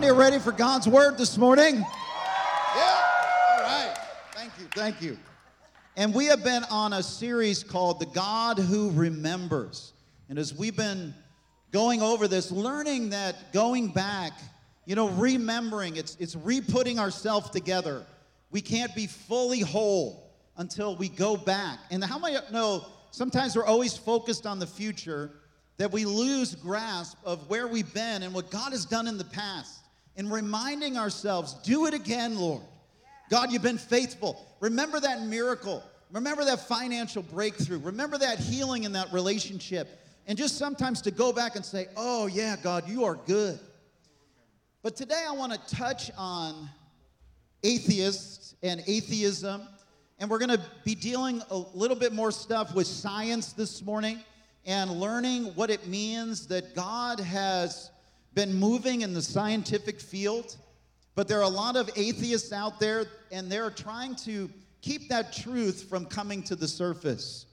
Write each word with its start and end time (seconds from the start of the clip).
Many 0.00 0.12
are 0.12 0.14
ready 0.14 0.38
for 0.38 0.52
God's 0.52 0.88
word 0.88 1.18
this 1.18 1.36
morning? 1.36 1.74
Yeah. 1.74 3.00
All 3.50 3.60
right. 3.60 3.94
Thank 4.32 4.52
you. 4.58 4.66
Thank 4.74 5.02
you. 5.02 5.18
And 5.94 6.14
we 6.14 6.24
have 6.24 6.42
been 6.42 6.64
on 6.70 6.94
a 6.94 7.02
series 7.02 7.62
called 7.62 8.00
The 8.00 8.06
God 8.06 8.58
Who 8.58 8.92
Remembers. 8.92 9.92
And 10.30 10.38
as 10.38 10.54
we've 10.54 10.74
been 10.74 11.12
going 11.70 12.00
over 12.00 12.26
this, 12.28 12.50
learning 12.50 13.10
that 13.10 13.52
going 13.52 13.88
back, 13.88 14.32
you 14.86 14.94
know, 14.94 15.10
remembering, 15.10 15.96
it's, 15.96 16.16
it's 16.18 16.34
re 16.34 16.62
putting 16.62 16.98
ourselves 16.98 17.50
together. 17.50 18.06
We 18.50 18.62
can't 18.62 18.94
be 18.94 19.06
fully 19.06 19.60
whole 19.60 20.32
until 20.56 20.96
we 20.96 21.10
go 21.10 21.36
back. 21.36 21.78
And 21.90 22.02
how 22.02 22.18
many 22.18 22.38
know 22.50 22.86
sometimes 23.10 23.54
we're 23.54 23.66
always 23.66 23.98
focused 23.98 24.46
on 24.46 24.60
the 24.60 24.66
future 24.66 25.30
that 25.76 25.92
we 25.92 26.06
lose 26.06 26.54
grasp 26.54 27.18
of 27.22 27.50
where 27.50 27.68
we've 27.68 27.92
been 27.92 28.22
and 28.22 28.32
what 28.32 28.50
God 28.50 28.72
has 28.72 28.86
done 28.86 29.06
in 29.06 29.18
the 29.18 29.24
past 29.24 29.79
and 30.20 30.30
reminding 30.30 30.98
ourselves, 30.98 31.54
do 31.62 31.86
it 31.86 31.94
again, 31.94 32.38
Lord. 32.38 32.60
God, 33.30 33.50
you've 33.50 33.62
been 33.62 33.78
faithful. 33.78 34.46
Remember 34.60 35.00
that 35.00 35.22
miracle. 35.22 35.82
Remember 36.12 36.44
that 36.44 36.68
financial 36.68 37.22
breakthrough. 37.22 37.78
Remember 37.78 38.18
that 38.18 38.38
healing 38.38 38.84
in 38.84 38.92
that 38.92 39.10
relationship. 39.14 39.88
And 40.26 40.36
just 40.36 40.58
sometimes 40.58 41.00
to 41.02 41.10
go 41.10 41.32
back 41.32 41.56
and 41.56 41.64
say, 41.64 41.86
oh, 41.96 42.26
yeah, 42.26 42.56
God, 42.62 42.86
you 42.86 43.04
are 43.04 43.14
good. 43.14 43.58
But 44.82 44.94
today 44.94 45.24
I 45.26 45.32
want 45.32 45.54
to 45.54 45.74
touch 45.74 46.10
on 46.18 46.68
atheists 47.64 48.54
and 48.62 48.82
atheism. 48.86 49.62
And 50.18 50.28
we're 50.28 50.38
going 50.38 50.50
to 50.50 50.60
be 50.84 50.94
dealing 50.94 51.40
a 51.48 51.56
little 51.56 51.96
bit 51.96 52.12
more 52.12 52.30
stuff 52.30 52.74
with 52.74 52.86
science 52.86 53.54
this 53.54 53.82
morning 53.82 54.20
and 54.66 54.90
learning 54.90 55.46
what 55.54 55.70
it 55.70 55.86
means 55.86 56.46
that 56.48 56.74
God 56.74 57.20
has 57.20 57.90
been 58.34 58.54
moving 58.54 59.02
in 59.02 59.14
the 59.14 59.22
scientific 59.22 60.00
field. 60.00 60.56
But 61.14 61.28
there 61.28 61.38
are 61.38 61.44
a 61.44 61.48
lot 61.48 61.76
of 61.76 61.90
atheists 61.96 62.52
out 62.52 62.80
there, 62.80 63.06
and 63.32 63.50
they're 63.50 63.70
trying 63.70 64.14
to 64.16 64.48
keep 64.80 65.08
that 65.08 65.32
truth 65.32 65.88
from 65.88 66.06
coming 66.06 66.42
to 66.44 66.56
the 66.56 66.68
surface. 66.68 67.46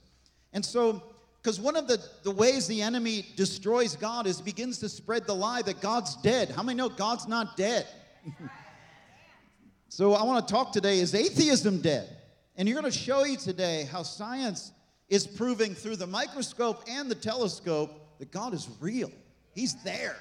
And 0.53 0.63
so, 0.65 1.03
because 1.41 1.59
one 1.59 1.75
of 1.75 1.87
the, 1.87 2.01
the 2.23 2.31
ways 2.31 2.67
the 2.67 2.81
enemy 2.81 3.25
destroys 3.35 3.95
God 3.95 4.27
is 4.27 4.41
begins 4.41 4.79
to 4.79 4.89
spread 4.89 5.25
the 5.25 5.35
lie 5.35 5.61
that 5.63 5.81
God's 5.81 6.15
dead. 6.17 6.49
How 6.49 6.63
many 6.63 6.77
know 6.77 6.89
God's 6.89 7.27
not 7.27 7.57
dead? 7.57 7.87
so, 9.89 10.13
I 10.13 10.23
want 10.23 10.47
to 10.47 10.53
talk 10.53 10.71
today 10.71 10.99
is 10.99 11.13
atheism 11.13 11.81
dead? 11.81 12.09
And 12.55 12.67
you're 12.67 12.79
going 12.79 12.91
to 12.91 12.97
show 12.97 13.23
you 13.23 13.37
today 13.37 13.87
how 13.91 14.03
science 14.03 14.71
is 15.09 15.27
proving 15.27 15.75
through 15.75 15.95
the 15.95 16.07
microscope 16.07 16.83
and 16.87 17.09
the 17.09 17.15
telescope 17.15 18.17
that 18.19 18.31
God 18.31 18.53
is 18.53 18.67
real. 18.79 19.11
He's 19.53 19.75
there. 19.83 20.17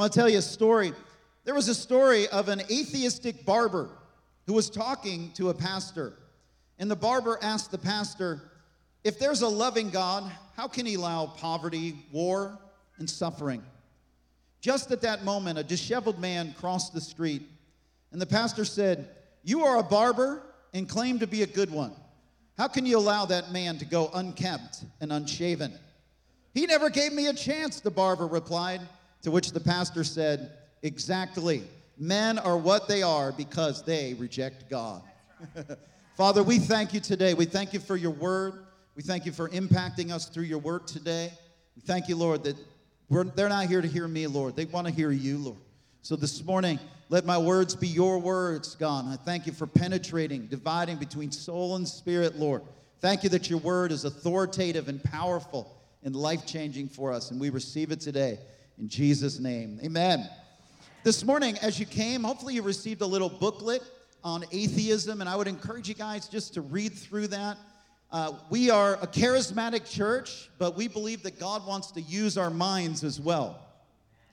I 0.00 0.04
want 0.04 0.14
to 0.14 0.18
tell 0.18 0.30
you 0.30 0.38
a 0.38 0.42
story. 0.42 0.94
There 1.44 1.54
was 1.54 1.68
a 1.68 1.74
story 1.74 2.26
of 2.28 2.48
an 2.48 2.62
atheistic 2.70 3.44
barber 3.44 3.90
who 4.46 4.54
was 4.54 4.70
talking 4.70 5.30
to 5.32 5.50
a 5.50 5.54
pastor. 5.54 6.14
And 6.78 6.90
the 6.90 6.96
barber 6.96 7.38
asked 7.42 7.70
the 7.70 7.76
pastor, 7.76 8.40
If 9.04 9.18
there's 9.18 9.42
a 9.42 9.48
loving 9.48 9.90
God, 9.90 10.32
how 10.56 10.68
can 10.68 10.86
he 10.86 10.94
allow 10.94 11.26
poverty, 11.26 11.98
war, 12.10 12.58
and 12.96 13.10
suffering? 13.10 13.62
Just 14.62 14.90
at 14.90 15.02
that 15.02 15.22
moment, 15.22 15.58
a 15.58 15.62
disheveled 15.62 16.18
man 16.18 16.54
crossed 16.58 16.94
the 16.94 17.00
street, 17.02 17.42
and 18.10 18.18
the 18.18 18.24
pastor 18.24 18.64
said, 18.64 19.06
You 19.44 19.66
are 19.66 19.80
a 19.80 19.82
barber 19.82 20.40
and 20.72 20.88
claim 20.88 21.18
to 21.18 21.26
be 21.26 21.42
a 21.42 21.46
good 21.46 21.70
one. 21.70 21.92
How 22.56 22.68
can 22.68 22.86
you 22.86 22.96
allow 22.96 23.26
that 23.26 23.52
man 23.52 23.76
to 23.76 23.84
go 23.84 24.10
unkempt 24.14 24.82
and 25.02 25.12
unshaven? 25.12 25.74
He 26.54 26.64
never 26.64 26.88
gave 26.88 27.12
me 27.12 27.26
a 27.26 27.34
chance, 27.34 27.80
the 27.80 27.90
barber 27.90 28.26
replied, 28.26 28.80
to 29.22 29.30
which 29.30 29.52
the 29.52 29.60
pastor 29.60 30.04
said, 30.04 30.52
Exactly. 30.82 31.62
Men 31.98 32.38
are 32.38 32.56
what 32.56 32.88
they 32.88 33.02
are 33.02 33.32
because 33.32 33.82
they 33.82 34.14
reject 34.14 34.70
God. 34.70 35.02
Father, 36.16 36.42
we 36.42 36.58
thank 36.58 36.94
you 36.94 37.00
today. 37.00 37.34
We 37.34 37.44
thank 37.44 37.74
you 37.74 37.80
for 37.80 37.96
your 37.96 38.12
word. 38.12 38.64
We 38.96 39.02
thank 39.02 39.26
you 39.26 39.32
for 39.32 39.50
impacting 39.50 40.10
us 40.10 40.26
through 40.26 40.44
your 40.44 40.58
word 40.58 40.86
today. 40.86 41.30
We 41.76 41.82
thank 41.82 42.08
you, 42.08 42.16
Lord, 42.16 42.42
that 42.44 42.56
they're 43.36 43.50
not 43.50 43.66
here 43.66 43.82
to 43.82 43.88
hear 43.88 44.08
me, 44.08 44.26
Lord. 44.26 44.56
They 44.56 44.64
want 44.64 44.86
to 44.86 44.92
hear 44.92 45.10
you, 45.10 45.38
Lord. 45.38 45.58
So 46.00 46.16
this 46.16 46.42
morning, 46.42 46.78
let 47.10 47.26
my 47.26 47.36
words 47.36 47.76
be 47.76 47.88
your 47.88 48.18
words, 48.18 48.74
God. 48.76 49.04
I 49.06 49.16
thank 49.16 49.46
you 49.46 49.52
for 49.52 49.66
penetrating, 49.66 50.46
dividing 50.46 50.96
between 50.96 51.30
soul 51.30 51.76
and 51.76 51.86
spirit, 51.86 52.36
Lord. 52.36 52.62
Thank 53.00 53.24
you 53.24 53.28
that 53.30 53.50
your 53.50 53.58
word 53.58 53.92
is 53.92 54.06
authoritative 54.06 54.88
and 54.88 55.02
powerful 55.04 55.76
and 56.02 56.16
life 56.16 56.46
changing 56.46 56.88
for 56.88 57.12
us, 57.12 57.30
and 57.30 57.38
we 57.38 57.50
receive 57.50 57.90
it 57.92 58.00
today 58.00 58.38
in 58.80 58.88
Jesus' 58.88 59.38
name. 59.38 59.78
Amen. 59.84 60.26
This 61.04 61.22
morning, 61.22 61.58
as 61.60 61.78
you 61.78 61.84
came, 61.84 62.24
hopefully 62.24 62.54
you 62.54 62.62
received 62.62 63.02
a 63.02 63.06
little 63.06 63.28
booklet 63.28 63.82
on 64.24 64.42
atheism, 64.52 65.20
and 65.20 65.28
I 65.28 65.36
would 65.36 65.48
encourage 65.48 65.86
you 65.86 65.94
guys 65.94 66.28
just 66.28 66.54
to 66.54 66.62
read 66.62 66.94
through 66.94 67.26
that. 67.28 67.58
Uh, 68.10 68.32
we 68.48 68.70
are 68.70 68.94
a 68.94 69.06
charismatic 69.06 69.88
church, 69.88 70.48
but 70.58 70.76
we 70.76 70.88
believe 70.88 71.22
that 71.24 71.38
God 71.38 71.66
wants 71.66 71.92
to 71.92 72.00
use 72.00 72.38
our 72.38 72.48
minds 72.48 73.04
as 73.04 73.20
well. 73.20 73.60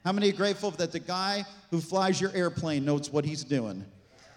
How 0.06 0.14
many 0.14 0.30
are 0.30 0.36
grateful 0.36 0.72
that 0.72 0.94
the 0.94 1.00
guy 1.00 1.44
who 1.70 1.82
flies 1.82 2.22
your 2.22 2.32
airplane 2.34 2.86
knows 2.86 3.12
what 3.12 3.26
he's 3.26 3.44
doing? 3.44 3.84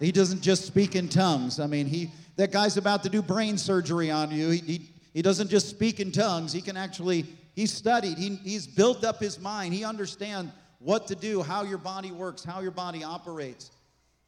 He 0.01 0.11
doesn't 0.11 0.41
just 0.41 0.65
speak 0.65 0.95
in 0.95 1.07
tongues. 1.07 1.57
I 1.57 1.67
mean, 1.67 1.85
he 1.85 2.11
that 2.35 2.51
guy's 2.51 2.75
about 2.75 3.03
to 3.03 3.09
do 3.09 3.21
brain 3.21 3.57
surgery 3.57 4.11
on 4.11 4.31
you. 4.31 4.49
He, 4.49 4.57
he, 4.59 4.89
he 5.13 5.21
doesn't 5.21 5.49
just 5.49 5.69
speak 5.69 5.99
in 6.01 6.11
tongues. 6.11 6.51
He 6.51 6.61
can 6.61 6.75
actually, 6.75 7.25
he's 7.53 7.71
studied, 7.71 8.17
he, 8.17 8.35
he's 8.35 8.67
built 8.67 9.03
up 9.03 9.19
his 9.19 9.39
mind. 9.39 9.73
He 9.73 9.83
understands 9.83 10.51
what 10.79 11.07
to 11.07 11.15
do, 11.15 11.41
how 11.41 11.63
your 11.63 11.77
body 11.77 12.11
works, 12.11 12.43
how 12.43 12.59
your 12.61 12.71
body 12.71 13.03
operates. 13.03 13.71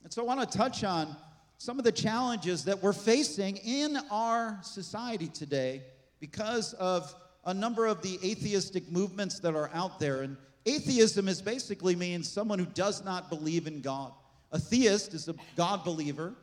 And 0.03 0.11
so 0.11 0.21
I 0.21 0.25
want 0.25 0.49
to 0.49 0.57
touch 0.57 0.83
on 0.83 1.15
some 1.57 1.79
of 1.79 1.85
the 1.85 1.91
challenges 1.91 2.65
that 2.65 2.81
we're 2.81 2.93
facing 2.93 3.57
in 3.57 3.97
our 4.11 4.59
society 4.61 5.27
today 5.27 5.81
because 6.19 6.73
of 6.73 7.13
a 7.45 7.53
number 7.53 7.85
of 7.85 8.01
the 8.01 8.19
atheistic 8.23 8.91
movements 8.91 9.39
that 9.39 9.55
are 9.55 9.69
out 9.73 9.99
there. 9.99 10.21
And 10.21 10.37
Atheism 10.65 11.27
is 11.27 11.41
basically 11.41 11.95
means 11.95 12.29
someone 12.29 12.59
who 12.59 12.65
does 12.65 13.03
not 13.03 13.29
believe 13.29 13.67
in 13.67 13.81
God. 13.81 14.13
A 14.51 14.59
theist 14.59 15.13
is 15.13 15.27
a 15.27 15.35
God 15.55 15.83
believer. 15.83 16.33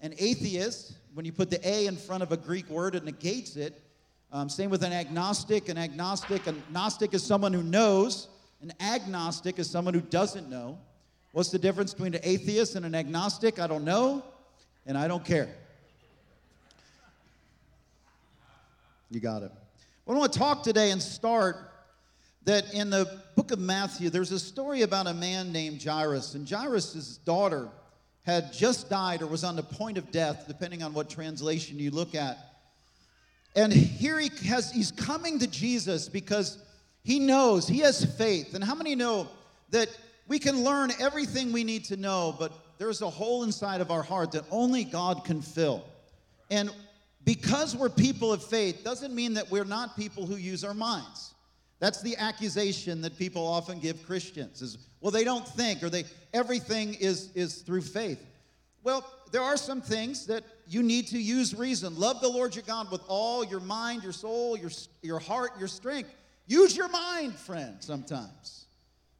An 0.00 0.14
atheist, 0.18 0.94
when 1.14 1.24
you 1.24 1.32
put 1.32 1.50
the 1.50 1.60
A 1.68 1.86
in 1.86 1.96
front 1.96 2.22
of 2.22 2.32
a 2.32 2.36
Greek 2.36 2.68
word, 2.68 2.94
it 2.94 3.04
negates 3.04 3.56
it. 3.56 3.80
Um, 4.30 4.48
same 4.48 4.70
with 4.70 4.82
an 4.82 4.92
agnostic. 4.92 5.68
An 5.68 5.78
agnostic, 5.78 6.46
a 6.46 6.54
Gnostic 6.70 7.14
is 7.14 7.22
someone 7.22 7.52
who 7.52 7.62
knows. 7.62 8.28
An 8.60 8.72
agnostic 8.80 9.58
is 9.58 9.70
someone 9.70 9.94
who 9.94 10.00
doesn't 10.00 10.50
know. 10.50 10.78
What's 11.32 11.50
the 11.50 11.58
difference 11.58 11.94
between 11.94 12.14
an 12.14 12.20
atheist 12.22 12.74
and 12.74 12.84
an 12.84 12.94
agnostic? 12.94 13.58
I 13.58 13.66
don't 13.66 13.84
know, 13.84 14.24
and 14.86 14.98
I 14.98 15.08
don't 15.08 15.24
care. 15.24 15.48
You 19.10 19.20
got 19.20 19.42
it. 19.42 19.52
Well, 20.04 20.16
I 20.16 20.20
want 20.20 20.32
to 20.32 20.38
talk 20.38 20.62
today 20.62 20.90
and 20.90 21.00
start 21.00 21.56
that 22.44 22.72
in 22.74 22.90
the 22.90 23.20
book 23.36 23.50
of 23.50 23.58
Matthew, 23.58 24.10
there's 24.10 24.32
a 24.32 24.38
story 24.38 24.82
about 24.82 25.06
a 25.06 25.14
man 25.14 25.52
named 25.52 25.82
Jairus, 25.82 26.34
and 26.34 26.48
Jairus' 26.48 27.18
daughter 27.18 27.68
had 28.24 28.52
just 28.52 28.90
died 28.90 29.22
or 29.22 29.26
was 29.26 29.44
on 29.44 29.56
the 29.56 29.62
point 29.62 29.96
of 29.96 30.10
death, 30.10 30.44
depending 30.48 30.82
on 30.82 30.92
what 30.92 31.08
translation 31.08 31.78
you 31.78 31.90
look 31.90 32.14
at. 32.14 32.47
And 33.58 33.72
here 33.72 34.20
he 34.20 34.30
has, 34.46 34.70
he's 34.70 34.92
coming 34.92 35.40
to 35.40 35.48
Jesus 35.48 36.08
because 36.08 36.58
he 37.02 37.18
knows, 37.18 37.66
he 37.66 37.80
has 37.80 38.04
faith. 38.04 38.54
And 38.54 38.62
how 38.62 38.76
many 38.76 38.94
know 38.94 39.26
that 39.70 39.88
we 40.28 40.38
can 40.38 40.62
learn 40.62 40.92
everything 41.00 41.50
we 41.50 41.64
need 41.64 41.84
to 41.86 41.96
know, 41.96 42.36
but 42.38 42.52
there's 42.78 43.02
a 43.02 43.10
hole 43.10 43.42
inside 43.42 43.80
of 43.80 43.90
our 43.90 44.04
heart 44.04 44.30
that 44.30 44.44
only 44.52 44.84
God 44.84 45.24
can 45.24 45.42
fill. 45.42 45.82
And 46.52 46.70
because 47.24 47.74
we're 47.74 47.88
people 47.88 48.32
of 48.32 48.44
faith 48.44 48.84
doesn't 48.84 49.12
mean 49.12 49.34
that 49.34 49.50
we're 49.50 49.64
not 49.64 49.96
people 49.96 50.24
who 50.24 50.36
use 50.36 50.62
our 50.62 50.72
minds. 50.72 51.34
That's 51.80 52.00
the 52.00 52.16
accusation 52.16 53.02
that 53.02 53.18
people 53.18 53.44
often 53.44 53.80
give 53.80 54.06
Christians 54.06 54.62
is, 54.62 54.78
well, 55.00 55.10
they 55.10 55.24
don't 55.24 55.46
think 55.48 55.82
or 55.82 55.90
they 55.90 56.04
everything 56.32 56.94
is 56.94 57.32
is 57.34 57.62
through 57.62 57.82
faith. 57.82 58.24
Well, 58.84 59.04
there 59.30 59.42
are 59.42 59.56
some 59.56 59.80
things 59.80 60.26
that 60.26 60.44
you 60.66 60.82
need 60.82 61.08
to 61.08 61.18
use 61.18 61.54
reason. 61.54 61.98
Love 61.98 62.20
the 62.20 62.28
Lord 62.28 62.54
your 62.54 62.64
God 62.64 62.90
with 62.90 63.02
all 63.08 63.44
your 63.44 63.60
mind, 63.60 64.02
your 64.02 64.12
soul, 64.12 64.56
your, 64.56 64.70
your 65.02 65.18
heart, 65.18 65.52
your 65.58 65.68
strength. 65.68 66.10
Use 66.46 66.76
your 66.76 66.88
mind, 66.88 67.34
friend, 67.34 67.76
sometimes. 67.80 68.66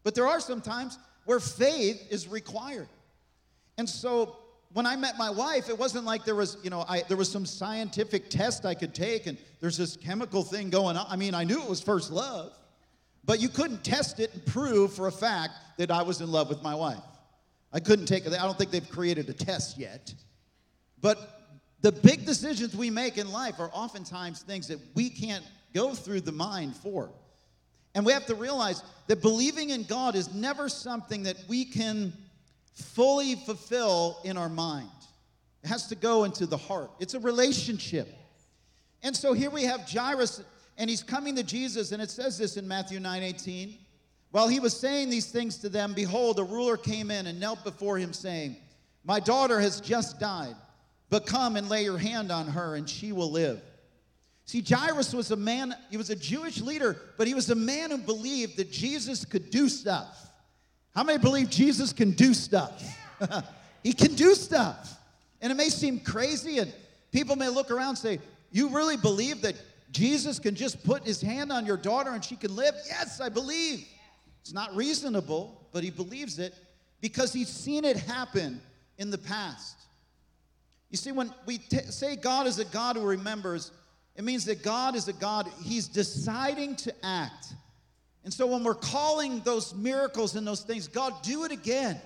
But 0.03 0.15
there 0.15 0.27
are 0.27 0.41
some 0.41 0.61
times 0.61 0.99
where 1.25 1.41
faith 1.41 2.07
is 2.11 2.29
required. 2.29 2.89
And 3.77 3.89
so 3.89 4.37
when 4.73 4.87
I 4.87 4.97
met 4.97 5.17
my 5.19 5.31
wife, 5.31 5.69
it 5.69 5.79
wasn't 5.79 6.05
like 6.05 6.25
there 6.25 6.35
was, 6.35 6.59
you 6.63 6.71
know, 6.71 6.85
I, 6.89 7.03
there 7.09 7.17
was 7.17 7.31
some 7.31 7.47
scientific 7.47 8.31
test 8.31 8.67
I 8.67 8.75
could 8.75 8.95
take 8.95 9.27
and 9.27 9.39
there's 9.61 9.77
this 9.77 9.97
chemical 9.97 10.43
thing 10.43 10.71
going 10.71 10.97
on. 10.97 11.07
I 11.09 11.17
mean, 11.17 11.35
I 11.35 11.45
knew 11.45 11.63
it 11.63 11.69
was 11.69 11.81
first 11.81 12.11
love, 12.11 12.53
but 13.25 13.41
you 13.41 13.49
couldn't 13.49 13.85
test 13.85 14.21
it 14.21 14.33
and 14.35 14.45
prove 14.47 14.93
for 14.93 15.07
a 15.07 15.13
fact 15.13 15.53
that 15.79 15.91
I 15.91 16.03
was 16.03 16.21
in 16.21 16.31
love 16.31 16.49
with 16.49 16.63
my 16.63 16.75
wife. 16.75 16.99
I 17.73 17.81
couldn't 17.81 18.07
take 18.07 18.27
it. 18.27 18.33
I 18.33 18.45
don't 18.45 18.57
think 18.57 18.71
they've 18.71 18.89
created 18.89 19.29
a 19.29 19.33
test 19.33 19.79
yet. 19.79 20.13
But 21.01 21.19
the 21.81 21.93
big 21.93 22.25
decisions 22.27 22.75
we 22.75 22.91
make 22.91 23.19
in 23.19 23.31
life 23.31 23.61
are 23.61 23.71
oftentimes 23.73 24.43
things 24.43 24.69
that 24.69 24.81
we 24.95 25.11
can't 25.11 25.45
go 25.75 25.95
through 25.95 26.23
the 26.23 26.33
mind 26.33 26.75
for. 26.77 27.11
And 27.95 28.05
we 28.05 28.13
have 28.13 28.27
to 28.27 28.35
realize 28.35 28.83
that 29.07 29.23
believing 29.23 29.71
in 29.71 29.85
God 29.85 30.15
is 30.15 30.33
never 30.33 30.69
something 30.69 31.25
that 31.25 31.37
we 31.49 31.65
can 31.65 32.13
fully 32.75 33.35
fulfill 33.35 34.21
in 34.25 34.37
our 34.37 34.49
mind. 34.49 34.89
It 35.65 35.69
has 35.69 35.89
to 35.89 35.95
go 35.95 36.25
into 36.25 36.47
the 36.47 36.57
heart. 36.57 36.91
It's 37.01 37.15
a 37.15 37.21
relationship. 37.21 38.09
And 39.03 39.17
so 39.17 39.33
here 39.33 39.51
we 39.51 39.65
have 39.65 39.91
Jairus, 39.91 40.43
and 40.77 40.89
he's 40.89 41.03
coming 41.03 41.37
to 41.37 41.43
Jesus, 41.43 41.93
and 41.93 42.03
it 42.03 42.11
says 42.11 42.39
this 42.39 42.57
in 42.57 42.67
Matthew 42.67 43.01
9 43.01 43.23
18. 43.23 43.75
While 44.31 44.49
he 44.49 44.61
was 44.61 44.79
saying 44.79 45.11
these 45.11 45.31
things 45.31 45.59
to 45.59 45.69
them, 45.69 45.95
behold, 45.95 46.39
a 46.39 46.45
ruler 46.45 46.77
came 46.77 47.11
in 47.11 47.27
and 47.27 47.41
knelt 47.41 47.65
before 47.65 47.99
him, 47.99 48.13
saying, 48.13 48.57
My 49.05 49.21
daughter 49.21 49.59
has 49.59 49.81
just 49.81 50.21
died, 50.21 50.55
but 51.09 51.27
come 51.27 51.57
and 51.57 51.69
lay 51.69 51.85
your 51.85 51.99
hand 51.99 52.31
on 52.31 52.47
her, 52.47 52.75
and 52.75 52.89
she 52.89 53.13
will 53.13 53.31
live. 53.31 53.61
See, 54.45 54.63
Jairus 54.67 55.13
was 55.13 55.31
a 55.31 55.37
man, 55.37 55.75
he 55.91 55.97
was 55.97 56.11
a 56.11 56.17
Jewish 56.17 56.61
leader, 56.61 56.97
but 57.17 57.27
he 57.27 57.35
was 57.35 57.51
a 57.51 57.55
man 57.55 57.91
who 57.91 57.99
believed 57.99 58.57
that 58.57 58.71
Jesus 58.71 59.25
could 59.25 59.51
do 59.51 59.69
stuff. 59.69 60.31
How 60.95 61.05
many 61.05 61.19
believe 61.19 61.51
Jesus 61.51 61.93
can 61.93 62.13
do 62.13 62.35
stuff? 62.35 62.83
he 63.83 63.93
can 63.93 64.15
do 64.15 64.35
stuff. 64.35 64.99
And 65.41 65.53
it 65.53 65.55
may 65.55 65.69
seem 65.69 66.01
crazy, 66.01 66.59
and 66.59 66.73
people 67.13 67.37
may 67.37 67.49
look 67.49 67.71
around 67.71 67.91
and 67.91 67.99
say, 67.99 68.21
You 68.51 68.69
really 68.71 68.97
believe 68.97 69.43
that 69.43 69.55
Jesus 69.91 70.39
can 70.39 70.55
just 70.55 70.85
put 70.85 71.05
his 71.05 71.21
hand 71.21 71.53
on 71.53 71.65
your 71.65 71.77
daughter 71.77 72.11
and 72.11 72.25
she 72.25 72.37
can 72.37 72.55
live? 72.55 72.75
Yes, 72.87 73.21
I 73.21 73.29
believe. 73.29 73.87
It's 74.41 74.53
not 74.53 74.75
reasonable, 74.75 75.69
but 75.73 75.85
he 75.85 75.91
believes 75.91 76.39
it 76.39 76.55
because 77.01 77.33
he's 77.33 77.49
seen 77.49 77.85
it 77.85 77.97
happen 77.97 78.61
in 78.97 79.11
the 79.11 79.19
past. 79.19 79.77
You 80.91 80.97
see, 80.97 81.13
when 81.13 81.33
we 81.47 81.59
t- 81.59 81.79
say 81.79 82.17
God 82.17 82.47
is 82.47 82.59
a 82.59 82.65
God 82.65 82.97
who 82.97 83.03
remembers, 83.03 83.73
it 84.17 84.25
means 84.25 84.45
that 84.47 84.63
God 84.63 84.97
is 84.97 85.07
a 85.07 85.13
God, 85.13 85.49
he's 85.63 85.87
deciding 85.87 86.77
to 86.77 86.95
act. 87.05 87.55
And 88.25 88.33
so 88.33 88.47
when 88.47 88.65
we're 88.65 88.75
calling 88.75 89.41
those 89.41 89.75
miracles 89.75 90.35
and 90.35 90.47
those 90.47 90.63
things, 90.63 90.89
God, 90.89 91.15
do 91.23 91.45
it 91.45 91.53
again. 91.53 92.01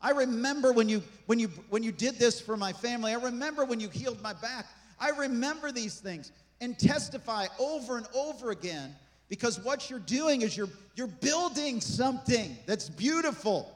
I 0.00 0.12
remember 0.12 0.72
when 0.72 0.88
you 0.88 1.02
when 1.26 1.38
you 1.38 1.48
when 1.68 1.82
you 1.82 1.92
did 1.92 2.18
this 2.18 2.40
for 2.40 2.56
my 2.56 2.72
family. 2.72 3.12
I 3.12 3.16
remember 3.16 3.64
when 3.64 3.80
you 3.80 3.88
healed 3.88 4.22
my 4.22 4.32
back. 4.32 4.66
I 4.98 5.10
remember 5.10 5.72
these 5.72 6.00
things 6.00 6.32
and 6.60 6.78
testify 6.78 7.46
over 7.58 7.96
and 7.96 8.06
over 8.14 8.50
again 8.50 8.94
because 9.30 9.60
what 9.60 9.88
you're 9.88 10.00
doing 10.00 10.42
is 10.42 10.56
you're, 10.56 10.68
you're 10.96 11.06
building 11.06 11.80
something 11.80 12.58
that's 12.66 12.90
beautiful. 12.90 13.72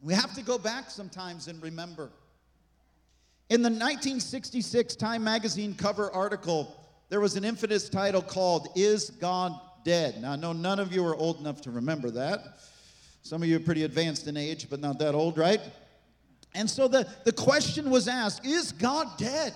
We 0.00 0.14
have 0.14 0.34
to 0.34 0.42
go 0.42 0.58
back 0.58 0.90
sometimes 0.90 1.48
and 1.48 1.60
remember. 1.60 2.10
In 3.48 3.62
the 3.62 3.70
1966 3.70 4.94
Time 4.94 5.24
magazine 5.24 5.74
cover 5.74 6.12
article, 6.12 6.76
there 7.08 7.18
was 7.18 7.34
an 7.36 7.44
infamous 7.44 7.88
title 7.88 8.20
called 8.20 8.68
Is 8.76 9.08
God 9.08 9.58
Dead? 9.84 10.20
Now, 10.20 10.32
I 10.32 10.36
know 10.36 10.52
none 10.52 10.78
of 10.78 10.92
you 10.92 11.04
are 11.06 11.16
old 11.16 11.40
enough 11.40 11.62
to 11.62 11.70
remember 11.70 12.10
that. 12.10 12.40
Some 13.22 13.42
of 13.42 13.48
you 13.48 13.56
are 13.56 13.60
pretty 13.60 13.84
advanced 13.84 14.26
in 14.26 14.36
age, 14.36 14.68
but 14.68 14.80
not 14.80 14.98
that 14.98 15.14
old, 15.14 15.38
right? 15.38 15.60
And 16.54 16.68
so 16.68 16.88
the, 16.88 17.08
the 17.24 17.32
question 17.32 17.88
was 17.88 18.06
asked 18.06 18.44
Is 18.44 18.72
God 18.72 19.16
dead? 19.16 19.54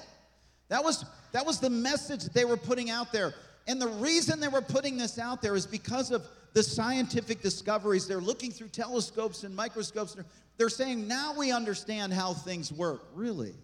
That 0.68 0.82
was, 0.82 1.04
that 1.32 1.44
was 1.44 1.60
the 1.60 1.68
message 1.68 2.24
they 2.24 2.46
were 2.46 2.56
putting 2.56 2.88
out 2.88 3.12
there. 3.12 3.34
And 3.66 3.80
the 3.80 3.88
reason 3.88 4.40
they 4.40 4.48
were 4.48 4.60
putting 4.60 4.96
this 4.96 5.18
out 5.18 5.40
there 5.40 5.54
is 5.54 5.66
because 5.66 6.10
of 6.10 6.26
the 6.52 6.62
scientific 6.62 7.40
discoveries. 7.42 8.06
They're 8.06 8.20
looking 8.20 8.50
through 8.50 8.68
telescopes 8.68 9.44
and 9.44 9.54
microscopes. 9.54 10.16
They're 10.58 10.68
saying, 10.68 11.08
now 11.08 11.34
we 11.36 11.52
understand 11.52 12.12
how 12.12 12.34
things 12.34 12.72
work. 12.72 13.02
Really? 13.14 13.54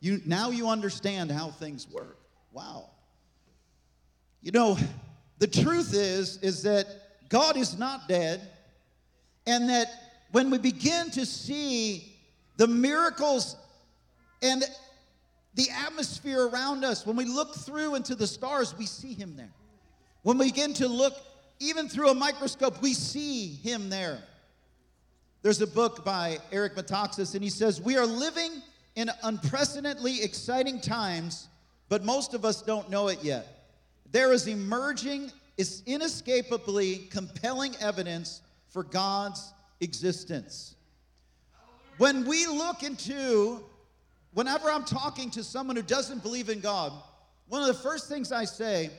You, 0.00 0.20
now 0.24 0.50
you 0.50 0.68
understand 0.68 1.30
how 1.30 1.50
things 1.50 1.86
work. 1.90 2.18
Wow. 2.52 2.90
You 4.42 4.52
know, 4.52 4.78
the 5.38 5.46
truth 5.46 5.92
is, 5.92 6.38
is 6.38 6.62
that 6.62 6.86
God 7.28 7.56
is 7.56 7.78
not 7.78 8.08
dead, 8.08 8.40
and 9.46 9.68
that 9.68 9.88
when 10.32 10.50
we 10.50 10.58
begin 10.58 11.10
to 11.10 11.26
see 11.26 12.14
the 12.56 12.66
miracles 12.66 13.56
and 14.42 14.64
the 15.56 15.70
atmosphere 15.70 16.46
around 16.46 16.84
us, 16.84 17.06
when 17.06 17.16
we 17.16 17.24
look 17.24 17.54
through 17.54 17.94
into 17.94 18.14
the 18.14 18.26
stars, 18.26 18.76
we 18.76 18.84
see 18.86 19.14
him 19.14 19.36
there. 19.36 19.52
When 20.22 20.36
we 20.38 20.50
begin 20.50 20.74
to 20.74 20.86
look 20.86 21.14
even 21.58 21.88
through 21.88 22.10
a 22.10 22.14
microscope, 22.14 22.82
we 22.82 22.92
see 22.92 23.48
him 23.48 23.88
there. 23.88 24.18
There's 25.40 25.62
a 25.62 25.66
book 25.66 26.04
by 26.04 26.38
Eric 26.52 26.76
Metaxas, 26.76 27.34
and 27.34 27.42
he 27.42 27.48
says, 27.48 27.80
We 27.80 27.96
are 27.96 28.04
living 28.04 28.50
in 28.96 29.10
unprecedentedly 29.22 30.22
exciting 30.22 30.78
times, 30.78 31.48
but 31.88 32.04
most 32.04 32.34
of 32.34 32.44
us 32.44 32.60
don't 32.60 32.90
know 32.90 33.08
it 33.08 33.24
yet. 33.24 33.70
There 34.12 34.34
is 34.34 34.48
emerging, 34.48 35.32
is 35.56 35.82
inescapably 35.86 37.08
compelling 37.10 37.74
evidence 37.80 38.42
for 38.68 38.82
God's 38.82 39.54
existence. 39.80 40.74
When 41.96 42.26
we 42.26 42.46
look 42.46 42.82
into 42.82 43.64
whenever 44.36 44.70
I'm 44.70 44.84
talking 44.84 45.30
to 45.30 45.42
someone 45.42 45.76
who 45.76 45.82
doesn't 45.82 46.22
believe 46.22 46.50
in 46.50 46.60
God, 46.60 46.92
one 47.48 47.62
of 47.62 47.68
the 47.68 47.82
first 47.82 48.06
things 48.06 48.32
I 48.32 48.44
say 48.44 48.90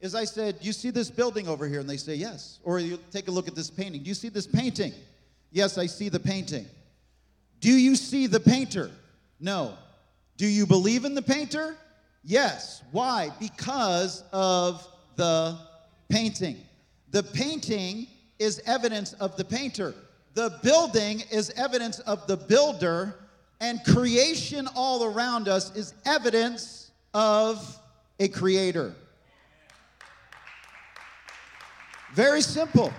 is 0.00 0.14
I 0.14 0.24
said, 0.24 0.58
You 0.60 0.72
see 0.72 0.90
this 0.90 1.10
building 1.10 1.48
over 1.48 1.66
here? 1.66 1.80
And 1.80 1.88
they 1.88 1.96
say, 1.96 2.14
Yes. 2.14 2.60
Or 2.62 2.78
you 2.78 2.98
take 3.10 3.26
a 3.28 3.30
look 3.30 3.48
at 3.48 3.54
this 3.54 3.70
painting. 3.70 4.02
Do 4.02 4.08
you 4.08 4.14
see 4.14 4.28
this 4.28 4.46
painting? 4.46 4.92
Yes, 5.50 5.78
I 5.78 5.86
see 5.86 6.10
the 6.10 6.20
painting. 6.20 6.66
Do 7.60 7.72
you 7.72 7.96
see 7.96 8.26
the 8.26 8.40
painter? 8.40 8.90
No. 9.40 9.74
Do 10.36 10.46
you 10.46 10.66
believe 10.66 11.06
in 11.06 11.14
the 11.14 11.22
painter? 11.22 11.76
Yes. 12.22 12.82
Why? 12.92 13.30
Because 13.40 14.22
of 14.32 14.86
the 15.16 15.56
painting. 16.10 16.58
The 17.10 17.22
painting 17.22 18.06
is 18.38 18.60
evidence 18.66 19.14
of 19.14 19.36
the 19.38 19.44
painter. 19.44 19.94
The 20.34 20.58
building 20.62 21.22
is 21.30 21.50
evidence 21.56 22.00
of 22.00 22.26
the 22.26 22.36
builder 22.36 23.14
and 23.60 23.82
creation 23.84 24.68
all 24.74 25.04
around 25.04 25.48
us 25.48 25.74
is 25.76 25.94
evidence 26.04 26.90
of 27.12 27.78
a 28.18 28.28
creator. 28.28 28.94
Very 32.14 32.42
simple. 32.42 32.92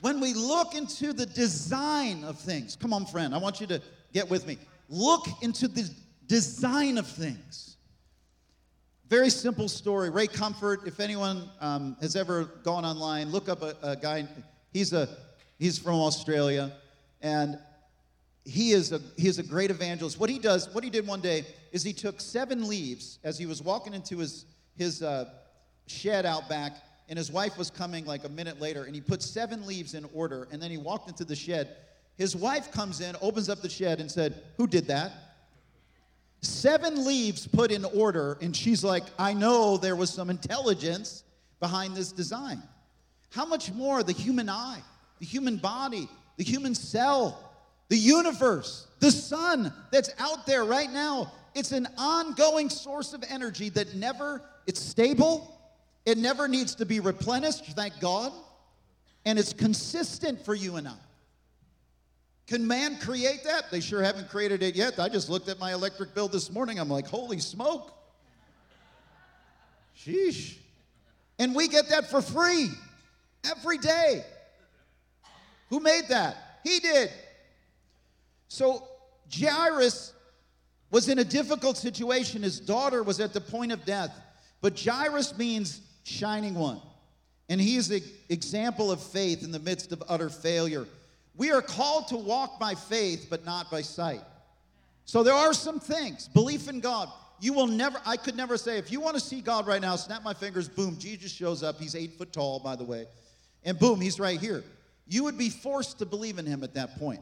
When 0.00 0.20
we 0.20 0.34
look 0.34 0.74
into 0.74 1.12
the 1.12 1.26
design 1.26 2.24
of 2.24 2.38
things, 2.38 2.76
come 2.76 2.92
on, 2.92 3.06
friend, 3.06 3.34
I 3.34 3.38
want 3.38 3.60
you 3.60 3.66
to 3.68 3.80
get 4.12 4.28
with 4.28 4.46
me. 4.46 4.58
Look 4.88 5.26
into 5.42 5.68
the 5.68 5.90
design 6.26 6.98
of 6.98 7.06
things. 7.06 7.76
Very 9.08 9.30
simple 9.30 9.68
story. 9.68 10.10
Ray 10.10 10.26
Comfort, 10.26 10.86
if 10.86 10.98
anyone 10.98 11.50
um, 11.60 11.96
has 12.00 12.16
ever 12.16 12.44
gone 12.62 12.84
online, 12.84 13.30
look 13.30 13.48
up 13.48 13.62
a, 13.62 13.76
a 13.82 13.96
guy. 13.96 14.26
He's, 14.72 14.92
a, 14.92 15.08
he's 15.58 15.78
from 15.78 15.94
Australia, 15.94 16.72
and 17.20 17.58
he 18.44 18.72
is 18.72 18.92
a 18.92 19.00
he 19.16 19.26
is 19.26 19.38
a 19.38 19.42
great 19.42 19.70
evangelist. 19.70 20.20
What 20.20 20.28
he 20.28 20.38
does, 20.38 20.72
what 20.74 20.84
he 20.84 20.90
did 20.90 21.06
one 21.06 21.20
day 21.20 21.46
is 21.72 21.82
he 21.82 21.92
took 21.92 22.20
seven 22.20 22.68
leaves 22.68 23.18
as 23.24 23.38
he 23.38 23.46
was 23.46 23.62
walking 23.62 23.94
into 23.94 24.18
his 24.18 24.44
his 24.76 25.02
uh, 25.02 25.30
shed 25.86 26.26
out 26.26 26.48
back, 26.48 26.76
and 27.08 27.18
his 27.18 27.32
wife 27.32 27.56
was 27.56 27.70
coming 27.70 28.04
like 28.04 28.24
a 28.24 28.28
minute 28.28 28.60
later, 28.60 28.84
and 28.84 28.94
he 28.94 29.00
put 29.00 29.22
seven 29.22 29.66
leaves 29.66 29.94
in 29.94 30.06
order, 30.12 30.46
and 30.52 30.62
then 30.62 30.70
he 30.70 30.76
walked 30.76 31.08
into 31.08 31.24
the 31.24 31.36
shed. 31.36 31.76
His 32.16 32.36
wife 32.36 32.70
comes 32.70 33.00
in, 33.00 33.16
opens 33.22 33.48
up 33.48 33.62
the 33.62 33.68
shed, 33.68 33.98
and 34.00 34.10
said, 34.10 34.42
"Who 34.58 34.66
did 34.66 34.86
that?" 34.88 35.12
Seven 36.42 37.06
leaves 37.06 37.46
put 37.46 37.72
in 37.72 37.86
order, 37.86 38.36
and 38.42 38.54
she's 38.54 38.84
like, 38.84 39.04
"I 39.18 39.32
know 39.32 39.78
there 39.78 39.96
was 39.96 40.10
some 40.10 40.28
intelligence 40.28 41.24
behind 41.60 41.96
this 41.96 42.12
design." 42.12 42.62
How 43.30 43.46
much 43.46 43.72
more 43.72 44.02
the 44.02 44.12
human 44.12 44.50
eye, 44.50 44.82
the 45.18 45.24
human 45.24 45.56
body, 45.56 46.08
the 46.36 46.44
human 46.44 46.74
cell 46.74 47.53
the 47.88 47.96
universe, 47.96 48.86
the 49.00 49.10
sun 49.10 49.72
that's 49.90 50.10
out 50.18 50.46
there 50.46 50.64
right 50.64 50.90
now, 50.90 51.32
it's 51.54 51.72
an 51.72 51.86
ongoing 51.98 52.68
source 52.68 53.12
of 53.12 53.24
energy 53.28 53.68
that 53.70 53.94
never, 53.94 54.42
it's 54.66 54.80
stable, 54.80 55.50
it 56.04 56.18
never 56.18 56.48
needs 56.48 56.74
to 56.76 56.86
be 56.86 57.00
replenished, 57.00 57.64
thank 57.76 57.98
God, 58.00 58.32
and 59.24 59.38
it's 59.38 59.52
consistent 59.52 60.44
for 60.44 60.54
you 60.54 60.76
and 60.76 60.88
I. 60.88 60.94
Can 62.46 62.66
man 62.66 62.98
create 62.98 63.44
that? 63.44 63.70
They 63.70 63.80
sure 63.80 64.02
haven't 64.02 64.28
created 64.28 64.62
it 64.62 64.74
yet. 64.74 64.98
I 64.98 65.08
just 65.08 65.30
looked 65.30 65.48
at 65.48 65.58
my 65.58 65.72
electric 65.72 66.14
bill 66.14 66.28
this 66.28 66.50
morning. 66.50 66.78
I'm 66.78 66.90
like, 66.90 67.06
holy 67.06 67.38
smoke. 67.38 67.94
Sheesh. 69.98 70.56
And 71.38 71.54
we 71.54 71.68
get 71.68 71.88
that 71.88 72.10
for 72.10 72.20
free 72.20 72.68
every 73.44 73.78
day. 73.78 74.24
Who 75.70 75.80
made 75.80 76.04
that? 76.10 76.36
He 76.62 76.80
did. 76.80 77.10
So 78.54 78.86
Jairus 79.36 80.12
was 80.92 81.08
in 81.08 81.18
a 81.18 81.24
difficult 81.24 81.76
situation. 81.76 82.44
His 82.44 82.60
daughter 82.60 83.02
was 83.02 83.18
at 83.18 83.32
the 83.32 83.40
point 83.40 83.72
of 83.72 83.84
death. 83.84 84.16
But 84.60 84.80
Jairus 84.80 85.36
means 85.36 85.80
shining 86.04 86.54
one. 86.54 86.80
And 87.48 87.60
he 87.60 87.74
is 87.74 87.90
an 87.90 88.02
example 88.28 88.92
of 88.92 89.02
faith 89.02 89.42
in 89.42 89.50
the 89.50 89.58
midst 89.58 89.90
of 89.90 90.04
utter 90.08 90.30
failure. 90.30 90.86
We 91.36 91.50
are 91.50 91.60
called 91.60 92.06
to 92.08 92.16
walk 92.16 92.60
by 92.60 92.76
faith, 92.76 93.26
but 93.28 93.44
not 93.44 93.72
by 93.72 93.82
sight. 93.82 94.22
So 95.04 95.24
there 95.24 95.34
are 95.34 95.52
some 95.52 95.80
things. 95.80 96.28
Belief 96.28 96.68
in 96.68 96.78
God. 96.78 97.08
you 97.40 97.54
will 97.54 97.66
never, 97.66 98.00
I 98.06 98.16
could 98.16 98.36
never 98.36 98.56
say, 98.56 98.78
if 98.78 98.92
you 98.92 99.00
want 99.00 99.14
to 99.14 99.20
see 99.20 99.40
God 99.40 99.66
right 99.66 99.82
now, 99.82 99.96
snap 99.96 100.22
my 100.22 100.32
fingers, 100.32 100.68
boom, 100.68 100.96
Jesus 100.96 101.32
shows 101.32 101.64
up. 101.64 101.80
He's 101.80 101.96
eight 101.96 102.16
foot 102.16 102.32
tall, 102.32 102.60
by 102.60 102.76
the 102.76 102.84
way. 102.84 103.06
And 103.64 103.76
boom, 103.80 104.00
he's 104.00 104.20
right 104.20 104.40
here. 104.40 104.62
You 105.08 105.24
would 105.24 105.36
be 105.36 105.50
forced 105.50 105.98
to 105.98 106.06
believe 106.06 106.38
in 106.38 106.46
him 106.46 106.62
at 106.62 106.74
that 106.74 107.00
point, 107.00 107.20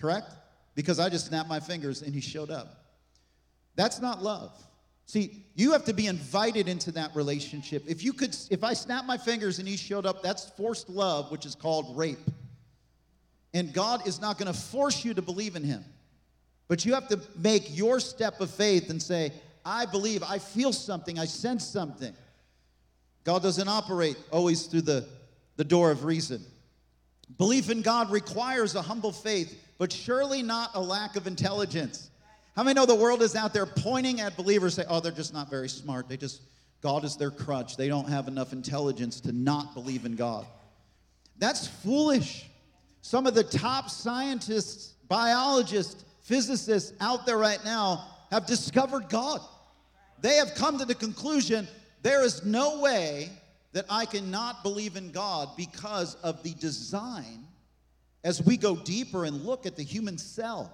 correct? 0.00 0.30
Because 0.78 1.00
I 1.00 1.08
just 1.08 1.26
snapped 1.26 1.48
my 1.48 1.58
fingers 1.58 2.02
and 2.02 2.14
he 2.14 2.20
showed 2.20 2.52
up. 2.52 2.84
That's 3.74 4.00
not 4.00 4.22
love. 4.22 4.52
See, 5.06 5.44
you 5.56 5.72
have 5.72 5.84
to 5.86 5.92
be 5.92 6.06
invited 6.06 6.68
into 6.68 6.92
that 6.92 7.16
relationship. 7.16 7.82
If 7.88 8.04
you 8.04 8.12
could, 8.12 8.36
if 8.48 8.62
I 8.62 8.74
snap 8.74 9.04
my 9.04 9.18
fingers 9.18 9.58
and 9.58 9.66
he 9.66 9.76
showed 9.76 10.06
up, 10.06 10.22
that's 10.22 10.50
forced 10.50 10.88
love, 10.88 11.32
which 11.32 11.44
is 11.44 11.56
called 11.56 11.96
rape. 11.96 12.20
And 13.52 13.72
God 13.72 14.06
is 14.06 14.20
not 14.20 14.38
going 14.38 14.46
to 14.46 14.56
force 14.56 15.04
you 15.04 15.14
to 15.14 15.20
believe 15.20 15.56
in 15.56 15.64
him. 15.64 15.84
But 16.68 16.84
you 16.84 16.94
have 16.94 17.08
to 17.08 17.18
make 17.36 17.76
your 17.76 17.98
step 17.98 18.40
of 18.40 18.48
faith 18.48 18.88
and 18.88 19.02
say, 19.02 19.32
I 19.64 19.84
believe, 19.84 20.22
I 20.22 20.38
feel 20.38 20.72
something, 20.72 21.18
I 21.18 21.24
sense 21.24 21.66
something. 21.66 22.14
God 23.24 23.42
doesn't 23.42 23.66
operate 23.66 24.16
always 24.30 24.66
through 24.66 24.82
the, 24.82 25.08
the 25.56 25.64
door 25.64 25.90
of 25.90 26.04
reason. 26.04 26.40
Belief 27.36 27.68
in 27.68 27.82
God 27.82 28.12
requires 28.12 28.76
a 28.76 28.82
humble 28.82 29.10
faith, 29.10 29.60
but 29.78 29.92
surely 29.92 30.42
not 30.42 30.72
a 30.74 30.80
lack 30.80 31.16
of 31.16 31.26
intelligence. 31.26 32.10
How 32.56 32.64
many 32.64 32.74
know 32.74 32.86
the 32.86 32.94
world 32.94 33.22
is 33.22 33.36
out 33.36 33.54
there 33.54 33.66
pointing 33.66 34.20
at 34.20 34.36
believers, 34.36 34.74
say, 34.74 34.84
oh, 34.88 35.00
they're 35.00 35.12
just 35.12 35.32
not 35.32 35.48
very 35.48 35.68
smart. 35.68 36.08
They 36.08 36.16
just, 36.16 36.42
God 36.82 37.04
is 37.04 37.16
their 37.16 37.30
crutch. 37.30 37.76
They 37.76 37.88
don't 37.88 38.08
have 38.08 38.26
enough 38.26 38.52
intelligence 38.52 39.20
to 39.20 39.32
not 39.32 39.74
believe 39.74 40.04
in 40.04 40.16
God. 40.16 40.44
That's 41.38 41.68
foolish. 41.68 42.46
Some 43.00 43.26
of 43.26 43.34
the 43.34 43.44
top 43.44 43.88
scientists, 43.88 44.94
biologists, 45.08 46.04
physicists 46.22 46.92
out 47.00 47.26
there 47.26 47.38
right 47.38 47.64
now 47.64 48.04
have 48.32 48.44
discovered 48.44 49.08
God. 49.08 49.40
They 50.20 50.34
have 50.34 50.54
come 50.56 50.78
to 50.78 50.84
the 50.84 50.96
conclusion 50.96 51.68
there 52.02 52.24
is 52.24 52.44
no 52.44 52.80
way 52.80 53.30
that 53.72 53.86
I 53.90 54.04
cannot 54.04 54.62
believe 54.62 54.96
in 54.96 55.10
God 55.12 55.50
because 55.56 56.14
of 56.16 56.42
the 56.42 56.54
design 56.54 57.46
as 58.28 58.42
we 58.42 58.58
go 58.58 58.76
deeper 58.76 59.24
and 59.24 59.42
look 59.42 59.64
at 59.64 59.74
the 59.74 59.82
human 59.82 60.18
cell. 60.18 60.70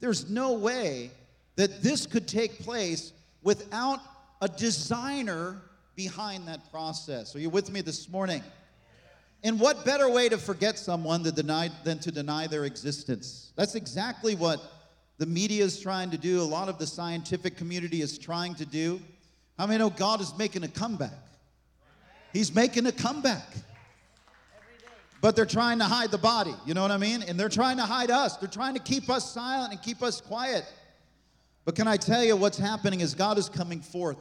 There's 0.00 0.28
no 0.28 0.52
way 0.52 1.10
that 1.56 1.82
this 1.82 2.04
could 2.04 2.28
take 2.28 2.58
place 2.58 3.14
without 3.42 3.98
a 4.42 4.48
designer 4.48 5.56
behind 5.96 6.46
that 6.48 6.70
process. 6.70 7.34
Are 7.34 7.38
you 7.38 7.48
with 7.48 7.70
me 7.70 7.80
this 7.80 8.10
morning? 8.10 8.42
And 9.42 9.58
what 9.58 9.86
better 9.86 10.06
way 10.10 10.28
to 10.28 10.36
forget 10.36 10.78
someone 10.78 11.22
than, 11.22 11.34
deny, 11.34 11.70
than 11.82 11.98
to 12.00 12.12
deny 12.12 12.46
their 12.46 12.66
existence? 12.66 13.52
That's 13.56 13.74
exactly 13.74 14.34
what 14.34 14.62
the 15.16 15.24
media 15.24 15.64
is 15.64 15.80
trying 15.80 16.10
to 16.10 16.18
do, 16.18 16.42
a 16.42 16.44
lot 16.44 16.68
of 16.68 16.76
the 16.76 16.86
scientific 16.86 17.56
community 17.56 18.02
is 18.02 18.18
trying 18.18 18.54
to 18.56 18.66
do. 18.66 19.00
How 19.56 19.66
many 19.66 19.78
know 19.78 19.88
God 19.88 20.20
is 20.20 20.36
making 20.36 20.62
a 20.62 20.68
comeback? 20.68 21.12
He's 22.34 22.54
making 22.54 22.84
a 22.84 22.92
comeback. 22.92 23.48
But 25.22 25.36
they're 25.36 25.46
trying 25.46 25.78
to 25.78 25.84
hide 25.84 26.10
the 26.10 26.18
body, 26.18 26.52
you 26.66 26.74
know 26.74 26.82
what 26.82 26.90
I 26.90 26.96
mean? 26.98 27.22
And 27.22 27.38
they're 27.38 27.48
trying 27.48 27.76
to 27.76 27.84
hide 27.84 28.10
us. 28.10 28.36
They're 28.38 28.48
trying 28.48 28.74
to 28.74 28.80
keep 28.80 29.08
us 29.08 29.32
silent 29.32 29.72
and 29.72 29.80
keep 29.80 30.02
us 30.02 30.20
quiet. 30.20 30.64
But 31.64 31.76
can 31.76 31.86
I 31.86 31.96
tell 31.96 32.24
you 32.24 32.36
what's 32.36 32.58
happening 32.58 33.00
is 33.00 33.14
God 33.14 33.38
is 33.38 33.48
coming 33.48 33.80
forth. 33.80 34.16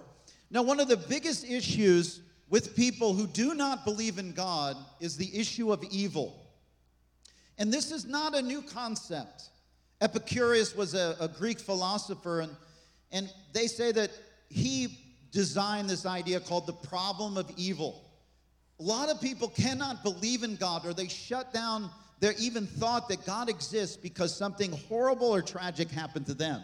Now, 0.51 0.61
one 0.61 0.79
of 0.79 0.87
the 0.87 0.97
biggest 0.97 1.43
issues 1.43 2.21
with 2.49 2.75
people 2.75 3.15
who 3.15 3.25
do 3.25 3.55
not 3.55 3.83
believe 3.83 4.19
in 4.19 4.31
God 4.33 4.77
is 4.99 5.17
the 5.17 5.35
issue 5.35 5.71
of 5.73 5.83
evil. 5.85 6.39
And 7.57 7.73
this 7.73 7.91
is 7.91 8.05
not 8.05 8.35
a 8.35 8.41
new 8.41 8.61
concept. 8.61 9.49
Epicurus 10.01 10.75
was 10.75 10.93
a, 10.93 11.15
a 11.19 11.27
Greek 11.27 11.59
philosopher, 11.59 12.41
and, 12.41 12.55
and 13.11 13.33
they 13.53 13.65
say 13.65 13.91
that 13.91 14.11
he 14.49 14.99
designed 15.31 15.89
this 15.89 16.05
idea 16.05 16.39
called 16.39 16.67
the 16.67 16.73
problem 16.73 17.37
of 17.37 17.49
evil. 17.57 18.03
A 18.81 18.83
lot 18.83 19.09
of 19.09 19.21
people 19.21 19.47
cannot 19.47 20.01
believe 20.01 20.41
in 20.41 20.55
God, 20.55 20.87
or 20.87 20.93
they 20.93 21.07
shut 21.07 21.53
down 21.53 21.91
their 22.19 22.33
even 22.39 22.65
thought 22.65 23.09
that 23.09 23.23
God 23.27 23.47
exists 23.47 23.95
because 23.95 24.35
something 24.35 24.71
horrible 24.89 25.27
or 25.27 25.43
tragic 25.43 25.91
happened 25.91 26.25
to 26.25 26.33
them. 26.33 26.63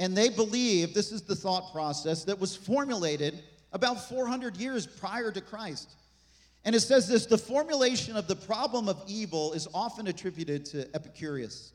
And 0.00 0.16
they 0.16 0.28
believe 0.28 0.94
this 0.94 1.12
is 1.12 1.22
the 1.22 1.36
thought 1.36 1.72
process 1.72 2.24
that 2.24 2.40
was 2.40 2.56
formulated 2.56 3.40
about 3.72 4.08
400 4.08 4.56
years 4.56 4.88
prior 4.88 5.30
to 5.30 5.40
Christ. 5.40 5.88
And 6.64 6.74
it 6.74 6.80
says 6.80 7.06
this 7.06 7.26
the 7.26 7.38
formulation 7.38 8.16
of 8.16 8.26
the 8.26 8.34
problem 8.34 8.88
of 8.88 9.00
evil 9.06 9.52
is 9.52 9.68
often 9.72 10.08
attributed 10.08 10.64
to 10.66 10.92
Epicurus. 10.96 11.74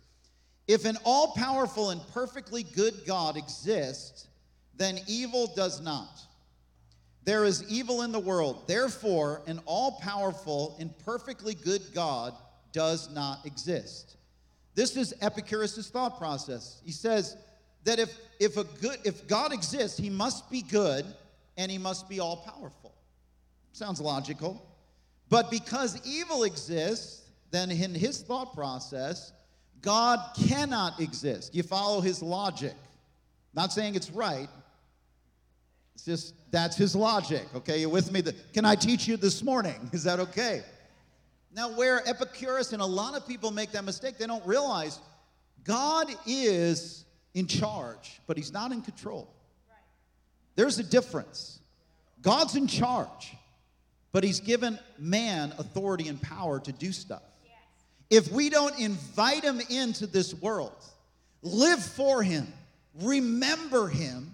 If 0.67 0.83
an 0.83 0.97
all 1.05 1.31
powerful 1.33 1.91
and 1.91 2.01
perfectly 2.13 2.63
good 2.63 3.05
God 3.07 3.37
exists, 3.37 4.27
then 4.75 4.99
evil 5.07 5.47
does 5.55 5.79
not. 5.79 6.23
There 7.25 7.45
is 7.45 7.63
evil 7.69 8.01
in 8.01 8.11
the 8.11 8.19
world. 8.19 8.67
Therefore, 8.67 9.41
an 9.47 9.59
all 9.65 9.99
powerful 10.01 10.75
and 10.79 10.97
perfectly 10.99 11.53
good 11.53 11.81
God 11.93 12.33
does 12.71 13.09
not 13.09 13.45
exist. 13.45 14.17
This 14.75 14.97
is 14.97 15.13
Epicurus' 15.21 15.89
thought 15.89 16.17
process. 16.17 16.81
He 16.83 16.91
says 16.91 17.37
that 17.85 17.99
if, 17.99 18.17
if, 18.39 18.57
a 18.57 18.63
good, 18.63 18.97
if 19.05 19.27
God 19.27 19.53
exists, 19.53 19.97
he 19.97 20.09
must 20.09 20.49
be 20.49 20.61
good 20.61 21.05
and 21.57 21.71
he 21.71 21.77
must 21.77 22.09
be 22.09 22.19
all 22.19 22.37
powerful. 22.37 22.93
Sounds 23.71 24.01
logical. 24.01 24.65
But 25.29 25.49
because 25.49 26.01
evil 26.05 26.43
exists, 26.43 27.21
then 27.51 27.71
in 27.71 27.93
his 27.93 28.21
thought 28.21 28.53
process, 28.53 29.31
God 29.81 30.19
cannot 30.47 30.99
exist. 30.99 31.53
You 31.53 31.63
follow 31.63 32.01
his 32.01 32.21
logic. 32.21 32.73
Not 33.53 33.71
saying 33.71 33.95
it's 33.95 34.09
right. 34.09 34.49
It's 35.95 36.05
just 36.05 36.33
that's 36.51 36.75
his 36.75 36.95
logic. 36.95 37.45
Okay, 37.55 37.81
you 37.81 37.89
with 37.89 38.11
me? 38.11 38.23
Can 38.53 38.65
I 38.65 38.75
teach 38.75 39.07
you 39.07 39.17
this 39.17 39.43
morning? 39.43 39.75
Is 39.93 40.03
that 40.03 40.19
okay? 40.19 40.63
Now, 41.55 41.71
where 41.71 42.07
Epicurus 42.07 42.73
and 42.73 42.81
a 42.81 42.85
lot 42.85 43.15
of 43.15 43.27
people 43.27 43.51
make 43.51 43.71
that 43.73 43.83
mistake, 43.83 44.17
they 44.17 44.25
don't 44.25 44.45
realize 44.45 44.99
God 45.63 46.07
is 46.25 47.05
in 47.35 47.45
charge, 47.45 48.19
but 48.25 48.37
he's 48.37 48.51
not 48.51 48.71
in 48.71 48.81
control. 48.81 49.31
There's 50.55 50.79
a 50.79 50.83
difference. 50.83 51.59
God's 52.23 52.55
in 52.55 52.65
charge, 52.65 53.35
but 54.11 54.23
he's 54.23 54.39
given 54.39 54.79
man 54.97 55.53
authority 55.59 56.07
and 56.07 56.19
power 56.19 56.59
to 56.59 56.71
do 56.71 56.91
stuff 56.91 57.21
if 58.13 58.31
we 58.31 58.47
don't 58.49 58.77
invite 58.79 59.43
him 59.43 59.59
into 59.71 60.05
this 60.05 60.35
world, 60.35 60.75
live 61.41 61.83
for 61.83 62.21
him, 62.21 62.51
remember 63.01 63.87
him, 63.87 64.31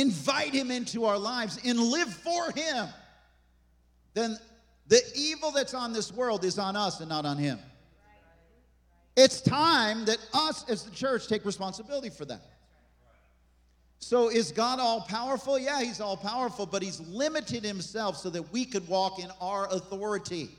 invite 0.00 0.52
him 0.52 0.70
into 0.70 1.04
our 1.04 1.18
lives, 1.18 1.58
and 1.64 1.78
live 1.78 2.12
for 2.12 2.50
him, 2.52 2.88
then 4.14 4.38
the 4.88 5.00
evil 5.14 5.50
that's 5.50 5.74
on 5.74 5.92
this 5.92 6.12
world 6.12 6.44
is 6.44 6.58
on 6.58 6.76
us 6.76 7.00
and 7.00 7.08
not 7.08 7.24
on 7.24 7.38
him. 7.38 7.58
It's 9.16 9.40
time 9.40 10.04
that 10.04 10.18
us 10.34 10.68
as 10.68 10.84
the 10.84 10.90
church 10.90 11.26
take 11.26 11.44
responsibility 11.44 12.10
for 12.10 12.26
that. 12.26 12.42
So, 13.98 14.28
is 14.28 14.52
God 14.52 14.78
all 14.78 15.00
powerful? 15.00 15.58
Yeah, 15.58 15.80
He's 15.82 16.00
all 16.00 16.18
powerful, 16.18 16.66
but 16.66 16.82
He's 16.82 17.00
limited 17.00 17.64
Himself 17.64 18.18
so 18.18 18.28
that 18.30 18.52
we 18.52 18.66
could 18.66 18.86
walk 18.88 19.18
in 19.18 19.30
our 19.40 19.66
authority. 19.72 20.50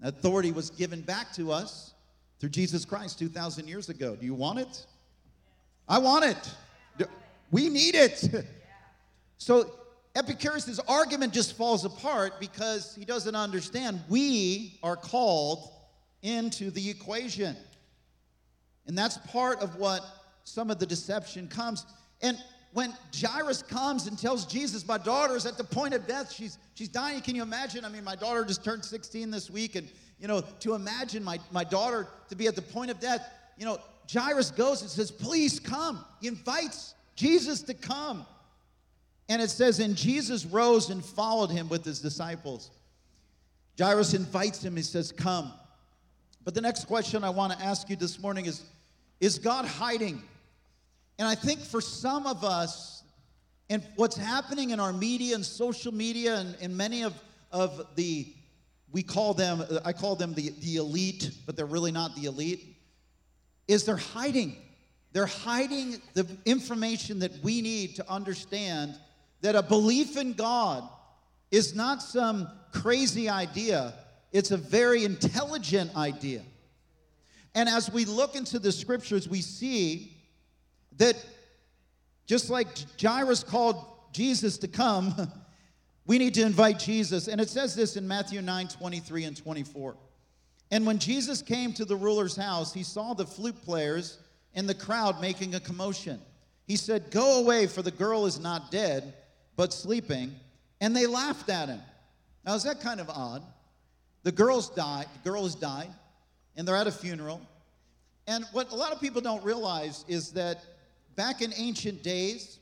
Authority 0.00 0.52
was 0.52 0.70
given 0.70 1.00
back 1.00 1.32
to 1.34 1.50
us 1.50 1.94
through 2.38 2.50
Jesus 2.50 2.84
Christ 2.84 3.18
2,000 3.18 3.66
years 3.66 3.88
ago. 3.88 4.14
Do 4.14 4.24
you 4.24 4.34
want 4.34 4.60
it? 4.60 4.86
I 5.88 5.98
want 5.98 6.24
it. 6.24 6.54
We 7.50 7.68
need 7.68 7.94
it. 7.94 8.46
So 9.36 9.70
Epicurus' 10.16 10.78
argument 10.88 11.34
just 11.34 11.56
falls 11.56 11.84
apart 11.84 12.38
because 12.40 12.94
he 12.94 13.04
doesn't 13.04 13.34
understand 13.34 14.00
we 14.08 14.78
are 14.82 14.96
called 14.96 15.70
into 16.22 16.70
the 16.70 16.88
equation. 16.88 17.56
And 18.86 18.96
that's 18.96 19.18
part 19.18 19.60
of 19.60 19.76
what 19.76 20.02
some 20.44 20.70
of 20.70 20.78
the 20.78 20.86
deception 20.86 21.48
comes. 21.48 21.84
And 22.22 22.38
when 22.72 22.94
Jairus 23.14 23.62
comes 23.62 24.06
and 24.06 24.18
tells 24.18 24.46
Jesus, 24.46 24.86
My 24.86 24.98
daughter 24.98 25.36
is 25.36 25.46
at 25.46 25.56
the 25.56 25.64
point 25.64 25.94
of 25.94 26.06
death, 26.06 26.32
she's, 26.32 26.58
she's 26.74 26.88
dying. 26.88 27.20
Can 27.20 27.34
you 27.34 27.42
imagine? 27.42 27.84
I 27.84 27.88
mean, 27.88 28.04
my 28.04 28.16
daughter 28.16 28.44
just 28.44 28.64
turned 28.64 28.84
16 28.84 29.30
this 29.30 29.50
week, 29.50 29.74
and, 29.74 29.88
you 30.20 30.28
know, 30.28 30.42
to 30.60 30.74
imagine 30.74 31.24
my, 31.24 31.38
my 31.50 31.64
daughter 31.64 32.08
to 32.28 32.36
be 32.36 32.46
at 32.46 32.54
the 32.54 32.62
point 32.62 32.90
of 32.90 33.00
death, 33.00 33.28
you 33.56 33.64
know, 33.64 33.78
Jairus 34.12 34.50
goes 34.50 34.82
and 34.82 34.90
says, 34.90 35.10
Please 35.10 35.58
come. 35.58 36.04
He 36.20 36.28
invites 36.28 36.93
Jesus 37.14 37.62
to 37.62 37.74
come. 37.74 38.26
And 39.28 39.40
it 39.40 39.50
says, 39.50 39.80
And 39.80 39.96
Jesus 39.96 40.44
rose 40.44 40.90
and 40.90 41.04
followed 41.04 41.50
him 41.50 41.68
with 41.68 41.84
his 41.84 42.00
disciples. 42.00 42.70
Jairus 43.78 44.14
invites 44.14 44.64
him, 44.64 44.76
he 44.76 44.82
says, 44.82 45.12
Come. 45.12 45.52
But 46.44 46.54
the 46.54 46.60
next 46.60 46.86
question 46.86 47.24
I 47.24 47.30
want 47.30 47.52
to 47.52 47.64
ask 47.64 47.88
you 47.88 47.96
this 47.96 48.20
morning 48.20 48.46
is 48.46 48.62
Is 49.20 49.38
God 49.38 49.64
hiding? 49.64 50.22
And 51.18 51.28
I 51.28 51.34
think 51.34 51.60
for 51.60 51.80
some 51.80 52.26
of 52.26 52.44
us, 52.44 53.02
and 53.70 53.82
what's 53.96 54.16
happening 54.16 54.70
in 54.70 54.80
our 54.80 54.92
media 54.92 55.34
and 55.34 55.44
social 55.44 55.92
media 55.92 56.36
and, 56.36 56.56
and 56.60 56.76
many 56.76 57.02
of, 57.02 57.14
of 57.50 57.86
the, 57.94 58.26
we 58.92 59.02
call 59.02 59.32
them, 59.32 59.64
I 59.84 59.92
call 59.92 60.16
them 60.16 60.34
the, 60.34 60.50
the 60.60 60.76
elite, 60.76 61.30
but 61.46 61.56
they're 61.56 61.66
really 61.66 61.92
not 61.92 62.14
the 62.16 62.24
elite, 62.26 62.76
is 63.68 63.84
they're 63.84 63.96
hiding. 63.96 64.56
They're 65.14 65.26
hiding 65.26 66.02
the 66.14 66.26
information 66.44 67.20
that 67.20 67.32
we 67.42 67.62
need 67.62 67.94
to 67.96 68.10
understand 68.10 68.98
that 69.42 69.54
a 69.54 69.62
belief 69.62 70.16
in 70.16 70.32
God 70.32 70.86
is 71.52 71.72
not 71.72 72.02
some 72.02 72.48
crazy 72.72 73.28
idea, 73.28 73.94
it's 74.32 74.50
a 74.50 74.56
very 74.56 75.04
intelligent 75.04 75.96
idea. 75.96 76.42
And 77.54 77.68
as 77.68 77.92
we 77.92 78.04
look 78.04 78.34
into 78.34 78.58
the 78.58 78.72
scriptures, 78.72 79.28
we 79.28 79.40
see 79.40 80.16
that 80.96 81.14
just 82.26 82.50
like 82.50 82.66
Jairus 83.00 83.44
called 83.44 83.76
Jesus 84.12 84.58
to 84.58 84.68
come, 84.68 85.14
we 86.06 86.18
need 86.18 86.34
to 86.34 86.42
invite 86.42 86.80
Jesus. 86.80 87.28
And 87.28 87.40
it 87.40 87.48
says 87.48 87.76
this 87.76 87.96
in 87.96 88.08
Matthew 88.08 88.42
9 88.42 88.66
23 88.66 89.24
and 89.24 89.36
24. 89.36 89.96
And 90.72 90.84
when 90.84 90.98
Jesus 90.98 91.40
came 91.40 91.72
to 91.74 91.84
the 91.84 91.94
ruler's 91.94 92.34
house, 92.34 92.74
he 92.74 92.82
saw 92.82 93.14
the 93.14 93.26
flute 93.26 93.62
players 93.62 94.18
and 94.54 94.68
the 94.68 94.74
crowd 94.74 95.20
making 95.20 95.54
a 95.54 95.60
commotion. 95.60 96.20
He 96.66 96.76
said, 96.76 97.10
Go 97.10 97.40
away, 97.40 97.66
for 97.66 97.82
the 97.82 97.90
girl 97.90 98.26
is 98.26 98.40
not 98.40 98.70
dead, 98.70 99.14
but 99.56 99.72
sleeping. 99.72 100.34
And 100.80 100.94
they 100.94 101.06
laughed 101.06 101.48
at 101.50 101.68
him. 101.68 101.80
Now, 102.44 102.54
is 102.54 102.64
that 102.64 102.80
kind 102.80 103.00
of 103.00 103.08
odd? 103.08 103.42
The 104.22 104.32
girl's 104.32 104.70
died, 104.70 105.06
the 105.22 105.28
girl 105.28 105.44
has 105.44 105.54
died, 105.54 105.90
and 106.56 106.66
they're 106.66 106.76
at 106.76 106.86
a 106.86 106.92
funeral. 106.92 107.40
And 108.26 108.44
what 108.52 108.72
a 108.72 108.74
lot 108.74 108.92
of 108.92 109.00
people 109.00 109.20
don't 109.20 109.44
realize 109.44 110.04
is 110.08 110.32
that 110.32 110.64
back 111.14 111.42
in 111.42 111.52
ancient 111.56 112.02
days, 112.02 112.58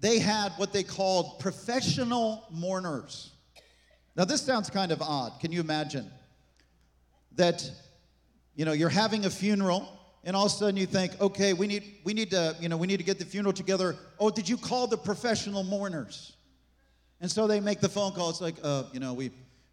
they 0.00 0.20
had 0.20 0.52
what 0.56 0.72
they 0.72 0.84
called 0.84 1.40
professional 1.40 2.44
mourners. 2.50 3.32
Now, 4.16 4.24
this 4.24 4.42
sounds 4.42 4.70
kind 4.70 4.92
of 4.92 5.02
odd. 5.02 5.40
Can 5.40 5.50
you 5.50 5.60
imagine 5.60 6.08
that, 7.36 7.68
you 8.54 8.64
know, 8.64 8.72
you're 8.72 8.88
having 8.88 9.24
a 9.24 9.30
funeral 9.30 9.97
and 10.28 10.36
all 10.36 10.44
of 10.44 10.52
a 10.52 10.54
sudden 10.54 10.76
you 10.76 10.84
think, 10.84 11.18
okay, 11.22 11.54
we 11.54 11.66
need, 11.66 11.94
we 12.04 12.12
need 12.12 12.30
to, 12.32 12.54
you 12.60 12.68
know, 12.68 12.76
we 12.76 12.86
need 12.86 12.98
to 12.98 13.02
get 13.02 13.18
the 13.18 13.24
funeral 13.24 13.54
together. 13.54 13.96
Oh, 14.20 14.28
did 14.28 14.46
you 14.46 14.58
call 14.58 14.86
the 14.86 14.98
professional 14.98 15.64
mourners? 15.64 16.36
And 17.22 17.30
so 17.30 17.46
they 17.46 17.60
make 17.60 17.80
the 17.80 17.88
phone 17.88 18.12
call. 18.12 18.28
It's 18.28 18.42
like, 18.42 18.56
uh, 18.62 18.82
you 18.92 19.00
know, 19.00 19.14
we, 19.14 19.30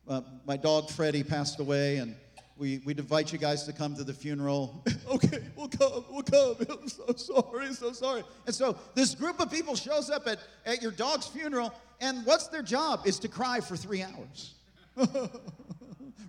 uh, 0.08 0.22
my 0.48 0.56
dog 0.56 0.90
Freddie 0.90 1.24
passed 1.24 1.60
away, 1.60 1.98
and 1.98 2.16
we, 2.56 2.82
we'd 2.86 3.00
invite 3.00 3.34
you 3.34 3.38
guys 3.38 3.64
to 3.64 3.74
come 3.74 3.98
to 3.98 4.06
the 4.06 4.14
funeral. 4.14 4.82
okay, 5.12 5.44
we'll 5.58 5.68
come, 5.68 6.06
we'll 6.10 6.24
come. 6.24 6.56
I'm 6.70 6.88
so 6.88 7.14
sorry, 7.18 7.74
so 7.74 7.92
sorry. 7.92 8.24
And 8.46 8.56
so 8.56 8.78
this 8.94 9.14
group 9.14 9.42
of 9.42 9.52
people 9.52 9.76
shows 9.76 10.10
up 10.10 10.26
at, 10.26 10.40
at 10.66 10.82
your 10.82 10.92
dog's 10.92 11.28
funeral, 11.28 11.74
and 12.00 12.26
what's 12.26 12.48
their 12.48 12.64
job? 12.64 13.02
Is 13.04 13.20
to 13.20 13.28
cry 13.28 13.60
for 13.60 13.76
three 13.76 14.04
hours. 14.04 14.54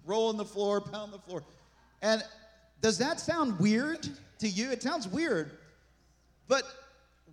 Roll 0.05 0.31
on 0.31 0.37
the 0.37 0.45
floor, 0.45 0.81
pound 0.81 1.13
the 1.13 1.21
floor. 1.21 1.45
And 2.03 2.25
does 2.81 2.99
that 2.99 3.21
sound 3.21 3.59
weird 3.59 4.09
to 4.39 4.49
you? 4.49 4.71
It 4.71 4.83
sounds 4.83 5.09
weird. 5.09 5.51
But 6.49 6.65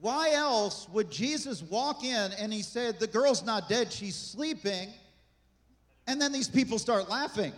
why 0.01 0.31
else 0.31 0.87
would 0.89 1.11
Jesus 1.11 1.61
walk 1.61 2.03
in 2.03 2.31
and 2.33 2.51
he 2.51 2.61
said, 2.61 2.99
The 2.99 3.07
girl's 3.07 3.43
not 3.43 3.69
dead, 3.69 3.91
she's 3.91 4.15
sleeping? 4.15 4.89
And 6.07 6.21
then 6.21 6.31
these 6.31 6.47
people 6.47 6.79
start 6.79 7.09
laughing. 7.09 7.53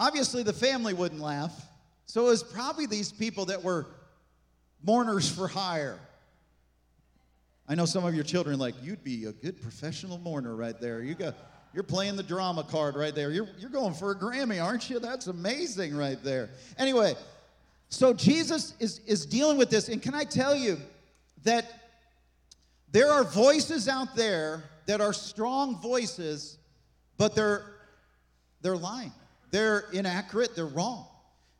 Obviously, 0.00 0.42
the 0.42 0.52
family 0.52 0.94
wouldn't 0.94 1.20
laugh. 1.20 1.52
So 2.06 2.26
it 2.26 2.30
was 2.30 2.42
probably 2.42 2.86
these 2.86 3.12
people 3.12 3.46
that 3.46 3.62
were 3.62 3.86
mourners 4.82 5.30
for 5.30 5.46
hire. 5.46 5.98
I 7.68 7.74
know 7.74 7.84
some 7.84 8.04
of 8.04 8.14
your 8.14 8.24
children 8.24 8.58
like, 8.58 8.74
you'd 8.82 9.04
be 9.04 9.26
a 9.26 9.32
good 9.32 9.60
professional 9.60 10.18
mourner 10.18 10.56
right 10.56 10.80
there. 10.80 11.02
You 11.02 11.14
got 11.14 11.36
you're 11.74 11.82
playing 11.82 12.16
the 12.16 12.22
drama 12.22 12.64
card 12.64 12.96
right 12.96 13.14
there. 13.14 13.30
You're, 13.30 13.48
you're 13.58 13.70
going 13.70 13.94
for 13.94 14.10
a 14.10 14.14
Grammy, 14.14 14.62
aren't 14.62 14.88
you? 14.88 14.98
That's 14.98 15.26
amazing 15.26 15.96
right 15.96 16.22
there. 16.22 16.50
Anyway, 16.78 17.14
so 17.88 18.12
Jesus 18.12 18.74
is, 18.80 19.00
is 19.06 19.26
dealing 19.26 19.58
with 19.58 19.70
this. 19.70 19.88
And 19.88 20.02
can 20.02 20.14
I 20.14 20.24
tell 20.24 20.54
you 20.54 20.78
that 21.44 21.64
there 22.90 23.10
are 23.10 23.24
voices 23.24 23.88
out 23.88 24.16
there 24.16 24.64
that 24.86 25.00
are 25.00 25.12
strong 25.12 25.80
voices, 25.80 26.56
but 27.18 27.34
they're, 27.34 27.64
they're 28.62 28.76
lying. 28.76 29.12
They're 29.50 29.84
inaccurate. 29.92 30.56
They're 30.56 30.66
wrong. 30.66 31.06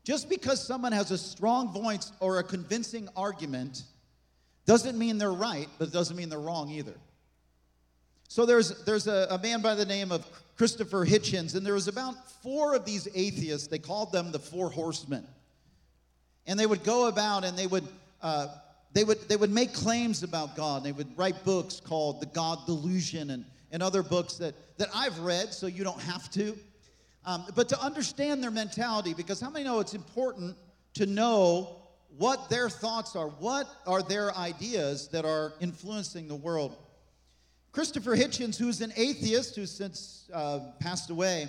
Just 0.04 0.30
because 0.30 0.66
someone 0.66 0.92
has 0.92 1.10
a 1.10 1.18
strong 1.18 1.70
voice 1.70 2.12
or 2.20 2.38
a 2.38 2.42
convincing 2.42 3.08
argument 3.14 3.82
doesn't 4.64 4.98
mean 4.98 5.18
they're 5.18 5.32
right, 5.32 5.68
but 5.78 5.88
it 5.88 5.92
doesn't 5.92 6.16
mean 6.16 6.28
they're 6.30 6.38
wrong 6.38 6.70
either. 6.70 6.94
So 8.28 8.44
there's, 8.44 8.84
there's 8.84 9.06
a, 9.06 9.26
a, 9.30 9.38
man 9.38 9.62
by 9.62 9.74
the 9.74 9.86
name 9.86 10.12
of 10.12 10.26
Christopher 10.56 11.06
Hitchens, 11.06 11.54
and 11.54 11.64
there 11.64 11.72
was 11.72 11.88
about 11.88 12.14
four 12.42 12.74
of 12.74 12.84
these 12.84 13.08
atheists. 13.14 13.68
They 13.68 13.78
called 13.78 14.12
them 14.12 14.30
the 14.32 14.38
Four 14.38 14.70
Horsemen. 14.70 15.26
And 16.46 16.60
they 16.60 16.66
would 16.66 16.84
go 16.84 17.08
about 17.08 17.44
and 17.44 17.56
they 17.56 17.66
would, 17.66 17.88
uh, 18.20 18.48
they 18.92 19.04
would, 19.04 19.28
they 19.28 19.36
would 19.36 19.50
make 19.50 19.72
claims 19.72 20.22
about 20.22 20.56
God. 20.56 20.84
They 20.84 20.92
would 20.92 21.16
write 21.16 21.42
books 21.42 21.80
called 21.80 22.20
The 22.20 22.26
God 22.26 22.66
Delusion 22.66 23.30
and, 23.30 23.46
and 23.72 23.82
other 23.82 24.02
books 24.02 24.34
that, 24.34 24.54
that 24.76 24.88
I've 24.94 25.18
read, 25.20 25.54
so 25.54 25.66
you 25.66 25.82
don't 25.82 26.00
have 26.02 26.30
to. 26.32 26.54
Um, 27.24 27.46
but 27.54 27.68
to 27.70 27.80
understand 27.82 28.42
their 28.42 28.50
mentality, 28.50 29.14
because 29.14 29.40
how 29.40 29.50
many 29.50 29.64
know 29.64 29.80
it's 29.80 29.94
important 29.94 30.54
to 30.94 31.06
know 31.06 31.76
what 32.18 32.50
their 32.50 32.68
thoughts 32.68 33.16
are? 33.16 33.28
What 33.28 33.68
are 33.86 34.02
their 34.02 34.36
ideas 34.36 35.08
that 35.08 35.24
are 35.24 35.54
influencing 35.60 36.28
the 36.28 36.34
world? 36.34 36.76
Christopher 37.78 38.16
Hitchens, 38.16 38.58
who's 38.58 38.80
an 38.80 38.92
atheist 38.96 39.54
who's 39.54 39.70
since 39.70 40.28
uh, 40.34 40.72
passed 40.80 41.10
away, 41.10 41.46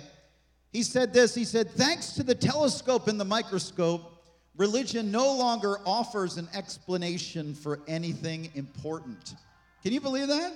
he 0.72 0.84
said 0.84 1.12
this 1.12 1.34
He 1.34 1.44
said, 1.44 1.68
Thanks 1.72 2.12
to 2.12 2.22
the 2.22 2.36
telescope 2.36 3.08
and 3.08 3.18
the 3.18 3.24
microscope, 3.24 4.22
religion 4.56 5.10
no 5.10 5.34
longer 5.34 5.78
offers 5.84 6.36
an 6.36 6.46
explanation 6.54 7.52
for 7.52 7.80
anything 7.88 8.48
important. 8.54 9.34
Can 9.82 9.92
you 9.92 10.00
believe 10.00 10.28
that? 10.28 10.52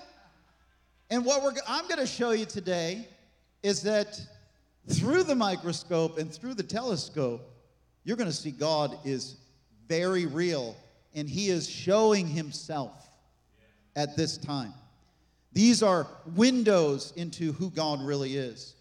And 1.11 1.25
what 1.25 1.43
we're, 1.43 1.55
I'm 1.67 1.89
going 1.89 1.99
to 1.99 2.07
show 2.07 2.31
you 2.31 2.45
today 2.45 3.09
is 3.65 3.83
that 3.83 4.21
through 4.89 5.25
the 5.25 5.35
microscope 5.35 6.19
and 6.19 6.33
through 6.33 6.55
the 6.55 6.63
telescope, 6.63 7.51
you're 8.05 8.17
going 8.17 8.31
to 8.31 8.37
see 8.37 8.53
God 8.53 8.97
is 9.05 9.39
very 9.89 10.27
real 10.27 10.77
and 11.17 11.29
he 11.29 11.49
is 11.49 11.69
showing 11.69 12.29
himself 12.29 13.09
at 13.97 14.17
this 14.17 14.39
time. 14.39 14.73
These 15.55 15.85
are 15.85 16.09
windows 16.35 17.13
into 17.17 17.53
who 17.53 17.71
God 17.71 18.03
really 18.03 18.37
is. 18.37 18.75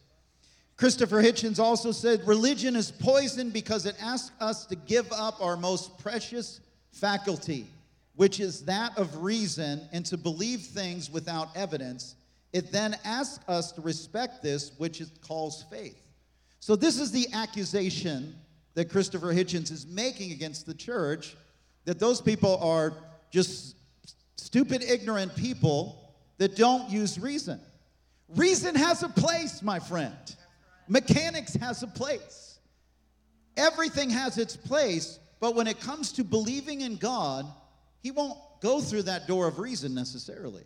Christopher 0.76 1.22
Hitchens 1.22 1.60
also 1.60 1.92
said 1.92 2.28
religion 2.28 2.76
is 2.76 2.92
poison 2.92 3.52
because 3.52 3.86
it 3.86 3.96
asks 4.02 4.32
us 4.42 4.66
to 4.66 4.76
give 4.76 5.10
up 5.12 5.40
our 5.40 5.56
most 5.56 5.98
precious 6.00 6.60
faculty, 6.92 7.68
which 8.16 8.40
is 8.40 8.66
that 8.66 8.98
of 8.98 9.24
reason, 9.24 9.88
and 9.94 10.04
to 10.08 10.18
believe 10.18 10.62
things 10.62 11.12
without 11.12 11.56
evidence. 11.56 12.16
It 12.54 12.72
then 12.72 12.98
asks 13.06 13.48
us 13.48 13.72
to 13.74 13.82
respect 13.82 14.42
this, 14.42 14.72
which 14.78 15.00
it 15.00 15.10
calls 15.22 15.64
faith. 15.72 16.00
So, 16.60 16.76
this 16.76 17.00
is 17.00 17.12
the 17.12 17.28
accusation 17.34 18.36
that 18.74 18.90
Christopher 18.90 19.34
Hitchens 19.34 19.72
is 19.72 19.86
making 19.86 20.32
against 20.32 20.66
the 20.66 20.74
church 20.74 21.36
that 21.86 22.00
those 22.00 22.20
people 22.20 22.58
are 22.58 22.94
just 23.30 23.76
stupid, 24.38 24.82
ignorant 24.82 25.36
people 25.36 26.03
that 26.38 26.56
don't 26.56 26.90
use 26.90 27.20
reason. 27.20 27.60
Reason 28.36 28.76
has 28.76 29.04
a 29.04 29.10
place, 29.10 29.62
my 29.62 29.80
friend. 29.80 30.16
Mechanics 30.88 31.54
has 31.56 31.84
a 31.84 31.88
place. 31.88 32.60
Everything 33.56 34.10
has 34.10 34.38
its 34.38 34.56
place, 34.56 35.20
but 35.40 35.56
when 35.56 35.68
it 35.68 35.80
comes 35.80 36.12
to 36.14 36.24
believing 36.24 36.82
in 36.82 36.96
God, 36.96 37.46
He 38.02 38.12
won't 38.12 38.38
go 38.62 38.82
through 38.82 39.04
that 39.04 39.28
door 39.28 39.48
of 39.48 39.60
reason 39.60 39.94
necessarily. 39.94 40.64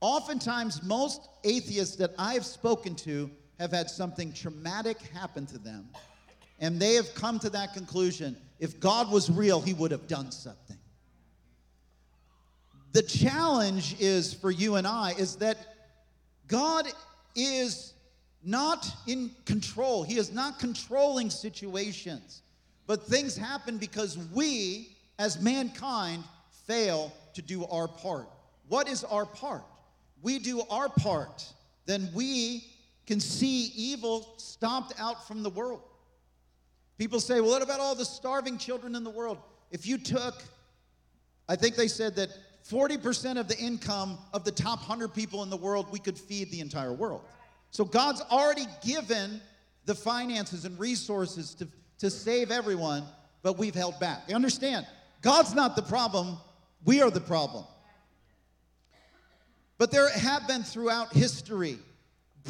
Oftentimes, 0.00 0.82
most 0.82 1.28
atheists 1.44 1.96
that 1.96 2.12
I've 2.18 2.44
spoken 2.44 2.94
to 2.96 3.30
have 3.58 3.72
had 3.72 3.90
something 3.90 4.32
traumatic 4.32 4.98
happen 4.98 5.46
to 5.46 5.58
them, 5.58 5.88
and 6.60 6.80
they 6.80 6.94
have 6.94 7.12
come 7.14 7.38
to 7.40 7.50
that 7.50 7.72
conclusion 7.72 8.36
if 8.60 8.78
God 8.80 9.10
was 9.10 9.30
real, 9.30 9.60
He 9.60 9.74
would 9.74 9.90
have 9.90 10.06
done 10.06 10.30
something. 10.30 10.78
The 12.94 13.02
challenge 13.02 13.96
is 13.98 14.32
for 14.32 14.52
you 14.52 14.76
and 14.76 14.86
I 14.86 15.14
is 15.18 15.34
that 15.36 15.58
God 16.46 16.86
is 17.34 17.92
not 18.44 18.86
in 19.08 19.32
control. 19.46 20.04
He 20.04 20.16
is 20.16 20.32
not 20.32 20.60
controlling 20.60 21.28
situations. 21.28 22.42
But 22.86 23.02
things 23.02 23.36
happen 23.36 23.78
because 23.78 24.16
we, 24.32 24.96
as 25.18 25.40
mankind, 25.42 26.22
fail 26.68 27.12
to 27.34 27.42
do 27.42 27.64
our 27.64 27.88
part. 27.88 28.28
What 28.68 28.88
is 28.88 29.02
our 29.02 29.26
part? 29.26 29.64
We 30.22 30.38
do 30.38 30.62
our 30.70 30.88
part, 30.88 31.44
then 31.86 32.08
we 32.14 32.64
can 33.06 33.18
see 33.18 33.72
evil 33.74 34.34
stomped 34.36 34.94
out 35.00 35.26
from 35.26 35.42
the 35.42 35.50
world. 35.50 35.82
People 36.96 37.18
say, 37.18 37.40
well, 37.40 37.50
what 37.50 37.62
about 37.62 37.80
all 37.80 37.96
the 37.96 38.04
starving 38.04 38.56
children 38.56 38.94
in 38.94 39.02
the 39.02 39.10
world? 39.10 39.38
If 39.72 39.84
you 39.84 39.98
took, 39.98 40.42
I 41.48 41.56
think 41.56 41.74
they 41.74 41.88
said 41.88 42.14
that 42.16 42.30
40% 42.70 43.38
of 43.38 43.46
the 43.48 43.58
income 43.58 44.18
of 44.32 44.44
the 44.44 44.50
top 44.50 44.78
100 44.78 45.08
people 45.08 45.42
in 45.42 45.50
the 45.50 45.56
world, 45.56 45.86
we 45.92 45.98
could 45.98 46.18
feed 46.18 46.50
the 46.50 46.60
entire 46.60 46.92
world. 46.92 47.22
So 47.70 47.84
God's 47.84 48.22
already 48.30 48.66
given 48.82 49.40
the 49.84 49.94
finances 49.94 50.64
and 50.64 50.78
resources 50.78 51.54
to, 51.56 51.68
to 51.98 52.10
save 52.10 52.50
everyone. 52.50 53.04
but 53.42 53.58
we've 53.58 53.74
held 53.74 54.00
back. 54.00 54.22
You 54.28 54.34
understand? 54.34 54.86
God's 55.20 55.54
not 55.54 55.76
the 55.76 55.82
problem, 55.82 56.38
we 56.84 57.02
are 57.02 57.10
the 57.10 57.20
problem. 57.20 57.64
But 59.76 59.90
there 59.90 60.08
have 60.10 60.48
been 60.48 60.62
throughout 60.62 61.12
history 61.12 61.78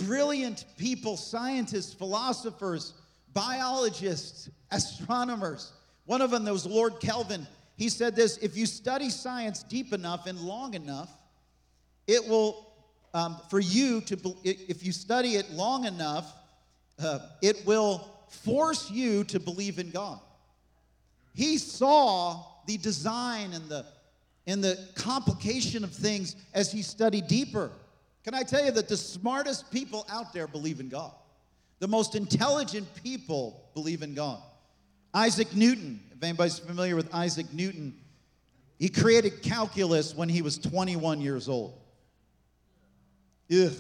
brilliant 0.07 0.65
people, 0.77 1.17
scientists, 1.17 1.95
philosophers, 1.95 2.95
biologists, 3.33 4.51
astronomers. 4.71 5.73
One 6.07 6.21
of 6.21 6.31
them, 6.31 6.45
was 6.45 6.67
Lord 6.67 7.01
Kelvin, 7.01 7.47
he 7.77 7.89
said 7.89 8.15
this 8.15 8.37
if 8.39 8.57
you 8.57 8.67
study 8.67 9.11
science 9.11 9.63
deep 9.63 9.93
enough 9.93 10.27
and 10.27 10.41
long 10.41 10.75
enough, 10.75 11.11
it 12.07 12.27
will, 12.27 12.73
um, 13.13 13.39
for 13.51 13.61
you 13.61 14.01
to, 14.03 14.37
if 14.45 14.85
you 14.85 14.93
study 14.93 15.37
it 15.37 15.51
long 15.51 15.85
enough, 15.85 16.33
uh, 17.03 17.19
it 17.43 17.65
will 17.67 18.09
force 18.29 18.91
you 18.91 19.25
to 19.25 19.41
believe 19.41 19.79
in 19.79 19.91
God. 19.91 20.21
He 21.35 21.59
saw 21.59 22.45
the 22.67 22.77
design 22.79 23.53
and 23.53 23.69
the, 23.69 23.85
and 24.47 24.63
the 24.63 24.79
complication 24.95 25.83
of 25.83 25.93
things 25.93 26.37
as 26.53 26.71
he 26.71 26.83
studied 26.83 27.27
deeper. 27.27 27.71
Can 28.23 28.35
I 28.35 28.43
tell 28.43 28.65
you 28.65 28.71
that 28.73 28.89
the 28.89 28.97
smartest 28.97 29.71
people 29.71 30.07
out 30.09 30.33
there 30.33 30.47
believe 30.47 30.81
in 30.81 30.89
God? 30.89 31.13
The 31.81 31.89
most 31.89 32.15
intelligent 32.15 32.87
people 33.03 33.69
believe 33.75 34.03
in 34.03 34.15
God. 34.15 34.41
Isaac 35.13 35.55
Newton, 35.55 36.01
anybody's 36.25 36.59
familiar 36.59 36.97
with 36.97 37.15
Isaac 37.15 37.53
Newton, 37.53 37.95
he 38.79 38.89
created 38.89 39.43
calculus 39.43 40.15
when 40.15 40.29
he 40.29 40.43
was 40.43 40.59
21 40.59 41.21
years 41.21 41.49
old. 41.49 41.79
Ugh. 43.53 43.73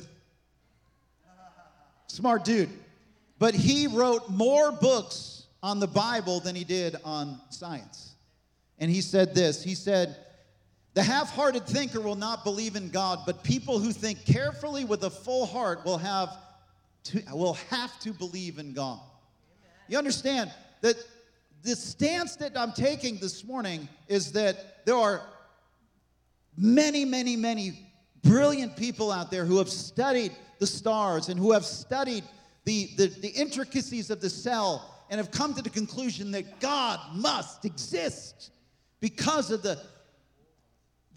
Smart 2.06 2.44
dude. 2.44 2.70
But 3.38 3.54
he 3.54 3.86
wrote 3.86 4.30
more 4.30 4.70
books 4.70 5.46
on 5.62 5.80
the 5.80 5.86
Bible 5.86 6.40
than 6.40 6.54
he 6.54 6.62
did 6.62 6.96
on 7.04 7.40
science. 7.50 8.14
And 8.78 8.90
he 8.90 9.00
said 9.00 9.34
this 9.34 9.62
He 9.62 9.74
said, 9.74 10.16
The 10.94 11.02
half 11.02 11.30
hearted 11.30 11.66
thinker 11.66 12.00
will 12.00 12.14
not 12.14 12.44
believe 12.44 12.76
in 12.76 12.90
God, 12.90 13.20
but 13.26 13.42
people 13.42 13.78
who 13.78 13.92
think 13.92 14.24
carefully 14.24 14.84
with 14.84 15.02
a 15.04 15.10
full 15.10 15.46
heart 15.46 15.84
will 15.84 15.98
have 15.98 16.30
to, 17.04 17.22
will 17.32 17.54
have 17.70 17.98
to 18.00 18.12
believe 18.12 18.58
in 18.58 18.72
God. 18.72 19.00
You 19.88 19.98
understand 19.98 20.52
that 20.80 20.96
the 21.64 21.74
stance 21.74 22.36
that 22.36 22.56
I'm 22.58 22.72
taking 22.72 23.16
this 23.16 23.42
morning 23.42 23.88
is 24.06 24.32
that 24.32 24.84
there 24.84 24.96
are 24.96 25.22
many, 26.58 27.06
many, 27.06 27.36
many 27.36 27.90
brilliant 28.22 28.76
people 28.76 29.10
out 29.10 29.30
there 29.30 29.46
who 29.46 29.56
have 29.58 29.70
studied 29.70 30.32
the 30.58 30.66
stars 30.66 31.30
and 31.30 31.40
who 31.40 31.52
have 31.52 31.64
studied 31.64 32.22
the, 32.64 32.90
the, 32.98 33.06
the 33.06 33.28
intricacies 33.28 34.10
of 34.10 34.20
the 34.20 34.28
cell 34.28 34.94
and 35.08 35.18
have 35.18 35.30
come 35.30 35.54
to 35.54 35.62
the 35.62 35.70
conclusion 35.70 36.30
that 36.32 36.60
God 36.60 37.00
must 37.14 37.64
exist 37.64 38.50
because 39.00 39.50
of 39.50 39.62
the, 39.62 39.80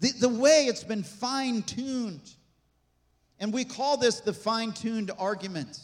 the, 0.00 0.12
the 0.12 0.28
way 0.30 0.64
it's 0.64 0.84
been 0.84 1.02
fine 1.02 1.62
tuned. 1.62 2.30
And 3.38 3.52
we 3.52 3.66
call 3.66 3.98
this 3.98 4.20
the 4.20 4.32
fine 4.32 4.72
tuned 4.72 5.10
argument. 5.18 5.78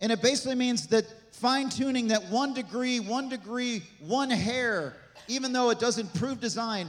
And 0.00 0.12
it 0.12 0.22
basically 0.22 0.54
means 0.54 0.86
that 0.88 1.04
fine 1.34 1.68
tuning 1.68 2.08
that 2.08 2.24
one 2.30 2.54
degree, 2.54 3.00
one 3.00 3.28
degree, 3.28 3.82
one 4.00 4.30
hair, 4.30 4.96
even 5.26 5.52
though 5.52 5.70
it 5.70 5.78
doesn't 5.78 6.12
prove 6.14 6.40
design, 6.40 6.88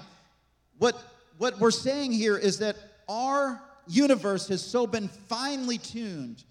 what, 0.78 1.02
what 1.38 1.60
we're 1.60 1.72
saying 1.72 2.12
here 2.12 2.38
is 2.38 2.60
that 2.60 2.76
our 3.08 3.62
universe 3.88 4.48
has 4.48 4.64
so 4.64 4.86
been 4.86 5.08
finely 5.08 5.78
tuned 5.78 6.44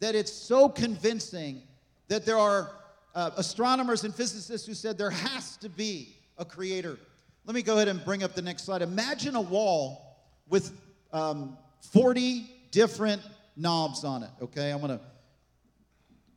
that 0.00 0.14
it's 0.14 0.32
so 0.32 0.68
convincing 0.68 1.62
that 2.08 2.24
there 2.24 2.38
are 2.38 2.70
uh, 3.14 3.30
astronomers 3.36 4.04
and 4.04 4.14
physicists 4.14 4.66
who 4.66 4.74
said 4.74 4.98
there 4.98 5.10
has 5.10 5.56
to 5.56 5.68
be 5.68 6.16
a 6.38 6.44
creator. 6.44 6.98
Let 7.46 7.54
me 7.54 7.62
go 7.62 7.76
ahead 7.76 7.88
and 7.88 8.04
bring 8.04 8.22
up 8.22 8.34
the 8.34 8.42
next 8.42 8.64
slide. 8.64 8.82
Imagine 8.82 9.34
a 9.36 9.40
wall 9.40 10.18
with 10.48 10.72
um, 11.12 11.56
40 11.92 12.46
different 12.70 13.22
knobs 13.56 14.04
on 14.04 14.22
it, 14.22 14.30
okay? 14.42 14.70
I'm 14.70 14.80
gonna, 14.80 15.00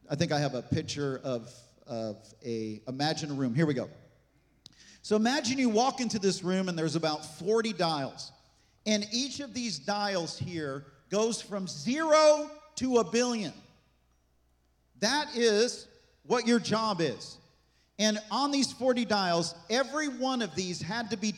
I 0.09 0.15
think 0.15 0.31
I 0.31 0.39
have 0.39 0.55
a 0.55 0.61
picture 0.61 1.19
of, 1.23 1.53
of 1.85 2.17
a, 2.45 2.81
imagine 2.87 3.31
a 3.31 3.33
room. 3.33 3.53
Here 3.53 3.65
we 3.65 3.73
go. 3.73 3.89
So 5.01 5.15
imagine 5.15 5.57
you 5.57 5.69
walk 5.69 5.99
into 5.99 6.17
this 6.17 6.43
room 6.43 6.69
and 6.69 6.77
there's 6.77 6.95
about 6.95 7.25
40 7.39 7.73
dials. 7.73 8.31
And 8.85 9.05
each 9.11 9.41
of 9.41 9.53
these 9.53 9.79
dials 9.79 10.37
here 10.37 10.85
goes 11.09 11.41
from 11.41 11.67
zero 11.67 12.49
to 12.75 12.97
a 12.97 13.03
billion. 13.03 13.53
That 14.99 15.35
is 15.35 15.87
what 16.23 16.47
your 16.47 16.59
job 16.59 17.01
is. 17.01 17.37
And 17.99 18.19
on 18.31 18.51
these 18.51 18.71
40 18.71 19.05
dials, 19.05 19.55
every 19.69 20.07
one 20.07 20.41
of 20.41 20.55
these 20.55 20.81
had 20.81 21.09
to 21.11 21.17
be 21.17 21.33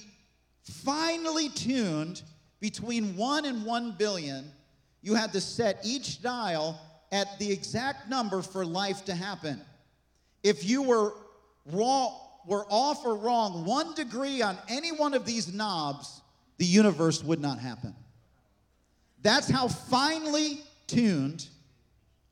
finely 0.61 1.49
tuned 1.49 2.21
between 2.59 3.15
1 3.15 3.45
and 3.45 3.65
1 3.65 3.91
billion. 3.93 4.51
You 5.01 5.15
had 5.15 5.33
to 5.33 5.41
set 5.41 5.79
each 5.83 6.21
dial 6.21 6.79
at 7.11 7.39
the 7.39 7.51
exact 7.51 8.09
number 8.09 8.41
for 8.41 8.65
life 8.65 9.05
to 9.05 9.15
happen. 9.15 9.61
If 10.43 10.67
you 10.67 10.83
were 10.83 11.13
wrong, 11.71 12.19
were 12.45 12.65
off 12.69 13.05
or 13.05 13.15
wrong 13.15 13.65
one 13.65 13.93
degree 13.93 14.41
on 14.41 14.57
any 14.69 14.91
one 14.91 15.13
of 15.13 15.25
these 15.25 15.53
knobs, 15.53 16.21
the 16.57 16.65
universe 16.65 17.23
would 17.23 17.41
not 17.41 17.59
happen. 17.59 17.95
That's 19.21 19.49
how 19.49 19.67
finely 19.67 20.61
tuned 20.87 21.47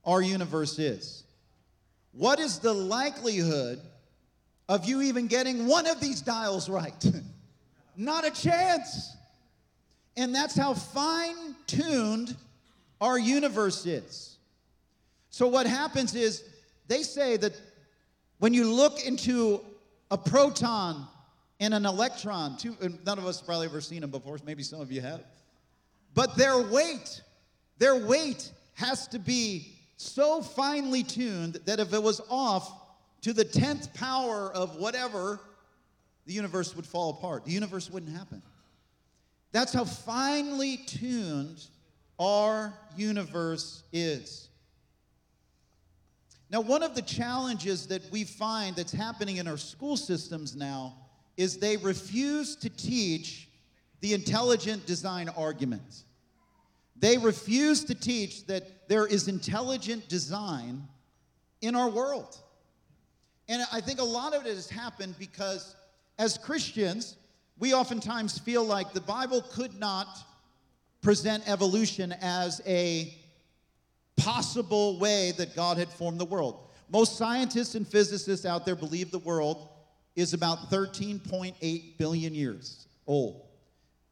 our 0.05 0.21
universe 0.21 0.79
is. 0.79 1.23
What 2.13 2.39
is 2.39 2.59
the 2.59 2.73
likelihood 2.73 3.79
of 4.69 4.85
you 4.85 5.01
even 5.01 5.27
getting 5.27 5.67
one 5.67 5.87
of 5.87 5.99
these 5.99 6.21
dials 6.21 6.69
right? 6.69 7.05
Not 7.97 8.25
a 8.25 8.31
chance. 8.31 9.15
And 10.15 10.33
that's 10.33 10.55
how 10.55 10.73
fine 10.73 11.55
tuned 11.67 12.35
our 12.99 13.19
universe 13.19 13.85
is. 13.85 14.36
So, 15.37 15.47
what 15.47 15.67
happens 15.67 16.15
is 16.15 16.43
they 16.87 17.03
say 17.03 17.37
that 17.37 17.53
when 18.39 18.55
you 18.55 18.73
look 18.73 19.05
into 19.05 19.63
a 20.09 20.17
proton 20.17 21.07
and 21.59 21.75
an 21.75 21.85
electron, 21.85 22.57
two, 22.57 22.75
none 23.05 23.19
of 23.19 23.27
us 23.27 23.37
have 23.37 23.45
probably 23.45 23.67
ever 23.67 23.79
seen 23.79 24.01
them 24.01 24.09
before, 24.09 24.39
maybe 24.43 24.63
some 24.63 24.81
of 24.81 24.91
you 24.91 25.01
have, 25.01 25.21
but 26.15 26.35
their 26.37 26.59
weight, 26.59 27.21
their 27.77 27.95
weight 27.95 28.51
has 28.73 29.07
to 29.09 29.19
be 29.19 29.75
so 29.97 30.41
finely 30.41 31.03
tuned 31.03 31.59
that 31.65 31.79
if 31.79 31.93
it 31.93 32.01
was 32.01 32.19
off 32.31 32.73
to 33.21 33.31
the 33.31 33.45
10th 33.45 33.93
power 33.93 34.51
of 34.55 34.77
whatever, 34.77 35.39
the 36.25 36.33
universe 36.33 36.75
would 36.75 36.87
fall 36.87 37.11
apart. 37.11 37.45
The 37.45 37.51
universe 37.51 37.91
wouldn't 37.91 38.17
happen. 38.17 38.41
That's 39.51 39.71
how 39.71 39.85
finely 39.85 40.77
tuned 40.77 41.63
our 42.17 42.73
universe 42.95 43.83
is. 43.93 44.46
Now, 46.49 46.61
one 46.61 46.81
of 46.81 46.95
the 46.95 47.01
challenges 47.01 47.87
that 47.87 48.09
we 48.09 48.23
find 48.23 48.75
that's 48.75 48.93
happening 48.93 49.37
in 49.37 49.47
our 49.47 49.57
school 49.57 49.97
systems 49.97 50.55
now 50.55 50.95
is 51.35 51.57
they 51.57 51.77
refuse 51.77 52.55
to 52.57 52.69
teach 52.69 53.49
the 53.99 54.13
intelligent 54.13 54.85
design 54.85 55.29
argument. 55.29 56.03
They 56.95 57.17
refuse 57.17 57.83
to 57.85 57.95
teach 57.95 58.45
that 58.47 58.87
there 58.87 59.05
is 59.05 59.27
intelligent 59.27 60.07
design 60.07 60.87
in 61.61 61.75
our 61.75 61.89
world. 61.89 62.37
And 63.49 63.61
I 63.71 63.81
think 63.81 63.99
a 63.99 64.03
lot 64.03 64.33
of 64.33 64.45
it 64.45 64.55
has 64.55 64.69
happened 64.69 65.15
because 65.19 65.75
as 66.17 66.37
Christians, 66.37 67.17
we 67.59 67.73
oftentimes 67.73 68.39
feel 68.39 68.63
like 68.63 68.93
the 68.93 69.01
Bible 69.01 69.41
could 69.41 69.77
not 69.79 70.07
present 71.01 71.47
evolution 71.47 72.13
as 72.21 72.61
a 72.65 73.13
possible 74.17 74.99
way 74.99 75.31
that 75.37 75.55
God 75.55 75.77
had 75.77 75.89
formed 75.89 76.19
the 76.19 76.25
world. 76.25 76.67
Most 76.89 77.17
scientists 77.17 77.75
and 77.75 77.87
physicists 77.87 78.45
out 78.45 78.65
there 78.65 78.75
believe 78.75 79.11
the 79.11 79.19
world 79.19 79.69
is 80.15 80.33
about 80.33 80.69
13.8 80.71 81.97
billion 81.97 82.33
years 82.33 82.87
old. 83.05 83.45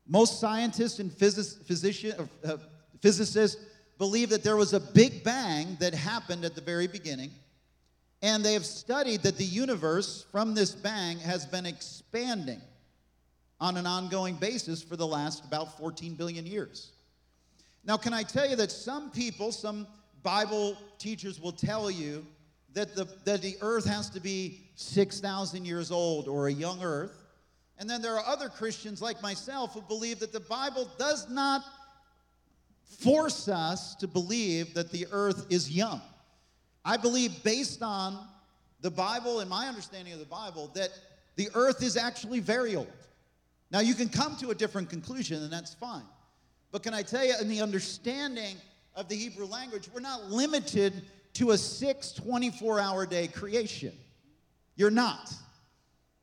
Most 0.08 0.40
scientists 0.40 1.00
and 1.00 1.12
physic, 1.12 1.66
physician, 1.66 2.14
uh, 2.44 2.58
physicists 3.02 3.62
believe 3.98 4.30
that 4.30 4.44
there 4.44 4.56
was 4.56 4.74
a 4.74 4.80
big 4.80 5.24
bang 5.24 5.78
that 5.80 5.94
happened 5.94 6.46
at 6.46 6.54
the 6.54 6.62
very 6.62 6.88
beginning. 6.88 7.32
And 8.22 8.44
they 8.44 8.54
have 8.54 8.66
studied 8.66 9.24
that 9.24 9.38
the 9.38 9.46
universe 9.46 10.26
from 10.32 10.54
this 10.54 10.72
bang 10.74 11.18
has 11.20 11.46
been 11.46 11.66
expanding 11.66 12.62
on 13.60 13.78
an 13.78 13.88
ongoing 13.88 14.36
basis 14.36 14.84
for 14.84 14.96
the 14.96 15.08
last 15.08 15.46
about 15.46 15.78
14 15.78 16.16
billion 16.16 16.46
years. 16.46 16.92
Now, 17.86 17.98
can 17.98 18.14
I 18.14 18.24
tell 18.24 18.50
you 18.50 18.56
that 18.56 18.72
some 18.72 19.12
people, 19.12 19.52
some 19.52 19.88
Bible 20.24 20.76
teachers 20.98 21.40
will 21.40 21.52
tell 21.52 21.92
you 21.92 22.26
that 22.74 22.96
the, 22.96 23.08
that 23.26 23.42
the 23.42 23.56
earth 23.62 23.86
has 23.86 24.10
to 24.12 24.20
be 24.20 24.62
6,000 24.76 25.66
years 25.66 25.92
old 25.92 26.28
or 26.28 26.48
a 26.48 26.52
young 26.52 26.82
earth. 26.84 27.16
And 27.78 27.90
then 27.90 28.02
there 28.02 28.18
are 28.18 28.26
other 28.26 28.50
Christians 28.50 29.02
like 29.02 29.22
myself 29.22 29.74
who 29.74 29.82
believe 29.82 30.20
that 30.20 30.34
the 30.34 30.40
Bible 30.40 30.90
does 30.98 31.30
not 31.30 31.64
force 33.00 33.48
us 33.48 33.96
to 33.96 34.08
believe 34.08 34.74
that 34.74 34.92
the 34.92 35.08
earth 35.12 35.46
is 35.50 35.70
young. 35.70 36.02
I 36.84 36.98
believe, 36.98 37.44
based 37.44 37.82
on 37.82 38.18
the 38.82 38.92
Bible 38.92 39.40
and 39.40 39.50
my 39.50 39.68
understanding 39.68 40.14
of 40.14 40.20
the 40.20 40.26
Bible 40.26 40.72
that 40.76 40.90
the 41.36 41.50
earth 41.54 41.84
is 41.84 41.98
actually 41.98 42.40
very 42.40 42.76
old. 42.76 42.88
Now, 43.72 43.80
you 43.80 43.94
can 43.94 44.10
come 44.10 44.36
to 44.38 44.52
a 44.52 44.56
different 44.56 44.90
conclusion, 44.90 45.42
and 45.44 45.52
that's 45.52 45.74
fine. 45.74 46.04
But 46.72 46.84
can 46.84 46.94
I 46.94 47.02
tell 47.02 47.26
you, 47.26 47.34
in 47.40 47.50
the 47.50 47.62
understanding 47.62 48.58
of 48.96 49.08
the 49.08 49.16
Hebrew 49.16 49.46
language, 49.46 49.90
we're 49.94 50.02
not 50.02 50.30
limited 50.30 50.94
to 51.34 51.52
a 51.52 51.58
six 51.58 52.12
24 52.12 52.80
hour 52.80 53.06
day 53.06 53.28
creation. 53.28 53.94
You're 54.76 54.92
not. 54.92 55.34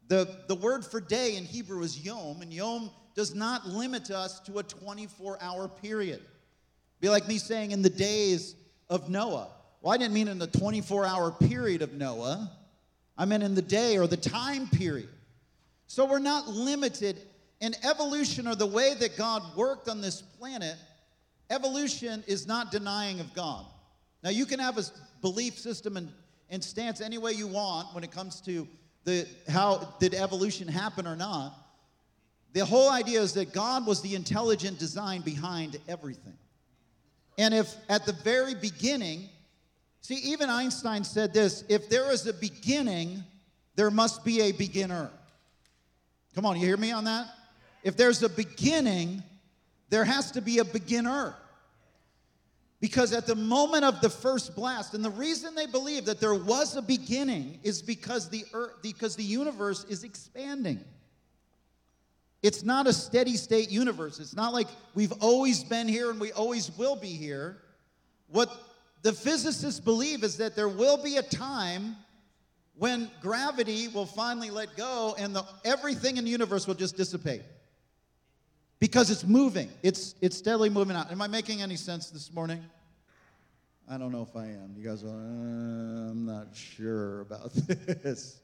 The, 0.09 0.29
the 0.49 0.55
word 0.55 0.85
for 0.85 1.01
day 1.01 1.37
in 1.37 1.45
Hebrew 1.45 1.83
is 1.83 2.05
yom, 2.05 2.43
and 2.43 2.53
yom 2.53 2.91
does 3.15 3.35
not 3.35 3.67
limit 3.67 4.11
us 4.11 4.41
to 4.41 4.59
a 4.59 4.63
24 4.63 5.39
hour 5.41 5.69
period. 5.69 6.21
Be 7.01 7.09
like 7.09 7.27
me 7.29 7.39
saying 7.39 7.71
in 7.73 7.83
the 7.83 7.91
days 7.91 8.55
of 8.89 9.09
Noah. 9.09 9.49
Well, 9.81 9.93
I 9.93 9.97
didn't 9.97 10.15
mean 10.15 10.29
in 10.29 10.39
the 10.39 10.47
24 10.47 11.05
hour 11.05 11.31
period 11.31 11.83
of 11.83 11.95
Noah, 11.95 12.51
I 13.17 13.25
meant 13.25 13.43
in 13.43 13.55
the 13.55 13.63
day 13.63 13.99
or 13.99 14.07
the 14.07 14.17
time 14.17 14.69
period. 14.69 15.09
So 15.87 16.07
we're 16.07 16.21
not 16.21 16.49
limited 16.49 17.21
in 17.63 17.77
evolution 17.85 18.49
or 18.49 18.57
the 18.57 18.67
way 18.67 18.93
that 18.99 19.17
God 19.17 19.57
worked 19.57 19.89
on 19.89 20.01
this 20.01 20.21
planet. 20.21 20.75
Evolution 21.49 22.25
is 22.27 22.47
not 22.47 22.73
denying 22.73 23.21
of 23.21 23.33
God. 23.35 23.65
Now, 24.25 24.31
you 24.31 24.47
can 24.47 24.59
have 24.59 24.79
a 24.79 24.83
belief 25.23 25.59
system 25.59 25.97
and, 25.97 26.11
and 26.51 26.63
stance 26.63 27.01
any 27.01 27.19
way 27.19 27.33
you 27.33 27.47
want 27.47 27.95
when 27.95 28.03
it 28.03 28.11
comes 28.11 28.41
to 28.43 28.67
the, 29.05 29.29
how 29.49 29.95
did 30.01 30.13
evolution 30.13 30.67
happen 30.67 31.07
or 31.07 31.15
not. 31.15 31.55
The 32.53 32.65
whole 32.65 32.91
idea 32.91 33.21
is 33.21 33.33
that 33.35 33.53
God 33.53 33.87
was 33.87 34.03
the 34.03 34.17
intelligent 34.17 34.81
design 34.81 35.23
behind 35.23 35.79
everything. 35.89 36.37
And 37.39 37.55
if 37.55 37.75
at 37.89 38.07
the 38.07 38.13
very 38.13 38.57
beginning, 38.57 39.29
see, 40.01 40.17
even 40.17 40.51
Einstein 40.51 41.05
said 41.05 41.33
this 41.33 41.65
if 41.69 41.89
there 41.89 42.11
is 42.11 42.27
a 42.27 42.35
beginning, 42.35 43.23
there 43.77 43.91
must 43.91 44.25
be 44.25 44.43
a 44.43 44.53
beginner. 44.53 45.11
Come 46.35 46.45
on, 46.45 46.59
you 46.59 46.67
hear 46.67 46.77
me 46.77 46.91
on 46.91 47.05
that? 47.05 47.27
If 47.83 47.97
there's 47.97 48.23
a 48.23 48.29
beginning, 48.29 49.23
there 49.91 50.05
has 50.05 50.31
to 50.33 50.41
be 50.41 50.59
a 50.59 50.65
beginner. 50.65 51.35
Because 52.81 53.13
at 53.13 53.27
the 53.27 53.37
moment 53.37 53.85
of 53.85 54.01
the 54.01 54.11
first 54.11 54.57
blast, 54.57 54.95
and 54.95 55.05
the 55.05 55.11
reason 55.11 55.55
they 55.55 55.67
believe 55.67 56.07
that 56.07 56.19
there 56.19 56.35
was 56.35 56.77
a 56.77 56.83
beginning 56.83 57.61
is 57.63 57.81
because 57.81 58.29
the 58.29 58.45
earth, 58.53 58.73
because 58.83 59.15
the 59.15 59.23
universe 59.23 59.85
is 59.85 60.03
expanding. 60.03 60.81
It's 62.43 62.65
not 62.65 62.89
a 62.89 62.93
steady 62.93 63.37
state 63.37 63.71
universe. 63.71 64.19
It's 64.19 64.35
not 64.35 64.53
like 64.53 64.67
we've 64.95 65.13
always 65.21 65.63
been 65.63 65.87
here 65.87 66.11
and 66.11 66.19
we 66.19 66.33
always 66.33 66.77
will 66.77 66.97
be 66.97 67.13
here. 67.13 67.59
What 68.29 68.51
the 69.03 69.13
physicists 69.13 69.79
believe 69.79 70.25
is 70.25 70.39
that 70.39 70.57
there 70.57 70.69
will 70.69 71.01
be 71.01 71.19
a 71.19 71.23
time 71.23 71.97
when 72.75 73.09
gravity 73.21 73.87
will 73.87 74.07
finally 74.07 74.51
let 74.51 74.77
go 74.77 75.15
and 75.19 75.37
the, 75.37 75.45
everything 75.65 76.17
in 76.17 76.25
the 76.25 76.31
universe 76.31 76.67
will 76.67 76.75
just 76.75 76.97
dissipate 76.97 77.43
because 78.83 79.13
it's 79.13 79.25
moving. 79.25 79.71
It's, 79.85 80.17
it's 80.21 80.37
steadily 80.37 80.69
moving 80.69 80.97
out. 80.97 81.13
Am 81.13 81.23
I 81.23 81.29
making 81.29 81.63
any 81.63 81.77
sense 81.77 82.11
this 82.11 82.35
morning? 82.35 82.65
I 83.89 83.97
don't 83.97 84.11
know 84.11 84.27
if 84.29 84.35
I 84.35 84.47
am. 84.47 84.75
You 84.77 84.83
guys 84.89 85.05
are, 85.05 85.07
I'm 85.07 86.27
not 86.27 86.49
sure 86.53 87.21
about 87.21 87.53
this. 87.55 88.41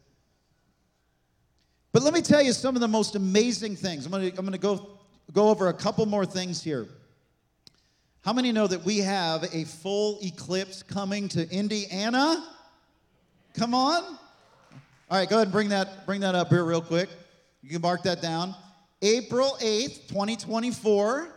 But 1.90 2.04
let 2.04 2.14
me 2.14 2.22
tell 2.22 2.40
you 2.40 2.52
some 2.52 2.76
of 2.76 2.80
the 2.80 2.86
most 2.86 3.16
amazing 3.16 3.74
things. 3.74 4.06
I'm 4.06 4.12
going 4.12 4.30
to 4.30 4.38
I'm 4.38 4.48
to 4.52 4.58
go, 4.58 5.00
go 5.32 5.48
over 5.48 5.66
a 5.66 5.72
couple 5.72 6.06
more 6.06 6.24
things 6.24 6.62
here. 6.62 6.86
How 8.24 8.32
many 8.32 8.52
know 8.52 8.68
that 8.68 8.84
we 8.84 8.98
have 8.98 9.42
a 9.52 9.64
full 9.64 10.20
eclipse 10.22 10.84
coming 10.84 11.28
to 11.30 11.50
Indiana? 11.50 12.48
Come 13.54 13.74
on. 13.74 14.04
All 15.10 15.18
right, 15.18 15.28
go 15.28 15.34
ahead 15.34 15.48
and 15.48 15.52
bring 15.52 15.70
that, 15.70 16.06
bring 16.06 16.20
that 16.20 16.36
up 16.36 16.50
here 16.50 16.62
real 16.62 16.80
quick. 16.80 17.08
You 17.60 17.70
can 17.70 17.80
mark 17.80 18.04
that 18.04 18.22
down. 18.22 18.54
April 19.02 19.56
8th, 19.60 20.08
2024. 20.08 21.28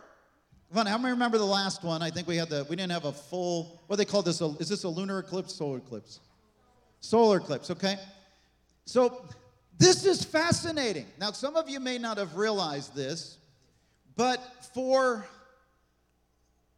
Come 0.70 0.78
on, 0.78 0.86
how 0.86 0.98
many 0.98 1.12
remember 1.12 1.38
the 1.38 1.44
last 1.44 1.84
one? 1.84 2.02
I 2.02 2.10
think 2.10 2.26
we 2.26 2.36
had 2.36 2.48
the, 2.48 2.66
we 2.68 2.76
didn't 2.76 2.92
have 2.92 3.04
a 3.04 3.12
full, 3.12 3.80
what 3.86 3.96
they 3.96 4.04
call 4.04 4.22
this? 4.22 4.40
Is 4.40 4.68
this 4.68 4.84
a 4.84 4.88
lunar 4.88 5.20
eclipse, 5.20 5.54
solar 5.54 5.78
eclipse? 5.78 6.20
Solar 7.00 7.36
eclipse, 7.36 7.70
okay? 7.70 7.96
So 8.84 9.24
this 9.78 10.04
is 10.04 10.24
fascinating. 10.24 11.06
Now, 11.20 11.32
some 11.32 11.56
of 11.56 11.68
you 11.68 11.78
may 11.78 11.98
not 11.98 12.18
have 12.18 12.36
realized 12.36 12.96
this, 12.96 13.38
but 14.16 14.40
for, 14.74 15.24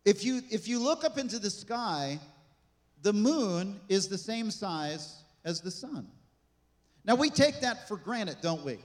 if 0.04 0.24
you, 0.24 0.42
if 0.50 0.68
you 0.68 0.78
look 0.80 1.04
up 1.04 1.16
into 1.16 1.38
the 1.38 1.50
sky, 1.50 2.18
the 3.02 3.12
moon 3.12 3.80
is 3.88 4.08
the 4.08 4.18
same 4.18 4.50
size 4.50 5.22
as 5.44 5.60
the 5.60 5.70
sun. 5.70 6.08
Now, 7.06 7.14
we 7.14 7.30
take 7.30 7.60
that 7.60 7.86
for 7.88 7.96
granted, 7.96 8.38
don't 8.42 8.64
we? 8.64 8.78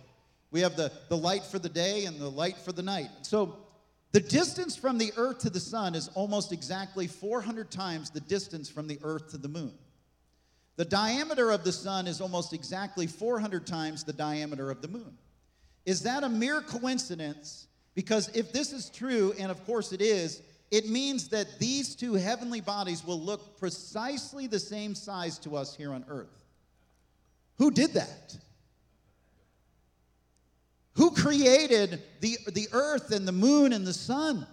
We 0.51 0.62
have 0.62 0.75
the, 0.75 0.91
the 1.09 1.17
light 1.17 1.43
for 1.43 1.59
the 1.59 1.69
day 1.69 2.05
and 2.05 2.19
the 2.19 2.29
light 2.29 2.57
for 2.57 2.71
the 2.71 2.81
night. 2.81 3.09
So 3.21 3.57
the 4.12 4.19
distance 4.19 4.75
from 4.75 4.97
the 4.97 5.13
earth 5.17 5.39
to 5.39 5.49
the 5.49 5.59
sun 5.59 5.93
is 5.93 6.09
almost 6.15 6.51
exactly 6.51 7.07
400 7.07 7.69
times 7.69 8.09
the 8.09 8.21
distance 8.21 8.69
from 8.69 8.88
the 8.88 8.99
earth 9.03 9.29
to 9.31 9.38
the 9.38 9.47
moon. 9.47 9.73
The 10.77 10.85
diameter 10.85 11.51
of 11.51 11.63
the 11.63 11.71
sun 11.71 12.07
is 12.07 12.21
almost 12.21 12.53
exactly 12.53 13.05
400 13.05 13.67
times 13.67 14.03
the 14.03 14.13
diameter 14.13 14.71
of 14.71 14.81
the 14.81 14.88
moon. 14.88 15.17
Is 15.85 16.01
that 16.03 16.23
a 16.23 16.29
mere 16.29 16.62
coincidence? 16.62 17.67
Because 17.95 18.29
if 18.29 18.51
this 18.51 18.71
is 18.71 18.89
true, 18.89 19.33
and 19.38 19.51
of 19.51 19.63
course 19.65 19.91
it 19.91 20.01
is, 20.01 20.41
it 20.71 20.88
means 20.88 21.27
that 21.29 21.59
these 21.59 21.95
two 21.95 22.13
heavenly 22.13 22.62
bodies 22.62 23.03
will 23.03 23.19
look 23.19 23.59
precisely 23.59 24.47
the 24.47 24.59
same 24.59 24.95
size 24.95 25.38
to 25.39 25.55
us 25.55 25.75
here 25.75 25.91
on 25.91 26.05
earth. 26.07 26.45
Who 27.57 27.71
did 27.71 27.93
that? 27.93 28.38
Who 30.99 31.12
created 31.12 32.03
the, 32.19 32.38
the 32.51 32.67
earth 32.73 33.12
and 33.12 33.25
the 33.25 33.31
moon 33.31 33.71
and 33.71 33.88
the 33.88 33.93
sun? 33.93 34.45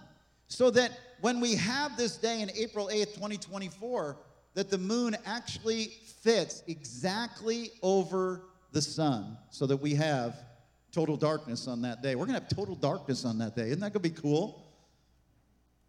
So 0.47 0.71
that 0.71 0.97
when 1.19 1.41
we 1.41 1.55
have 1.55 1.97
this 1.97 2.15
day 2.15 2.41
in 2.41 2.49
April 2.51 2.87
8th, 2.87 3.15
2024, 3.15 4.17
that 4.53 4.69
the 4.69 4.77
moon 4.77 5.17
actually 5.25 5.91
fits 6.21 6.63
exactly 6.67 7.71
over 7.81 8.43
the 8.71 8.81
sun 8.81 9.37
so 9.49 9.65
that 9.65 9.75
we 9.75 9.93
have 9.95 10.37
total 10.93 11.17
darkness 11.17 11.67
on 11.67 11.81
that 11.81 12.01
day. 12.01 12.15
We're 12.15 12.27
going 12.27 12.39
to 12.39 12.45
have 12.45 12.55
total 12.55 12.75
darkness 12.75 13.25
on 13.25 13.37
that 13.39 13.53
day. 13.53 13.63
Isn't 13.63 13.81
that 13.81 13.91
going 13.91 14.03
to 14.03 14.09
be 14.09 14.21
cool? 14.21 14.71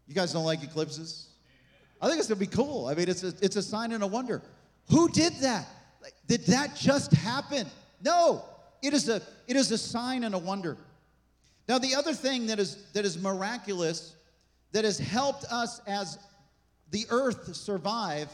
You 0.08 0.14
guys 0.16 0.32
don't 0.32 0.44
like 0.44 0.64
eclipses? 0.64 1.28
I 2.02 2.08
think 2.08 2.18
it's 2.18 2.26
going 2.26 2.40
to 2.40 2.44
be 2.44 2.52
cool. 2.52 2.86
I 2.86 2.94
mean, 2.94 3.08
it's 3.08 3.22
a, 3.22 3.32
it's 3.40 3.54
a 3.54 3.62
sign 3.62 3.92
and 3.92 4.02
a 4.02 4.08
wonder. 4.08 4.42
Who 4.90 5.08
did 5.08 5.34
that? 5.34 5.68
Did 6.26 6.46
that 6.46 6.74
just 6.74 7.12
happen? 7.12 7.68
No. 8.02 8.42
It 8.82 8.94
is 8.94 9.08
a, 9.08 9.20
it 9.46 9.56
is 9.56 9.72
a 9.72 9.78
sign 9.78 10.24
and 10.24 10.34
a 10.34 10.38
wonder. 10.38 10.76
Now, 11.68 11.78
the 11.78 11.94
other 11.94 12.14
thing 12.14 12.46
that 12.46 12.58
is, 12.58 12.76
that 12.94 13.04
is 13.04 13.20
miraculous, 13.20 14.14
that 14.72 14.84
has 14.84 14.98
helped 14.98 15.44
us 15.50 15.80
as 15.86 16.18
the 16.90 17.06
earth 17.10 17.54
survive, 17.54 18.30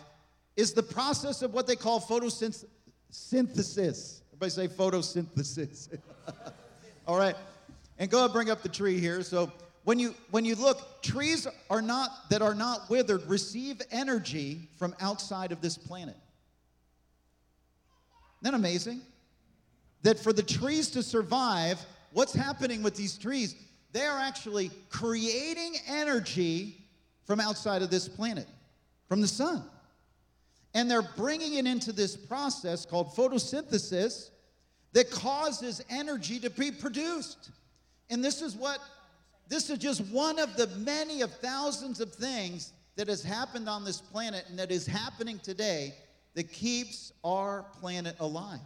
is 0.56 0.72
the 0.72 0.82
process 0.82 1.42
of 1.42 1.52
what 1.52 1.66
they 1.66 1.76
call 1.76 2.00
photosynthesis. 2.00 4.20
Everybody 4.28 4.50
say 4.50 4.68
photosynthesis. 4.68 5.98
All 7.06 7.18
right. 7.18 7.36
And 7.98 8.10
go 8.10 8.20
ahead 8.20 8.32
bring 8.32 8.50
up 8.50 8.62
the 8.62 8.68
tree 8.68 8.98
here. 8.98 9.22
So 9.22 9.52
when 9.84 9.98
you 9.98 10.14
when 10.30 10.44
you 10.44 10.54
look, 10.54 11.02
trees 11.02 11.46
are 11.70 11.82
not 11.82 12.30
that 12.30 12.42
are 12.42 12.54
not 12.54 12.88
withered 12.88 13.28
receive 13.28 13.82
energy 13.90 14.68
from 14.78 14.94
outside 15.00 15.52
of 15.52 15.60
this 15.60 15.76
planet. 15.76 16.16
Isn't 18.42 18.52
that 18.52 18.54
amazing? 18.54 19.00
That 20.04 20.18
for 20.20 20.32
the 20.32 20.42
trees 20.42 20.90
to 20.90 21.02
survive, 21.02 21.84
what's 22.12 22.34
happening 22.34 22.82
with 22.82 22.94
these 22.94 23.18
trees? 23.18 23.56
They 23.92 24.02
are 24.02 24.18
actually 24.18 24.70
creating 24.90 25.74
energy 25.88 26.76
from 27.24 27.40
outside 27.40 27.82
of 27.82 27.90
this 27.90 28.06
planet, 28.06 28.46
from 29.08 29.20
the 29.20 29.26
sun. 29.26 29.64
And 30.74 30.90
they're 30.90 31.02
bringing 31.02 31.54
it 31.54 31.66
into 31.66 31.90
this 31.90 32.16
process 32.16 32.84
called 32.84 33.14
photosynthesis 33.14 34.30
that 34.92 35.10
causes 35.10 35.82
energy 35.88 36.38
to 36.40 36.50
be 36.50 36.70
produced. 36.70 37.50
And 38.10 38.22
this 38.22 38.42
is 38.42 38.54
what, 38.54 38.80
this 39.48 39.70
is 39.70 39.78
just 39.78 40.02
one 40.08 40.38
of 40.38 40.54
the 40.56 40.66
many 40.78 41.22
of 41.22 41.32
thousands 41.38 42.00
of 42.00 42.12
things 42.12 42.72
that 42.96 43.08
has 43.08 43.22
happened 43.22 43.68
on 43.68 43.84
this 43.84 44.00
planet 44.00 44.44
and 44.50 44.58
that 44.58 44.70
is 44.70 44.86
happening 44.86 45.38
today 45.38 45.94
that 46.34 46.52
keeps 46.52 47.12
our 47.24 47.64
planet 47.80 48.16
alive 48.20 48.60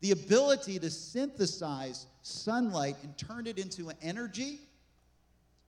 the 0.00 0.12
ability 0.12 0.78
to 0.78 0.90
synthesize 0.90 2.06
sunlight 2.22 2.96
and 3.02 3.16
turn 3.16 3.46
it 3.46 3.58
into 3.58 3.90
energy. 4.00 4.60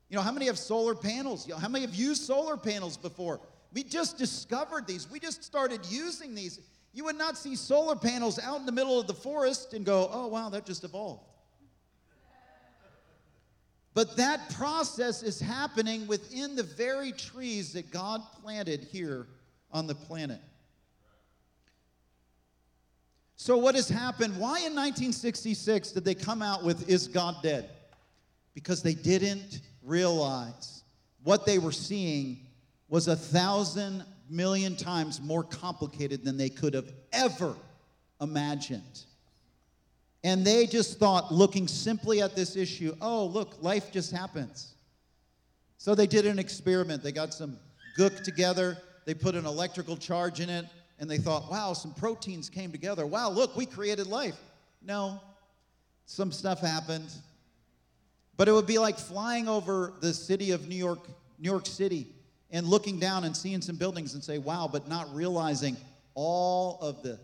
You 0.09 0.17
know, 0.17 0.23
how 0.23 0.33
many 0.33 0.47
have 0.47 0.59
solar 0.59 0.95
panels? 0.95 1.47
You 1.47 1.55
know, 1.55 1.61
how 1.61 1.69
many 1.69 1.85
have 1.85 1.95
used 1.95 2.23
solar 2.23 2.57
panels 2.57 2.97
before? 2.97 3.41
We 3.73 3.85
just 3.85 4.19
discovered 4.19 4.87
these. 4.87 5.11
We 5.11 5.21
just 5.21 5.45
started 5.45 5.81
using 5.87 6.35
these. 6.35 6.61
You 6.93 7.05
would 7.05 7.17
not 7.17 7.39
see 7.39 7.55
solar 7.55 7.95
panels 7.95 8.39
out 8.39 8.59
in 8.59 8.67
the 8.67 8.73
middle 8.73 8.99
of 8.99 9.07
the 9.07 9.15
forest 9.15 9.75
and 9.75 9.85
go, 9.85 10.11
oh, 10.13 10.27
wow, 10.27 10.49
that 10.49 10.67
just 10.67 10.83
evolved. 10.83 11.25
But 13.95 14.17
that 14.17 14.51
process 14.55 15.23
is 15.23 15.41
happening 15.41 16.07
within 16.07 16.55
the 16.55 16.63
very 16.63 17.13
trees 17.13 17.73
that 17.73 17.91
God 17.91 18.23
planted 18.43 18.85
here 18.85 19.27
on 19.73 19.87
the 19.87 19.95
planet. 19.95 20.41
So, 23.43 23.57
what 23.57 23.75
has 23.75 23.89
happened? 23.89 24.35
Why 24.35 24.59
in 24.59 24.77
1966 24.77 25.93
did 25.93 26.05
they 26.05 26.15
come 26.15 26.43
out 26.43 26.63
with 26.63 26.91
Is 26.91 27.09
God 27.09 27.37
Dead? 27.43 27.71
Because 28.53 28.83
they 28.83 28.93
didn't 28.93 29.63
realize 29.83 30.83
what 31.25 31.47
they 31.47 31.59
were 31.59 31.73
seeing 31.73 32.41
was 32.91 33.09
a 33.09 33.17
thousand 33.17 34.05
million 34.29 34.77
times 34.77 35.23
more 35.23 35.43
complicated 35.43 36.23
than 36.23 36.37
they 36.37 36.51
could 36.51 36.75
have 36.75 36.93
ever 37.15 37.57
imagined. 38.21 39.07
And 40.23 40.45
they 40.45 40.67
just 40.67 40.99
thought, 40.99 41.33
looking 41.33 41.67
simply 41.67 42.21
at 42.21 42.37
this 42.37 42.57
issue, 42.57 42.95
oh, 43.01 43.25
look, 43.25 43.63
life 43.63 43.91
just 43.91 44.13
happens. 44.13 44.75
So 45.79 45.95
they 45.95 46.07
did 46.07 46.27
an 46.27 46.39
experiment. 46.39 47.03
They 47.03 47.11
got 47.11 47.33
some 47.33 47.57
gook 47.99 48.23
together, 48.23 48.77
they 49.07 49.15
put 49.15 49.35
an 49.35 49.47
electrical 49.47 49.97
charge 49.97 50.41
in 50.41 50.51
it, 50.51 50.67
and 51.01 51.11
they 51.11 51.17
thought, 51.17 51.51
wow, 51.51 51.73
some 51.73 51.95
proteins 51.95 52.51
came 52.51 52.71
together. 52.71 53.07
Wow, 53.07 53.31
look, 53.31 53.57
we 53.57 53.65
created 53.65 54.07
life. 54.07 54.39
No, 54.83 55.21
some 56.05 56.31
stuff 56.31 56.61
happened. 56.61 57.11
But 58.37 58.49
it 58.49 58.53
would 58.53 58.67
be 58.67 58.79
like 58.79 58.99
flying 58.99 59.49
over 59.49 59.95
the 60.01 60.13
city 60.13 60.51
of 60.51 60.69
New 60.69 60.77
York, 60.77 61.01
New 61.39 61.51
York 61.51 61.67
City, 61.67 62.07
and 62.51 62.67
looking 62.67 62.99
down 62.99 63.25
and 63.25 63.35
seeing 63.35 63.63
some 63.63 63.77
buildings 63.77 64.15
and 64.15 64.23
say, 64.23 64.39
wow, 64.39 64.69
but 64.71 64.89
not 64.89 65.13
realizing 65.15 65.77
all 66.15 66.79
of 66.83 67.03
the, 67.03 67.19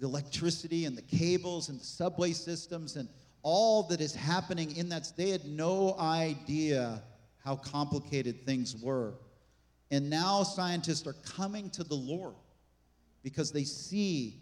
the 0.00 0.06
electricity 0.06 0.84
and 0.84 0.96
the 0.96 1.02
cables 1.02 1.68
and 1.68 1.80
the 1.80 1.84
subway 1.84 2.32
systems 2.32 2.96
and 2.96 3.08
all 3.42 3.84
that 3.84 4.00
is 4.00 4.14
happening 4.14 4.76
in 4.76 4.88
that. 4.88 5.12
They 5.16 5.30
had 5.30 5.44
no 5.44 5.96
idea 5.98 7.02
how 7.44 7.56
complicated 7.56 8.44
things 8.44 8.76
were. 8.76 9.14
And 9.92 10.10
now 10.10 10.42
scientists 10.42 11.06
are 11.06 11.16
coming 11.24 11.70
to 11.70 11.84
the 11.84 11.94
Lord 11.94 12.34
because 13.22 13.52
they 13.52 13.64
see 13.64 14.34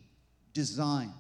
design. 0.53 1.13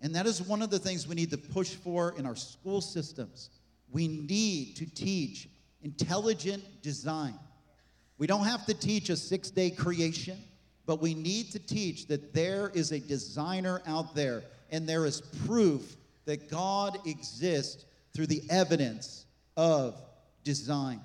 And 0.00 0.14
that 0.14 0.26
is 0.26 0.42
one 0.42 0.62
of 0.62 0.70
the 0.70 0.78
things 0.78 1.06
we 1.06 1.14
need 1.14 1.30
to 1.30 1.38
push 1.38 1.74
for 1.74 2.14
in 2.16 2.26
our 2.26 2.36
school 2.36 2.80
systems. 2.80 3.50
We 3.90 4.08
need 4.08 4.76
to 4.76 4.86
teach 4.86 5.48
intelligent 5.82 6.62
design. 6.82 7.34
We 8.18 8.26
don't 8.26 8.44
have 8.44 8.66
to 8.66 8.74
teach 8.74 9.10
a 9.10 9.16
six 9.16 9.50
day 9.50 9.70
creation, 9.70 10.38
but 10.86 11.00
we 11.00 11.14
need 11.14 11.52
to 11.52 11.58
teach 11.58 12.06
that 12.08 12.32
there 12.34 12.70
is 12.74 12.92
a 12.92 13.00
designer 13.00 13.82
out 13.86 14.14
there 14.14 14.42
and 14.70 14.88
there 14.88 15.06
is 15.06 15.20
proof 15.46 15.96
that 16.24 16.50
God 16.50 16.98
exists 17.06 17.84
through 18.14 18.26
the 18.26 18.42
evidence 18.50 19.26
of 19.56 20.00
design. 20.44 21.00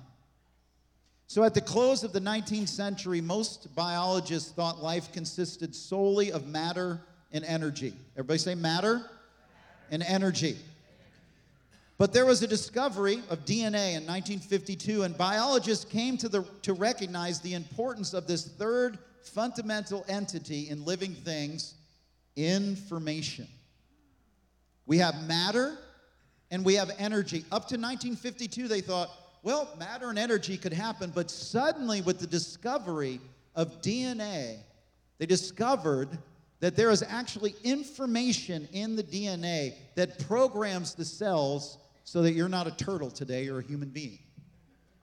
So, 1.28 1.42
at 1.42 1.54
the 1.54 1.60
close 1.60 2.04
of 2.04 2.12
the 2.12 2.20
19th 2.20 2.68
century, 2.68 3.20
most 3.20 3.74
biologists 3.74 4.52
thought 4.52 4.82
life 4.82 5.12
consisted 5.12 5.74
solely 5.74 6.30
of 6.30 6.46
matter 6.46 7.00
and 7.32 7.44
energy. 7.44 7.94
Everybody 8.14 8.38
say 8.38 8.54
matter 8.54 9.02
and 9.90 10.02
energy. 10.02 10.56
But 11.98 12.12
there 12.12 12.26
was 12.26 12.42
a 12.42 12.46
discovery 12.46 13.22
of 13.30 13.44
DNA 13.44 13.94
in 13.96 14.06
1952, 14.06 15.02
and 15.02 15.16
biologists 15.16 15.84
came 15.84 16.16
to, 16.18 16.28
the, 16.28 16.44
to 16.62 16.74
recognize 16.74 17.40
the 17.40 17.54
importance 17.54 18.12
of 18.12 18.26
this 18.26 18.46
third 18.46 18.98
fundamental 19.22 20.04
entity 20.08 20.68
in 20.68 20.84
living 20.84 21.14
things 21.14 21.74
information. 22.36 23.48
We 24.84 24.98
have 24.98 25.26
matter 25.26 25.76
and 26.50 26.64
we 26.64 26.74
have 26.74 26.90
energy. 26.98 27.38
Up 27.50 27.66
to 27.68 27.76
1952, 27.76 28.68
they 28.68 28.80
thought 28.80 29.10
well, 29.46 29.68
matter 29.78 30.10
and 30.10 30.18
energy 30.18 30.56
could 30.56 30.72
happen, 30.72 31.12
but 31.14 31.30
suddenly, 31.30 32.00
with 32.02 32.18
the 32.18 32.26
discovery 32.26 33.20
of 33.54 33.80
DNA, 33.80 34.56
they 35.18 35.26
discovered 35.26 36.08
that 36.58 36.74
there 36.74 36.90
is 36.90 37.04
actually 37.04 37.54
information 37.62 38.68
in 38.72 38.96
the 38.96 39.04
DNA 39.04 39.74
that 39.94 40.18
programs 40.26 40.96
the 40.96 41.04
cells 41.04 41.78
so 42.02 42.22
that 42.22 42.32
you're 42.32 42.48
not 42.48 42.66
a 42.66 42.72
turtle 42.72 43.08
today, 43.08 43.44
you're 43.44 43.60
a 43.60 43.62
human 43.62 43.88
being. 43.88 44.18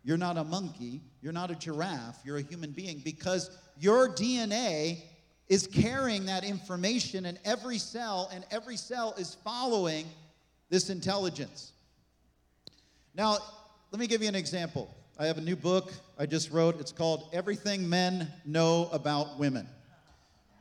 You're 0.04 0.18
not 0.18 0.38
a 0.38 0.44
monkey, 0.44 1.00
you're 1.22 1.32
not 1.32 1.50
a 1.50 1.56
giraffe, 1.56 2.20
you're 2.26 2.36
a 2.36 2.42
human 2.42 2.72
being 2.72 3.00
because 3.00 3.50
your 3.80 4.10
DNA 4.10 5.04
is 5.48 5.68
carrying 5.68 6.26
that 6.26 6.44
information 6.44 7.26
in 7.26 7.40
every 7.46 7.78
cell, 7.78 8.30
and 8.34 8.44
every 8.52 8.76
cell 8.76 9.14
is 9.18 9.38
following 9.46 10.06
this 10.70 10.90
intelligence. 10.90 11.72
Now, 13.16 13.38
let 13.94 14.00
me 14.00 14.08
give 14.08 14.24
you 14.24 14.28
an 14.28 14.34
example. 14.34 14.92
I 15.20 15.28
have 15.28 15.38
a 15.38 15.42
new 15.42 15.56
book 15.56 15.94
I 16.18 16.26
just 16.26 16.50
wrote. 16.50 16.80
It's 16.80 16.92
called 16.92 17.30
Everything 17.32 17.88
Men 17.88 18.28
Know 18.44 18.90
About 18.92 19.38
Women. 19.38 19.68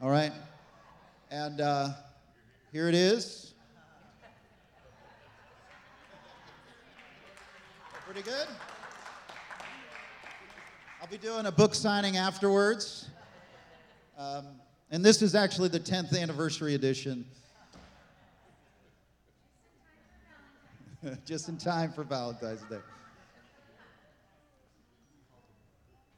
All 0.02 0.10
right? 0.10 0.32
And 1.30 1.62
uh, 1.62 1.88
here 2.72 2.88
it 2.88 2.94
is. 2.94 3.54
Pretty 8.04 8.20
good? 8.20 8.46
I'll 11.00 11.08
be 11.08 11.16
doing 11.16 11.46
a 11.46 11.52
book 11.52 11.74
signing 11.74 12.18
afterwards. 12.18 13.08
Um, 14.18 14.44
and 14.90 15.02
this 15.02 15.22
is 15.22 15.34
actually 15.34 15.70
the 15.70 15.80
10th 15.80 16.14
anniversary 16.20 16.74
edition. 16.74 17.24
Just 21.24 21.48
in 21.48 21.56
time 21.56 21.94
for 21.94 22.04
Valentine's 22.04 22.60
Day. 22.68 22.76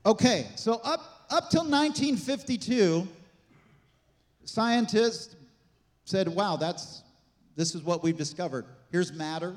Okay, 0.06 0.46
so 0.54 0.74
up, 0.84 1.26
up 1.30 1.48
till 1.48 1.62
1952, 1.62 3.08
scientists 4.44 5.34
said, 6.04 6.28
wow, 6.28 6.56
that's, 6.56 7.02
this 7.56 7.74
is 7.74 7.82
what 7.82 8.02
we've 8.02 8.18
discovered. 8.18 8.66
Here's 8.92 9.12
matter. 9.14 9.56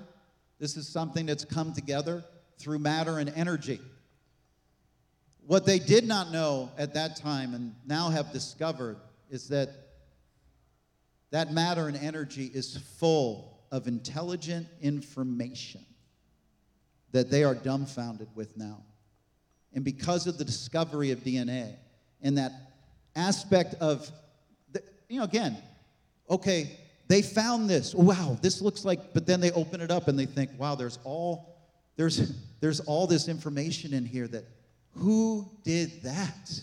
This 0.58 0.78
is 0.78 0.88
something 0.88 1.26
that's 1.26 1.44
come 1.44 1.74
together 1.74 2.24
through 2.58 2.80
matter 2.80 3.20
and 3.20 3.30
energy. 3.36 3.82
What 5.46 5.66
they 5.66 5.80
did 5.80 6.08
not 6.08 6.32
know 6.32 6.72
at 6.78 6.94
that 6.94 7.18
time 7.18 7.54
and 7.54 7.76
now 7.86 8.10
have 8.10 8.32
discovered 8.32 8.98
is 9.30 9.50
that 9.50 9.70
that 11.32 11.52
matter 11.52 11.90
and 11.90 11.98
energy 11.98 12.50
is 12.54 12.78
full 12.98 13.60
of 13.70 13.88
intelligent 13.88 14.68
information 14.82 15.86
that 17.12 17.30
they 17.30 17.44
are 17.44 17.54
dumbfounded 17.54 18.30
with 18.34 18.56
now. 18.56 18.82
And 19.78 19.86
because 19.86 20.26
of 20.26 20.40
the 20.40 20.44
discovery 20.44 21.12
of 21.12 21.20
DNA 21.20 21.76
and 22.24 22.36
that 22.40 22.52
aspect 23.16 23.76
of, 23.76 24.12
the, 24.72 24.82
you 25.08 25.20
know, 25.20 25.24
again, 25.24 25.56
okay, 26.28 26.80
they 27.08 27.22
found 27.22 27.70
this. 27.70 27.94
Wow, 27.94 28.40
this 28.42 28.60
looks 28.60 28.84
like, 28.84 29.14
but 29.14 29.28
then 29.28 29.40
they 29.40 29.52
open 29.52 29.80
it 29.82 29.92
up 29.92 30.08
and 30.08 30.18
they 30.18 30.26
think, 30.26 30.50
wow, 30.58 30.74
there's 30.74 30.98
all, 31.04 31.60
there's, 31.96 32.34
there's 32.60 32.80
all 32.80 33.06
this 33.06 33.28
information 33.28 33.94
in 33.94 34.04
here 34.04 34.28
that, 34.28 34.46
who 34.96 35.48
did 35.64 36.02
that? 36.02 36.60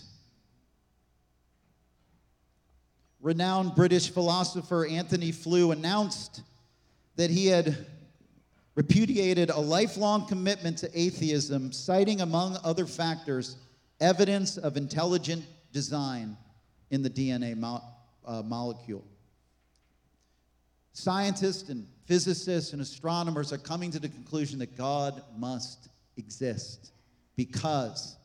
Renowned 3.21 3.75
British 3.75 4.09
philosopher 4.09 4.85
Antony 4.85 5.31
Flew 5.31 5.71
announced 5.71 6.41
that 7.15 7.29
he 7.29 7.47
had 7.47 7.77
repudiated 8.75 9.49
a 9.49 9.59
lifelong 9.59 10.27
commitment 10.27 10.77
to 10.79 10.99
atheism, 10.99 11.71
citing, 11.71 12.21
among 12.21 12.57
other 12.63 12.85
factors, 12.85 13.55
evidence 14.01 14.57
of 14.57 14.77
intelligent 14.77 15.43
design 15.71 16.37
in 16.91 17.01
the 17.01 17.09
DNA 17.09 17.55
mo- 17.55 17.81
uh, 18.25 18.41
molecule. 18.41 19.05
Scientists 20.93 21.69
and 21.69 21.87
physicists 22.05 22.73
and 22.73 22.81
astronomers 22.81 23.51
are 23.51 23.57
coming 23.57 23.91
to 23.91 23.99
the 23.99 24.09
conclusion 24.09 24.59
that 24.59 24.77
God 24.77 25.21
must 25.37 25.89
exist 26.17 26.91
because 27.35 28.17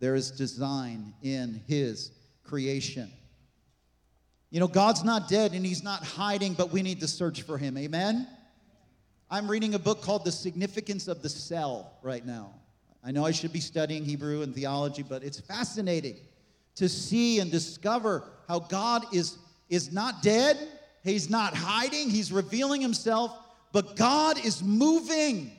there 0.00 0.14
is 0.14 0.30
design 0.30 1.12
in 1.22 1.60
His 1.66 2.12
creation. 2.44 3.10
You 4.50 4.60
know, 4.60 4.68
God's 4.68 5.04
not 5.04 5.28
dead 5.28 5.52
and 5.52 5.64
He's 5.64 5.82
not 5.82 6.04
hiding, 6.04 6.54
but 6.54 6.70
we 6.70 6.82
need 6.82 7.00
to 7.00 7.08
search 7.08 7.42
for 7.42 7.58
Him. 7.58 7.76
Amen? 7.76 8.26
I'm 9.30 9.50
reading 9.50 9.74
a 9.74 9.78
book 9.78 10.00
called 10.00 10.24
The 10.24 10.32
Significance 10.32 11.06
of 11.06 11.20
the 11.20 11.28
Cell 11.28 11.92
right 12.02 12.24
now. 12.24 12.54
I 13.04 13.10
know 13.10 13.26
I 13.26 13.30
should 13.30 13.52
be 13.52 13.60
studying 13.60 14.02
Hebrew 14.02 14.40
and 14.40 14.54
theology, 14.54 15.02
but 15.02 15.22
it's 15.22 15.38
fascinating 15.38 16.16
to 16.76 16.88
see 16.88 17.38
and 17.38 17.50
discover 17.50 18.24
how 18.48 18.60
God 18.60 19.04
is, 19.14 19.36
is 19.68 19.92
not 19.92 20.22
dead, 20.22 20.56
He's 21.04 21.28
not 21.28 21.54
hiding, 21.54 22.08
He's 22.08 22.32
revealing 22.32 22.80
Himself, 22.80 23.36
but 23.70 23.96
God 23.96 24.42
is 24.42 24.62
moving. 24.62 25.52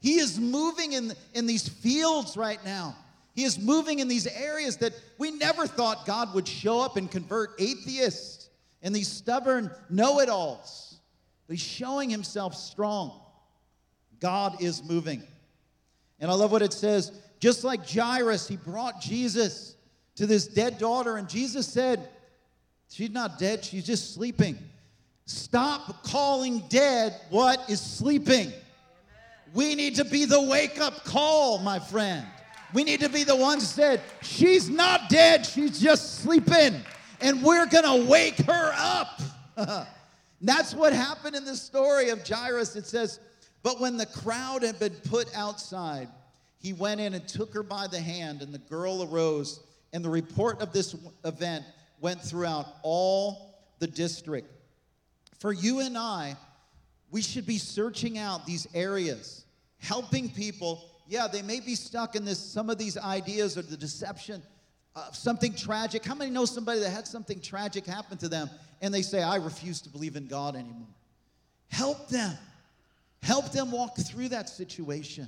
He 0.00 0.18
is 0.18 0.40
moving 0.40 0.94
in, 0.94 1.12
in 1.34 1.46
these 1.46 1.68
fields 1.68 2.36
right 2.36 2.62
now. 2.64 2.96
He 3.36 3.44
is 3.44 3.60
moving 3.60 4.00
in 4.00 4.08
these 4.08 4.26
areas 4.26 4.76
that 4.78 4.92
we 5.18 5.30
never 5.30 5.68
thought 5.68 6.04
God 6.04 6.34
would 6.34 6.48
show 6.48 6.80
up 6.80 6.96
and 6.96 7.08
convert 7.08 7.50
atheists 7.60 8.48
and 8.82 8.94
these 8.94 9.08
stubborn 9.08 9.70
know 9.88 10.18
it 10.18 10.28
alls. 10.28 10.93
He's 11.48 11.60
showing 11.60 12.10
himself 12.10 12.54
strong. 12.54 13.20
God 14.20 14.62
is 14.62 14.82
moving. 14.82 15.22
And 16.20 16.30
I 16.30 16.34
love 16.34 16.52
what 16.52 16.62
it 16.62 16.72
says 16.72 17.12
just 17.40 17.62
like 17.62 17.86
Jairus, 17.86 18.48
he 18.48 18.56
brought 18.56 19.02
Jesus 19.02 19.76
to 20.14 20.26
this 20.26 20.46
dead 20.46 20.78
daughter, 20.78 21.16
and 21.16 21.28
Jesus 21.28 21.66
said, 21.66 22.08
She's 22.88 23.10
not 23.10 23.38
dead, 23.38 23.64
she's 23.64 23.84
just 23.84 24.14
sleeping. 24.14 24.56
Stop 25.26 26.04
calling 26.04 26.62
dead 26.70 27.20
what 27.28 27.68
is 27.68 27.80
sleeping. 27.80 28.52
We 29.52 29.74
need 29.74 29.96
to 29.96 30.04
be 30.04 30.24
the 30.24 30.40
wake 30.40 30.80
up 30.80 31.04
call, 31.04 31.58
my 31.58 31.78
friend. 31.78 32.26
We 32.72 32.82
need 32.82 33.00
to 33.00 33.08
be 33.08 33.24
the 33.24 33.36
ones 33.36 33.76
that 33.76 34.00
she's 34.22 34.70
not 34.70 35.10
dead, 35.10 35.44
she's 35.44 35.78
just 35.78 36.22
sleeping, 36.22 36.80
and 37.20 37.42
we're 37.42 37.66
gonna 37.66 38.04
wake 38.06 38.38
her 38.38 38.72
up. 38.74 39.20
That's 40.40 40.74
what 40.74 40.92
happened 40.92 41.36
in 41.36 41.44
the 41.44 41.56
story 41.56 42.10
of 42.10 42.26
Jairus. 42.26 42.76
It 42.76 42.86
says, 42.86 43.20
But 43.62 43.80
when 43.80 43.96
the 43.96 44.06
crowd 44.06 44.62
had 44.62 44.78
been 44.78 44.94
put 45.08 45.34
outside, 45.34 46.08
he 46.58 46.72
went 46.72 47.00
in 47.00 47.14
and 47.14 47.26
took 47.26 47.52
her 47.54 47.62
by 47.62 47.86
the 47.86 48.00
hand, 48.00 48.42
and 48.42 48.52
the 48.52 48.58
girl 48.58 49.02
arose. 49.02 49.60
And 49.92 50.04
the 50.04 50.10
report 50.10 50.60
of 50.60 50.72
this 50.72 50.96
event 51.24 51.64
went 52.00 52.20
throughout 52.20 52.66
all 52.82 53.54
the 53.78 53.86
district. 53.86 54.48
For 55.38 55.52
you 55.52 55.80
and 55.80 55.96
I, 55.96 56.36
we 57.10 57.22
should 57.22 57.46
be 57.46 57.58
searching 57.58 58.18
out 58.18 58.44
these 58.44 58.66
areas, 58.74 59.44
helping 59.78 60.28
people 60.30 60.84
yeah, 61.06 61.26
they 61.26 61.42
may 61.42 61.60
be 61.60 61.74
stuck 61.74 62.16
in 62.16 62.24
this, 62.24 62.38
some 62.38 62.70
of 62.70 62.78
these 62.78 62.96
ideas 62.96 63.58
or 63.58 63.62
the 63.62 63.76
deception 63.76 64.42
of 64.96 65.14
something 65.14 65.54
tragic. 65.54 66.04
How 66.04 66.14
many 66.14 66.30
know 66.30 66.44
somebody 66.44 66.80
that 66.80 66.90
had 66.90 67.06
something 67.06 67.40
tragic 67.40 67.84
happen 67.84 68.16
to 68.18 68.28
them 68.28 68.48
and 68.84 68.92
they 68.92 69.02
say, 69.02 69.22
I 69.22 69.36
refuse 69.36 69.80
to 69.82 69.88
believe 69.88 70.14
in 70.14 70.26
God 70.26 70.54
anymore? 70.54 70.88
Help 71.70 72.08
them. 72.08 72.36
Help 73.22 73.50
them 73.50 73.70
walk 73.72 73.96
through 73.96 74.28
that 74.28 74.50
situation. 74.50 75.26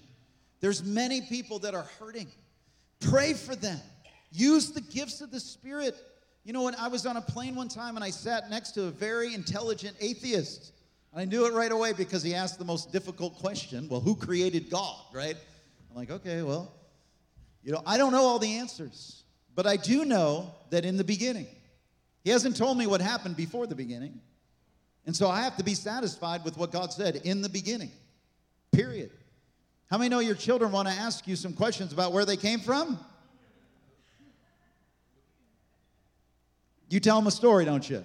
There's 0.61 0.85
many 0.85 1.23
people 1.23 1.59
that 1.61 1.75
are 1.75 1.87
hurting. 1.99 2.29
Pray 3.01 3.33
for 3.33 3.57
them. 3.57 3.81
Use 4.31 4.73
the 4.73 4.83
gifts 4.83 5.23
of 5.23 5.31
the 5.31 5.41
Spirit. 5.41 5.97
You 6.45 6.53
know, 6.53 6.65
when 6.65 6.75
I 6.75 6.89
was 6.89 7.07
on 7.07 7.17
a 7.17 7.23
plane 7.23 7.55
one 7.55 7.69
time 7.69 7.97
and 7.97 8.05
I 8.05 8.11
sat 8.11 8.51
next 8.51 8.73
to 8.73 8.85
a 8.85 8.91
very 8.91 9.33
intelligent 9.33 9.97
atheist, 10.01 10.73
I 11.15 11.25
knew 11.25 11.47
it 11.47 11.55
right 11.55 11.73
away 11.73 11.95
because 11.95 12.23
he 12.23 12.35
asked 12.35 12.59
the 12.59 12.65
most 12.67 12.93
difficult 12.93 13.39
question 13.39 13.89
well, 13.89 14.01
who 14.01 14.15
created 14.15 14.69
God, 14.69 15.01
right? 15.15 15.37
I'm 15.91 15.97
like, 15.97 16.11
okay, 16.11 16.43
well, 16.43 16.71
you 17.63 17.73
know, 17.73 17.83
I 17.87 17.97
don't 17.97 18.13
know 18.13 18.23
all 18.23 18.39
the 18.39 18.59
answers, 18.59 19.25
but 19.55 19.67
I 19.67 19.77
do 19.77 20.05
know 20.05 20.55
that 20.69 20.85
in 20.85 20.99
the 20.99 21.05
beginning, 21.05 21.47
he 22.27 22.33
hasn't 22.33 22.57
told 22.57 22.77
me 22.77 22.89
what 22.89 23.01
happened 23.01 23.37
before 23.37 23.69
the 23.69 23.77
beginning. 23.77 24.21
And 25.07 25.15
so 25.15 25.29
I 25.29 25.43
have 25.43 25.57
to 25.59 25.63
be 25.63 25.75
satisfied 25.75 26.45
with 26.45 26.57
what 26.57 26.73
God 26.73 26.93
said 26.93 27.21
in 27.23 27.41
the 27.41 27.49
beginning, 27.49 27.93
period. 28.73 29.13
How 29.89 29.97
many 29.97 30.09
know 30.09 30.19
your 30.19 30.35
children 30.35 30.73
want 30.73 30.89
to 30.89 30.95
ask 30.95 31.29
you 31.29 31.37
some 31.37 31.53
questions 31.53 31.93
about 31.93 32.11
where 32.11 32.25
they 32.25 32.37
came 32.37 32.59
from? 32.59 32.99
You 36.91 36.99
tell 36.99 37.15
them 37.15 37.29
a 37.29 37.31
story, 37.31 37.65
don't 37.65 37.89
you? 37.89 38.03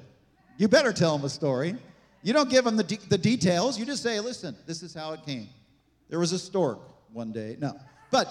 You 0.55 0.67
better 0.67 0.93
tell 0.93 1.17
them 1.17 1.25
a 1.25 1.29
story. 1.29 1.75
You 2.21 2.33
don't 2.33 2.51
give 2.51 2.63
them 2.63 2.77
the, 2.77 2.83
de- 2.83 2.99
the 3.09 3.17
details. 3.17 3.79
You 3.79 3.87
just 3.87 4.03
say, 4.03 4.19
listen, 4.19 4.55
this 4.67 4.83
is 4.83 4.93
how 4.93 5.13
it 5.13 5.25
came. 5.25 5.49
There 6.09 6.19
was 6.19 6.31
a 6.31 6.37
stork 6.37 6.77
one 7.11 7.31
day. 7.31 7.57
No. 7.59 7.73
But 8.11 8.27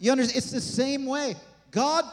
you 0.00 0.10
understand, 0.10 0.38
it's 0.38 0.50
the 0.50 0.60
same 0.60 1.06
way. 1.06 1.36
God 1.70 2.04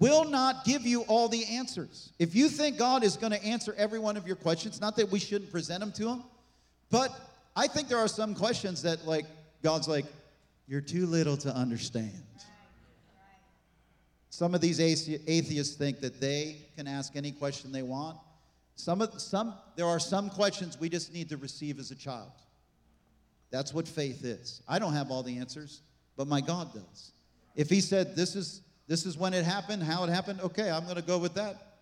will 0.00 0.24
not 0.24 0.64
give 0.64 0.82
you 0.86 1.02
all 1.02 1.28
the 1.28 1.44
answers. 1.46 2.12
If 2.18 2.34
you 2.34 2.48
think 2.48 2.78
God 2.78 3.04
is 3.04 3.16
going 3.16 3.32
to 3.32 3.42
answer 3.44 3.74
every 3.76 3.98
one 3.98 4.16
of 4.16 4.26
your 4.26 4.36
questions, 4.36 4.80
not 4.80 4.96
that 4.96 5.10
we 5.10 5.18
shouldn't 5.18 5.50
present 5.50 5.80
them 5.80 5.92
to 5.92 6.08
Him, 6.08 6.24
but 6.90 7.10
I 7.56 7.66
think 7.66 7.88
there 7.88 7.98
are 7.98 8.08
some 8.08 8.34
questions 8.34 8.82
that, 8.82 9.06
like, 9.06 9.24
God's 9.62 9.88
like, 9.88 10.06
you're 10.66 10.80
too 10.80 11.06
little 11.06 11.36
to 11.38 11.54
understand. 11.54 12.22
Some 14.30 14.54
of 14.54 14.60
these 14.60 14.80
atheists 14.80 15.76
think 15.76 16.00
that 16.00 16.20
they 16.20 16.56
can 16.76 16.88
ask 16.88 17.14
any 17.14 17.30
question 17.30 17.70
they 17.70 17.82
want. 17.82 18.18
Some, 18.74 19.00
of, 19.00 19.20
some, 19.20 19.54
there 19.76 19.86
are 19.86 20.00
some 20.00 20.28
questions 20.28 20.80
we 20.80 20.88
just 20.88 21.12
need 21.12 21.28
to 21.28 21.36
receive 21.36 21.78
as 21.78 21.92
a 21.92 21.94
child. 21.94 22.32
That's 23.52 23.72
what 23.72 23.86
faith 23.86 24.24
is. 24.24 24.60
I 24.66 24.80
don't 24.80 24.94
have 24.94 25.12
all 25.12 25.22
the 25.22 25.38
answers, 25.38 25.82
but 26.16 26.26
my 26.26 26.40
God 26.40 26.74
does. 26.74 27.12
If 27.54 27.70
He 27.70 27.80
said, 27.80 28.16
This 28.16 28.34
is, 28.34 28.62
this 28.86 29.06
is 29.06 29.16
when 29.16 29.34
it 29.34 29.44
happened, 29.44 29.82
how 29.82 30.04
it 30.04 30.10
happened, 30.10 30.40
okay, 30.40 30.70
I'm 30.70 30.84
going 30.84 30.96
to 30.96 31.02
go 31.02 31.18
with 31.18 31.34
that. 31.34 31.74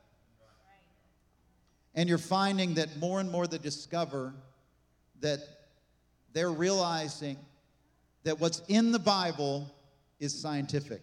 And 1.94 2.08
you're 2.08 2.18
finding 2.18 2.74
that 2.74 2.96
more 2.98 3.20
and 3.20 3.30
more 3.30 3.46
they 3.46 3.58
discover 3.58 4.32
that 5.20 5.40
they're 6.32 6.50
realizing 6.50 7.36
that 8.24 8.40
what's 8.40 8.62
in 8.68 8.92
the 8.92 8.98
Bible 8.98 9.70
is 10.20 10.32
scientific. 10.32 11.02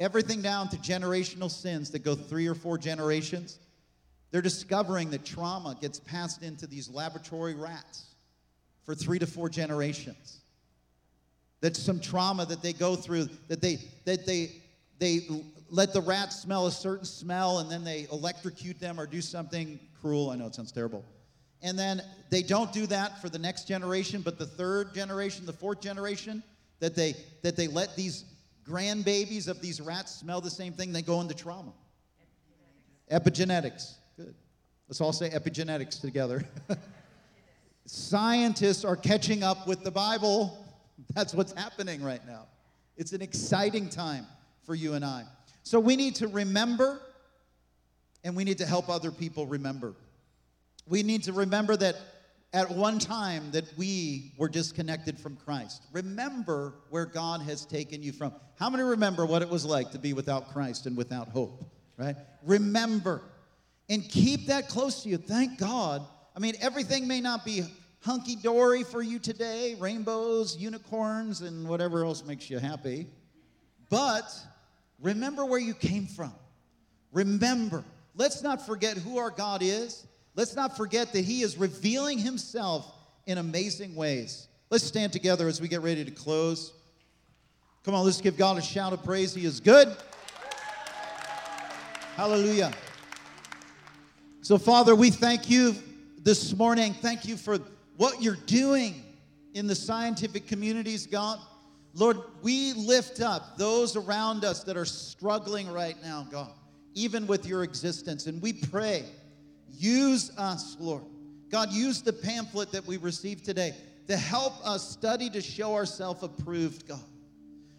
Everything 0.00 0.42
down 0.42 0.68
to 0.70 0.76
generational 0.78 1.50
sins 1.50 1.90
that 1.90 2.00
go 2.00 2.14
three 2.14 2.46
or 2.46 2.54
four 2.54 2.78
generations, 2.78 3.58
they're 4.30 4.42
discovering 4.42 5.10
that 5.10 5.24
trauma 5.24 5.76
gets 5.80 6.00
passed 6.00 6.42
into 6.42 6.66
these 6.66 6.88
laboratory 6.88 7.54
rats 7.54 8.06
for 8.84 8.94
three 8.94 9.18
to 9.18 9.26
four 9.26 9.48
generations. 9.48 10.40
That 11.60 11.76
some 11.76 12.00
trauma 12.00 12.46
that 12.46 12.62
they 12.62 12.72
go 12.72 12.96
through, 12.96 13.28
that 13.48 13.60
they, 13.60 13.78
that 14.04 14.26
they, 14.26 14.62
they 15.00 15.26
let 15.70 15.92
the 15.92 16.00
rats 16.00 16.40
smell 16.40 16.66
a 16.66 16.70
certain 16.70 17.06
smell 17.06 17.58
and 17.58 17.70
then 17.70 17.82
they 17.82 18.06
electrocute 18.12 18.78
them 18.78 19.00
or 19.00 19.06
do 19.06 19.20
something 19.20 19.80
cruel. 20.00 20.30
I 20.30 20.36
know 20.36 20.46
it 20.46 20.54
sounds 20.54 20.70
terrible. 20.70 21.04
And 21.62 21.78
then 21.78 22.02
they 22.30 22.42
don't 22.42 22.72
do 22.72 22.86
that 22.86 23.20
for 23.20 23.28
the 23.28 23.38
next 23.38 23.66
generation, 23.66 24.20
but 24.20 24.38
the 24.38 24.46
third 24.46 24.94
generation, 24.94 25.46
the 25.46 25.52
fourth 25.52 25.80
generation, 25.80 26.42
that 26.80 26.94
they, 26.94 27.14
that 27.42 27.56
they 27.56 27.66
let 27.66 27.96
these 27.96 28.24
grandbabies 28.66 29.48
of 29.48 29.60
these 29.60 29.80
rats 29.80 30.14
smell 30.14 30.40
the 30.40 30.50
same 30.50 30.72
thing, 30.72 30.92
they 30.92 31.02
go 31.02 31.20
into 31.20 31.34
trauma. 31.34 31.72
Epigenetics. 33.10 33.94
Good. 34.16 34.34
Let's 34.88 35.00
all 35.00 35.12
say 35.12 35.30
epigenetics 35.30 36.00
together. 36.00 36.44
Scientists 37.86 38.84
are 38.84 38.96
catching 38.96 39.42
up 39.42 39.66
with 39.66 39.82
the 39.82 39.90
Bible. 39.90 40.64
That's 41.14 41.34
what's 41.34 41.52
happening 41.52 42.02
right 42.02 42.24
now. 42.26 42.46
It's 42.96 43.12
an 43.12 43.22
exciting 43.22 43.88
time 43.88 44.26
for 44.64 44.74
you 44.74 44.94
and 44.94 45.04
I. 45.04 45.24
So 45.62 45.78
we 45.80 45.96
need 45.96 46.16
to 46.16 46.28
remember 46.28 47.00
and 48.24 48.36
we 48.36 48.44
need 48.44 48.58
to 48.58 48.66
help 48.66 48.88
other 48.88 49.10
people 49.10 49.46
remember. 49.46 49.94
We 50.86 51.02
need 51.02 51.24
to 51.24 51.32
remember 51.32 51.76
that 51.76 51.96
at 52.52 52.70
one 52.70 52.98
time 52.98 53.50
that 53.52 53.64
we 53.76 54.32
were 54.36 54.48
disconnected 54.48 55.18
from 55.18 55.36
Christ. 55.36 55.84
Remember 55.92 56.74
where 56.90 57.06
God 57.06 57.42
has 57.42 57.64
taken 57.64 58.02
you 58.02 58.12
from. 58.12 58.32
How 58.58 58.68
many 58.68 58.82
remember 58.82 59.24
what 59.24 59.40
it 59.40 59.48
was 59.48 59.64
like 59.64 59.92
to 59.92 59.98
be 59.98 60.12
without 60.12 60.52
Christ 60.52 60.86
and 60.86 60.96
without 60.96 61.28
hope, 61.28 61.64
right? 61.96 62.16
Remember 62.44 63.22
and 63.88 64.06
keep 64.08 64.46
that 64.46 64.68
close 64.68 65.02
to 65.02 65.08
you. 65.08 65.16
Thank 65.16 65.58
God 65.58 66.06
I 66.34 66.38
mean, 66.38 66.54
everything 66.60 67.06
may 67.06 67.20
not 67.20 67.44
be 67.44 67.64
hunky 68.00 68.36
dory 68.36 68.84
for 68.84 69.02
you 69.02 69.18
today 69.18 69.76
rainbows, 69.78 70.56
unicorns, 70.56 71.42
and 71.42 71.68
whatever 71.68 72.04
else 72.04 72.24
makes 72.24 72.48
you 72.48 72.58
happy. 72.58 73.06
But 73.90 74.32
remember 75.00 75.44
where 75.44 75.60
you 75.60 75.74
came 75.74 76.06
from. 76.06 76.32
Remember. 77.12 77.84
Let's 78.16 78.42
not 78.42 78.64
forget 78.64 78.96
who 78.96 79.18
our 79.18 79.30
God 79.30 79.62
is. 79.62 80.06
Let's 80.36 80.56
not 80.56 80.76
forget 80.76 81.12
that 81.12 81.24
He 81.24 81.42
is 81.42 81.58
revealing 81.58 82.18
Himself 82.18 82.90
in 83.26 83.38
amazing 83.38 83.94
ways. 83.94 84.48
Let's 84.70 84.84
stand 84.84 85.12
together 85.12 85.48
as 85.48 85.60
we 85.60 85.68
get 85.68 85.82
ready 85.82 86.04
to 86.04 86.10
close. 86.10 86.72
Come 87.84 87.94
on, 87.94 88.04
let's 88.04 88.20
give 88.20 88.36
God 88.36 88.56
a 88.56 88.62
shout 88.62 88.92
of 88.92 89.02
praise. 89.02 89.34
He 89.34 89.44
is 89.44 89.58
good. 89.58 89.94
Hallelujah. 92.16 92.72
So, 94.42 94.58
Father, 94.58 94.94
we 94.94 95.10
thank 95.10 95.50
you 95.50 95.74
this 96.18 96.54
morning. 96.56 96.94
Thank 96.94 97.24
you 97.24 97.36
for 97.36 97.58
what 97.96 98.22
you're 98.22 98.36
doing 98.46 99.02
in 99.54 99.66
the 99.66 99.74
scientific 99.74 100.46
communities, 100.46 101.06
God. 101.06 101.38
Lord, 101.94 102.18
we 102.42 102.72
lift 102.74 103.20
up 103.20 103.58
those 103.58 103.96
around 103.96 104.44
us 104.44 104.62
that 104.64 104.76
are 104.76 104.84
struggling 104.84 105.70
right 105.70 105.96
now, 106.02 106.26
God, 106.30 106.52
even 106.94 107.26
with 107.26 107.46
your 107.46 107.64
existence. 107.64 108.26
And 108.26 108.40
we 108.40 108.52
pray, 108.52 109.04
use 109.68 110.30
us, 110.36 110.76
Lord. 110.78 111.02
God, 111.50 111.72
use 111.72 112.00
the 112.02 112.12
pamphlet 112.12 112.70
that 112.72 112.86
we 112.86 112.96
received 112.96 113.44
today 113.44 113.74
to 114.06 114.16
help 114.16 114.64
us 114.66 114.88
study 114.88 115.28
to 115.30 115.40
show 115.40 115.74
ourselves 115.74 116.22
approved, 116.22 116.86
God. 116.86 117.00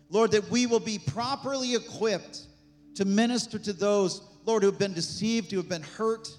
Lord, 0.10 0.32
that 0.32 0.50
we 0.50 0.66
will 0.66 0.82
be 0.82 1.00
properly 1.00 1.74
equipped 1.74 2.42
to 2.96 3.06
minister 3.06 3.58
to 3.60 3.72
those, 3.72 4.22
Lord, 4.46 4.64
who 4.64 4.70
have 4.70 4.80
been 4.80 4.94
deceived, 4.94 5.52
who 5.52 5.58
have 5.58 5.70
been 5.70 5.84
hurt, 5.84 6.30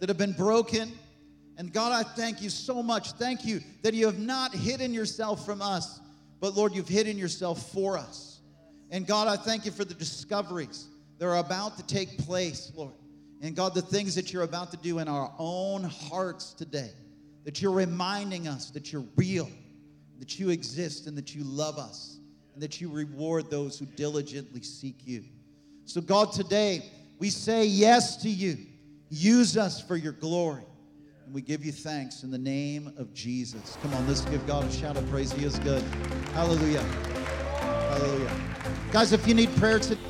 that 0.00 0.10
have 0.10 0.18
been 0.18 0.32
broken. 0.32 0.92
And 1.56 1.72
God, 1.72 1.92
I 1.92 2.02
thank 2.02 2.42
you 2.42 2.50
so 2.50 2.82
much. 2.82 3.12
Thank 3.12 3.46
you 3.46 3.60
that 3.82 3.94
you 3.94 4.04
have 4.04 4.18
not 4.18 4.54
hidden 4.54 4.92
yourself 4.92 5.46
from 5.46 5.62
us, 5.62 6.00
but 6.40 6.54
Lord, 6.54 6.74
you've 6.74 6.88
hidden 6.88 7.18
yourself 7.18 7.72
for 7.72 7.96
us. 7.96 8.40
And 8.90 9.06
God, 9.06 9.28
I 9.28 9.36
thank 9.36 9.64
you 9.64 9.72
for 9.72 9.84
the 9.84 9.94
discoveries 9.94 10.86
that 11.18 11.26
are 11.26 11.36
about 11.36 11.76
to 11.78 11.86
take 11.86 12.18
place, 12.18 12.70
Lord. 12.74 12.94
And 13.40 13.54
God, 13.54 13.74
the 13.74 13.82
things 13.82 14.14
that 14.14 14.32
you're 14.32 14.42
about 14.42 14.70
to 14.70 14.76
do 14.76 14.98
in 15.00 15.08
our 15.08 15.32
own 15.38 15.84
hearts 15.84 16.52
today, 16.52 16.90
that 17.44 17.60
you're 17.60 17.72
reminding 17.72 18.48
us 18.48 18.70
that 18.70 18.92
you're 18.92 19.04
real, 19.16 19.50
that 20.18 20.38
you 20.38 20.50
exist, 20.50 21.06
and 21.06 21.16
that 21.18 21.34
you 21.34 21.44
love 21.44 21.78
us, 21.78 22.18
and 22.54 22.62
that 22.62 22.80
you 22.80 22.88
reward 22.88 23.50
those 23.50 23.78
who 23.78 23.86
diligently 23.86 24.62
seek 24.62 25.06
you. 25.06 25.24
So, 25.84 26.00
God, 26.00 26.32
today 26.32 26.90
we 27.18 27.30
say 27.30 27.66
yes 27.66 28.16
to 28.18 28.28
you. 28.28 28.56
Use 29.10 29.56
us 29.56 29.80
for 29.80 29.96
your 29.96 30.12
glory. 30.12 30.64
And 31.24 31.34
we 31.34 31.40
give 31.40 31.64
you 31.64 31.72
thanks 31.72 32.22
in 32.22 32.30
the 32.30 32.38
name 32.38 32.92
of 32.98 33.12
Jesus. 33.14 33.78
Come 33.82 33.94
on, 33.94 34.06
let's 34.06 34.22
give 34.22 34.46
God 34.46 34.64
a 34.64 34.72
shout 34.72 34.96
of 34.96 35.08
praise. 35.10 35.32
He 35.32 35.44
is 35.44 35.58
good. 35.60 35.82
Hallelujah. 36.34 36.82
Hallelujah. 36.82 38.30
Guys, 38.92 39.12
if 39.12 39.26
you 39.26 39.34
need 39.34 39.54
prayer 39.56 39.78
today, 39.78 40.00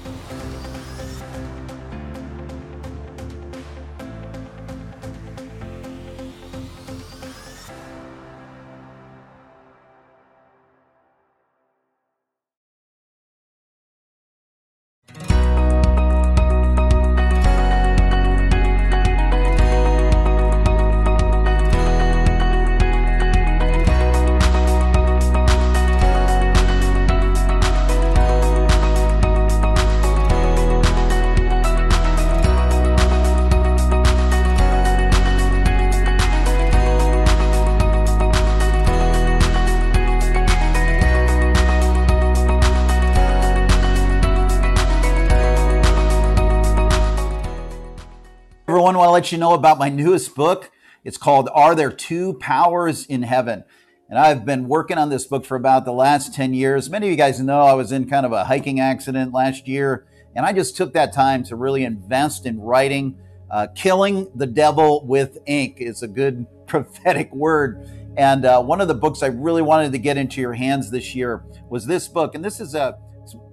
let 49.15 49.31
you 49.31 49.39
know 49.39 49.55
about 49.55 49.79
my 49.79 49.89
newest 49.89 50.35
book. 50.35 50.73
It's 51.05 51.17
called 51.17 51.49
Are 51.55 51.77
There 51.77 51.93
Two 51.93 52.35
Powers 52.35 53.07
in 53.07 53.23
Heaven? 53.23 53.62
And 54.11 54.19
I've 54.19 54.45
been 54.45 54.67
working 54.67 54.99
on 54.99 55.09
this 55.09 55.25
book 55.25 55.45
for 55.45 55.55
about 55.55 55.85
the 55.85 55.93
last 55.93 56.35
10 56.35 56.53
years. 56.53 56.91
Many 56.91 57.07
of 57.07 57.11
you 57.12 57.17
guys 57.17 57.39
know 57.39 57.61
I 57.61 57.75
was 57.75 57.93
in 57.93 58.09
kind 58.09 58.27
of 58.27 58.33
a 58.33 58.43
hiking 58.43 58.81
accident 58.81 59.33
last 59.33 59.69
year, 59.69 60.05
and 60.35 60.45
I 60.45 60.53
just 60.53 60.77
took 60.77 60.95
that 60.95 61.12
time 61.12 61.45
to 61.45 61.55
really 61.55 61.85
invest 61.85 62.45
in 62.45 62.59
writing. 62.59 63.17
Uh, 63.53 63.69
Killing 63.77 64.33
the 64.35 64.49
Devil 64.49 65.07
with 65.07 65.39
Ink 65.47 65.77
is 65.79 66.03
a 66.03 66.09
good 66.09 66.45
prophetic 66.67 67.33
word. 67.33 67.89
And 68.17 68.45
uh, 68.45 68.65
one 68.65 68.81
of 68.81 68.89
the 68.89 68.95
books 68.95 69.23
I 69.23 69.29
really 69.29 69.62
wanted 69.62 69.93
to 69.93 69.99
get 69.99 70.17
into 70.17 70.41
your 70.41 70.55
hands 70.55 70.91
this 70.91 71.15
year 71.15 71.45
was 71.71 71.87
this 71.87 72.09
book. 72.09 72.35
And 72.35 72.45
this 72.45 72.59
is 72.59 72.75
a 72.75 72.99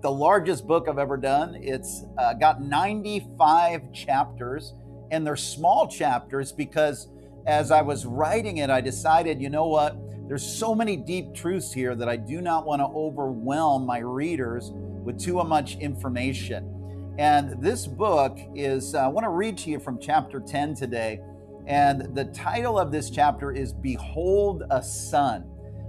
the 0.01 0.11
largest 0.11 0.65
book 0.65 0.87
I've 0.89 0.97
ever 0.97 1.17
done. 1.17 1.55
It's 1.55 2.03
uh, 2.17 2.33
got 2.33 2.61
95 2.61 3.93
chapters 3.93 4.73
and 5.11 5.27
they're 5.27 5.35
small 5.35 5.87
chapters 5.87 6.51
because 6.51 7.07
as 7.45 7.69
I 7.71 7.81
was 7.81 8.05
writing 8.05 8.57
it, 8.57 8.69
I 8.69 8.81
decided, 8.81 9.41
you 9.41 9.49
know 9.49 9.67
what? 9.67 9.97
There's 10.27 10.45
so 10.45 10.73
many 10.73 10.95
deep 10.95 11.33
truths 11.33 11.73
here 11.73 11.95
that 11.95 12.07
I 12.07 12.15
do 12.15 12.39
not 12.39 12.65
want 12.65 12.79
to 12.79 12.85
overwhelm 12.85 13.85
my 13.85 13.99
readers 13.99 14.71
with 14.73 15.19
too 15.19 15.43
much 15.43 15.77
information. 15.77 17.13
And 17.17 17.61
this 17.61 17.85
book 17.85 18.39
is, 18.55 18.95
uh, 18.95 18.99
I 18.99 19.07
want 19.07 19.25
to 19.25 19.29
read 19.29 19.57
to 19.59 19.69
you 19.69 19.79
from 19.79 19.99
chapter 19.99 20.39
10 20.39 20.75
today. 20.75 21.19
And 21.67 22.15
the 22.15 22.25
title 22.25 22.79
of 22.79 22.91
this 22.91 23.09
chapter 23.09 23.51
is 23.51 23.73
Behold 23.73 24.63
a 24.71 24.81
Son. 24.81 25.43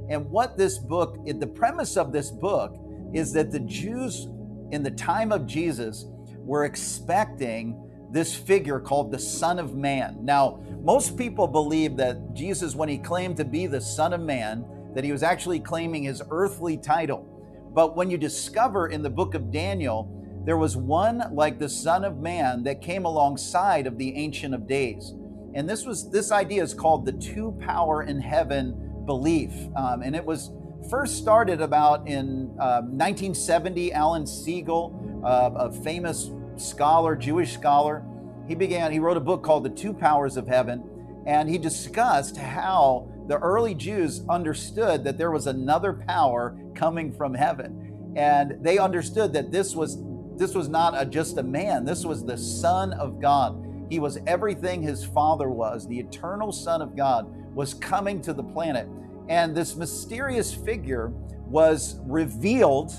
And 0.08 0.28
what 0.30 0.58
this 0.58 0.78
book, 0.78 1.16
the 1.24 1.46
premise 1.46 1.96
of 1.96 2.12
this 2.12 2.30
book 2.30 2.76
is 3.14 3.32
that 3.34 3.52
the 3.52 3.60
Jews 3.60 4.26
in 4.72 4.82
the 4.82 4.90
time 4.90 5.30
of 5.30 5.46
Jesus 5.46 6.06
were 6.38 6.64
expecting 6.64 7.78
this 8.12 8.34
figure 8.34 8.78
called 8.78 9.10
the 9.10 9.18
Son 9.18 9.58
of 9.58 9.74
Man. 9.74 10.18
Now, 10.20 10.60
most 10.82 11.16
people 11.16 11.46
believe 11.46 11.96
that 11.96 12.34
Jesus, 12.34 12.74
when 12.74 12.88
he 12.88 12.98
claimed 12.98 13.38
to 13.38 13.44
be 13.44 13.66
the 13.66 13.80
Son 13.80 14.12
of 14.12 14.20
Man, 14.20 14.64
that 14.94 15.02
he 15.02 15.12
was 15.12 15.22
actually 15.22 15.60
claiming 15.60 16.02
his 16.02 16.22
earthly 16.30 16.76
title. 16.76 17.26
But 17.74 17.96
when 17.96 18.10
you 18.10 18.18
discover 18.18 18.88
in 18.88 19.02
the 19.02 19.10
book 19.10 19.34
of 19.34 19.50
Daniel, 19.50 20.10
there 20.44 20.58
was 20.58 20.76
one 20.76 21.22
like 21.32 21.58
the 21.58 21.68
Son 21.68 22.04
of 22.04 22.18
Man 22.18 22.64
that 22.64 22.82
came 22.82 23.06
alongside 23.06 23.86
of 23.86 23.96
the 23.96 24.14
Ancient 24.16 24.54
of 24.54 24.66
Days. 24.66 25.14
And 25.54 25.68
this 25.68 25.86
was 25.86 26.10
this 26.10 26.32
idea 26.32 26.62
is 26.62 26.74
called 26.74 27.06
the 27.06 27.12
two 27.12 27.56
power 27.60 28.02
in 28.02 28.20
heaven 28.20 29.04
belief. 29.06 29.52
Um, 29.76 30.02
and 30.02 30.14
it 30.14 30.24
was 30.24 30.50
first 30.90 31.16
started 31.16 31.60
about 31.60 32.08
in 32.08 32.50
uh, 32.58 32.82
1970. 32.82 33.92
Alan 33.92 34.24
Segal, 34.24 35.24
uh, 35.24 35.50
a 35.54 35.72
famous 35.72 36.30
scholar, 36.56 37.16
Jewish 37.16 37.52
scholar. 37.52 38.04
He 38.48 38.54
began, 38.54 38.92
he 38.92 38.98
wrote 38.98 39.16
a 39.16 39.20
book 39.20 39.42
called 39.42 39.64
The 39.64 39.70
Two 39.70 39.92
Powers 39.92 40.36
of 40.36 40.46
Heaven, 40.46 40.82
and 41.26 41.48
he 41.48 41.58
discussed 41.58 42.36
how 42.36 43.08
the 43.28 43.38
early 43.38 43.74
Jews 43.74 44.22
understood 44.28 45.04
that 45.04 45.16
there 45.16 45.30
was 45.30 45.46
another 45.46 45.92
power 45.92 46.56
coming 46.74 47.12
from 47.12 47.34
heaven. 47.34 48.12
And 48.16 48.62
they 48.62 48.78
understood 48.78 49.32
that 49.34 49.52
this 49.52 49.74
was 49.74 50.02
this 50.36 50.54
was 50.54 50.68
not 50.68 51.00
a, 51.00 51.04
just 51.04 51.38
a 51.38 51.42
man, 51.42 51.84
this 51.84 52.04
was 52.04 52.24
the 52.24 52.36
Son 52.36 52.92
of 52.94 53.20
God. 53.20 53.64
He 53.90 53.98
was 53.98 54.18
everything 54.26 54.82
his 54.82 55.04
father 55.04 55.50
was. 55.50 55.86
The 55.86 55.98
eternal 55.98 56.50
Son 56.50 56.80
of 56.80 56.96
God 56.96 57.32
was 57.54 57.74
coming 57.74 58.20
to 58.22 58.32
the 58.32 58.42
planet. 58.42 58.88
And 59.28 59.54
this 59.54 59.76
mysterious 59.76 60.52
figure 60.52 61.12
was 61.46 62.00
revealed 62.04 62.92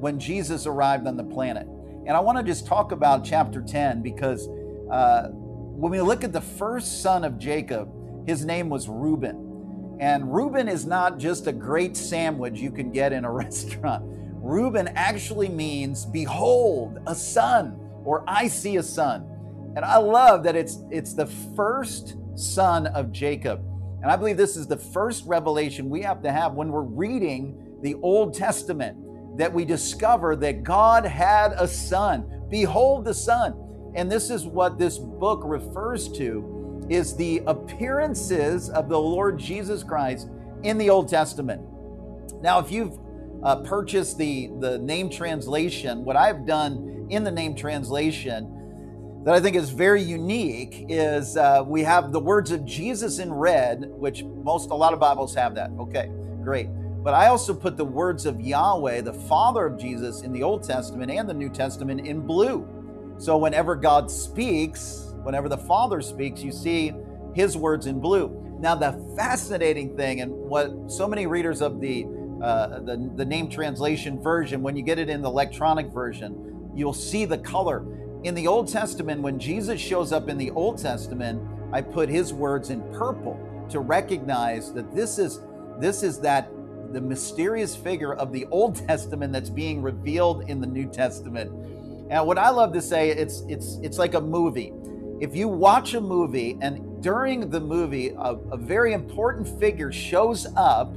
when 0.00 0.18
Jesus 0.18 0.66
arrived 0.66 1.06
on 1.06 1.16
the 1.16 1.24
planet. 1.24 1.66
And 2.10 2.16
I 2.16 2.20
want 2.20 2.38
to 2.38 2.42
just 2.42 2.66
talk 2.66 2.90
about 2.90 3.24
chapter 3.24 3.62
10 3.62 4.02
because 4.02 4.48
uh, 4.90 5.28
when 5.28 5.92
we 5.92 6.00
look 6.00 6.24
at 6.24 6.32
the 6.32 6.40
first 6.40 7.02
son 7.02 7.22
of 7.22 7.38
Jacob, 7.38 7.88
his 8.26 8.44
name 8.44 8.68
was 8.68 8.88
Reuben. 8.88 9.96
And 10.00 10.34
Reuben 10.34 10.66
is 10.66 10.84
not 10.84 11.18
just 11.18 11.46
a 11.46 11.52
great 11.52 11.96
sandwich 11.96 12.58
you 12.58 12.72
can 12.72 12.90
get 12.90 13.12
in 13.12 13.24
a 13.24 13.30
restaurant. 13.32 14.02
Reuben 14.42 14.88
actually 14.96 15.50
means, 15.50 16.04
behold, 16.04 16.98
a 17.06 17.14
son, 17.14 17.78
or 18.02 18.24
I 18.26 18.48
see 18.48 18.78
a 18.78 18.82
son. 18.82 19.72
And 19.76 19.84
I 19.84 19.98
love 19.98 20.42
that 20.42 20.56
it's, 20.56 20.78
it's 20.90 21.14
the 21.14 21.26
first 21.54 22.16
son 22.34 22.88
of 22.88 23.12
Jacob. 23.12 23.64
And 24.02 24.10
I 24.10 24.16
believe 24.16 24.36
this 24.36 24.56
is 24.56 24.66
the 24.66 24.78
first 24.78 25.26
revelation 25.26 25.88
we 25.88 26.02
have 26.02 26.24
to 26.24 26.32
have 26.32 26.54
when 26.54 26.72
we're 26.72 26.82
reading 26.82 27.78
the 27.82 27.94
Old 28.02 28.34
Testament 28.34 28.96
that 29.40 29.52
we 29.52 29.64
discover 29.64 30.36
that 30.36 30.62
God 30.62 31.06
had 31.06 31.52
a 31.52 31.66
son. 31.66 32.44
Behold 32.50 33.06
the 33.06 33.14
son. 33.14 33.54
And 33.94 34.12
this 34.12 34.28
is 34.28 34.44
what 34.44 34.78
this 34.78 34.98
book 34.98 35.40
refers 35.44 36.12
to 36.12 36.86
is 36.90 37.16
the 37.16 37.42
appearances 37.46 38.68
of 38.68 38.88
the 38.88 39.00
Lord 39.00 39.38
Jesus 39.38 39.82
Christ 39.82 40.28
in 40.62 40.76
the 40.76 40.90
Old 40.90 41.08
Testament. 41.08 41.62
Now, 42.42 42.58
if 42.58 42.70
you've 42.70 42.98
uh, 43.42 43.56
purchased 43.62 44.18
the, 44.18 44.50
the 44.58 44.78
name 44.78 45.08
translation, 45.08 46.04
what 46.04 46.16
I've 46.16 46.46
done 46.46 47.06
in 47.08 47.24
the 47.24 47.30
name 47.30 47.54
translation 47.54 49.22
that 49.24 49.34
I 49.34 49.40
think 49.40 49.56
is 49.56 49.70
very 49.70 50.02
unique 50.02 50.86
is 50.88 51.36
uh, 51.36 51.62
we 51.66 51.82
have 51.82 52.12
the 52.12 52.20
words 52.20 52.50
of 52.50 52.64
Jesus 52.66 53.18
in 53.18 53.32
red, 53.32 53.86
which 53.86 54.22
most, 54.22 54.70
a 54.70 54.74
lot 54.74 54.92
of 54.92 55.00
Bibles 55.00 55.34
have 55.34 55.54
that. 55.54 55.70
Okay, 55.78 56.10
great. 56.42 56.68
But 57.02 57.14
I 57.14 57.28
also 57.28 57.54
put 57.54 57.76
the 57.78 57.84
words 57.84 58.26
of 58.26 58.40
Yahweh, 58.40 59.00
the 59.00 59.12
Father 59.12 59.64
of 59.64 59.78
Jesus, 59.78 60.20
in 60.20 60.32
the 60.32 60.42
Old 60.42 60.62
Testament 60.62 61.10
and 61.10 61.28
the 61.28 61.34
New 61.34 61.48
Testament 61.48 62.06
in 62.06 62.20
blue. 62.20 62.68
So 63.16 63.38
whenever 63.38 63.74
God 63.74 64.10
speaks, 64.10 65.14
whenever 65.22 65.48
the 65.48 65.56
Father 65.56 66.02
speaks, 66.02 66.42
you 66.42 66.52
see 66.52 66.92
his 67.34 67.56
words 67.56 67.86
in 67.86 68.00
blue. 68.00 68.36
Now, 68.60 68.74
the 68.74 68.92
fascinating 69.16 69.96
thing, 69.96 70.20
and 70.20 70.30
what 70.30 70.90
so 70.90 71.08
many 71.08 71.26
readers 71.26 71.62
of 71.62 71.80
the, 71.80 72.06
uh, 72.42 72.80
the, 72.80 73.10
the 73.16 73.24
name 73.24 73.48
translation 73.48 74.22
version, 74.22 74.60
when 74.60 74.76
you 74.76 74.82
get 74.82 74.98
it 74.98 75.08
in 75.08 75.22
the 75.22 75.28
electronic 75.28 75.86
version, 75.86 76.70
you'll 76.74 76.92
see 76.92 77.24
the 77.24 77.38
color. 77.38 77.86
In 78.24 78.34
the 78.34 78.46
Old 78.46 78.68
Testament, 78.68 79.22
when 79.22 79.38
Jesus 79.38 79.80
shows 79.80 80.12
up 80.12 80.28
in 80.28 80.36
the 80.36 80.50
Old 80.50 80.76
Testament, 80.76 81.40
I 81.72 81.80
put 81.80 82.10
his 82.10 82.34
words 82.34 82.68
in 82.68 82.82
purple 82.92 83.38
to 83.70 83.80
recognize 83.80 84.72
that 84.74 84.94
this 84.94 85.18
is 85.18 85.40
this 85.78 86.02
is 86.02 86.20
that 86.20 86.50
the 86.92 87.00
mysterious 87.00 87.76
figure 87.76 88.14
of 88.14 88.32
the 88.32 88.46
Old 88.46 88.76
Testament 88.88 89.32
that's 89.32 89.50
being 89.50 89.82
revealed 89.82 90.48
in 90.48 90.60
the 90.60 90.66
New 90.66 90.86
Testament. 90.86 91.50
And 92.10 92.26
what 92.26 92.38
I 92.38 92.50
love 92.50 92.72
to 92.72 92.82
say, 92.82 93.10
it's 93.10 93.42
it's 93.48 93.78
it's 93.82 93.98
like 93.98 94.14
a 94.14 94.20
movie. 94.20 94.72
If 95.20 95.36
you 95.36 95.48
watch 95.48 95.94
a 95.94 96.00
movie 96.00 96.58
and 96.60 97.02
during 97.02 97.50
the 97.50 97.60
movie 97.60 98.08
a, 98.08 98.36
a 98.50 98.56
very 98.56 98.92
important 98.94 99.46
figure 99.60 99.92
shows 99.92 100.46
up, 100.56 100.92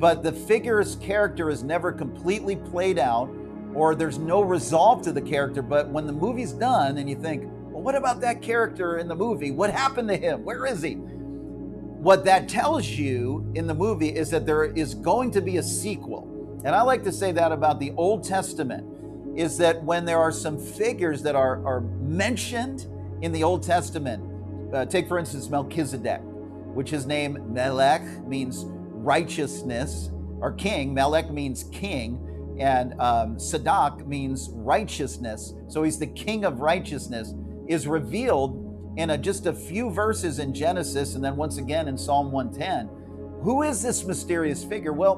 but 0.00 0.22
the 0.22 0.32
figure's 0.32 0.96
character 0.96 1.48
is 1.48 1.62
never 1.62 1.92
completely 1.92 2.56
played 2.56 2.98
out, 2.98 3.30
or 3.74 3.94
there's 3.94 4.18
no 4.18 4.40
resolve 4.40 5.02
to 5.02 5.12
the 5.12 5.22
character, 5.22 5.62
but 5.62 5.88
when 5.88 6.06
the 6.06 6.12
movie's 6.12 6.52
done 6.52 6.98
and 6.98 7.08
you 7.08 7.14
think, 7.14 7.44
well, 7.70 7.82
what 7.82 7.94
about 7.94 8.20
that 8.20 8.42
character 8.42 8.98
in 8.98 9.06
the 9.06 9.14
movie? 9.14 9.52
What 9.52 9.70
happened 9.70 10.08
to 10.08 10.16
him? 10.16 10.44
Where 10.44 10.66
is 10.66 10.82
he? 10.82 10.98
What 12.02 12.24
that 12.24 12.48
tells 12.48 12.84
you 12.84 13.48
in 13.54 13.68
the 13.68 13.74
movie 13.74 14.08
is 14.08 14.28
that 14.30 14.44
there 14.44 14.64
is 14.64 14.92
going 14.92 15.30
to 15.30 15.40
be 15.40 15.58
a 15.58 15.62
sequel. 15.62 16.60
And 16.64 16.74
I 16.74 16.82
like 16.82 17.04
to 17.04 17.12
say 17.12 17.30
that 17.30 17.52
about 17.52 17.78
the 17.78 17.92
Old 17.92 18.24
Testament 18.24 19.38
is 19.38 19.56
that 19.58 19.80
when 19.84 20.04
there 20.04 20.18
are 20.18 20.32
some 20.32 20.58
figures 20.58 21.22
that 21.22 21.36
are, 21.36 21.64
are 21.64 21.80
mentioned 22.00 22.88
in 23.22 23.30
the 23.30 23.44
Old 23.44 23.62
Testament. 23.62 24.20
Uh, 24.74 24.84
take, 24.84 25.06
for 25.06 25.16
instance, 25.16 25.48
Melchizedek, 25.48 26.20
which 26.74 26.90
his 26.90 27.06
name 27.06 27.38
Melech 27.52 28.02
means 28.26 28.64
righteousness, 28.66 30.10
or 30.40 30.50
king. 30.50 30.92
Melech 30.92 31.30
means 31.30 31.64
king, 31.70 32.56
and 32.58 32.94
um, 33.00 33.36
Sadak 33.36 34.08
means 34.08 34.50
righteousness. 34.54 35.54
So 35.68 35.84
he's 35.84 36.00
the 36.00 36.08
king 36.08 36.44
of 36.44 36.58
righteousness, 36.58 37.32
is 37.68 37.86
revealed 37.86 38.61
in 38.96 39.10
a, 39.10 39.18
just 39.18 39.46
a 39.46 39.52
few 39.52 39.90
verses 39.90 40.38
in 40.38 40.52
Genesis 40.52 41.14
and 41.14 41.24
then 41.24 41.36
once 41.36 41.58
again 41.58 41.88
in 41.88 41.96
Psalm 41.96 42.30
110. 42.30 42.88
Who 43.42 43.62
is 43.62 43.82
this 43.82 44.04
mysterious 44.04 44.62
figure? 44.64 44.92
Well, 44.92 45.16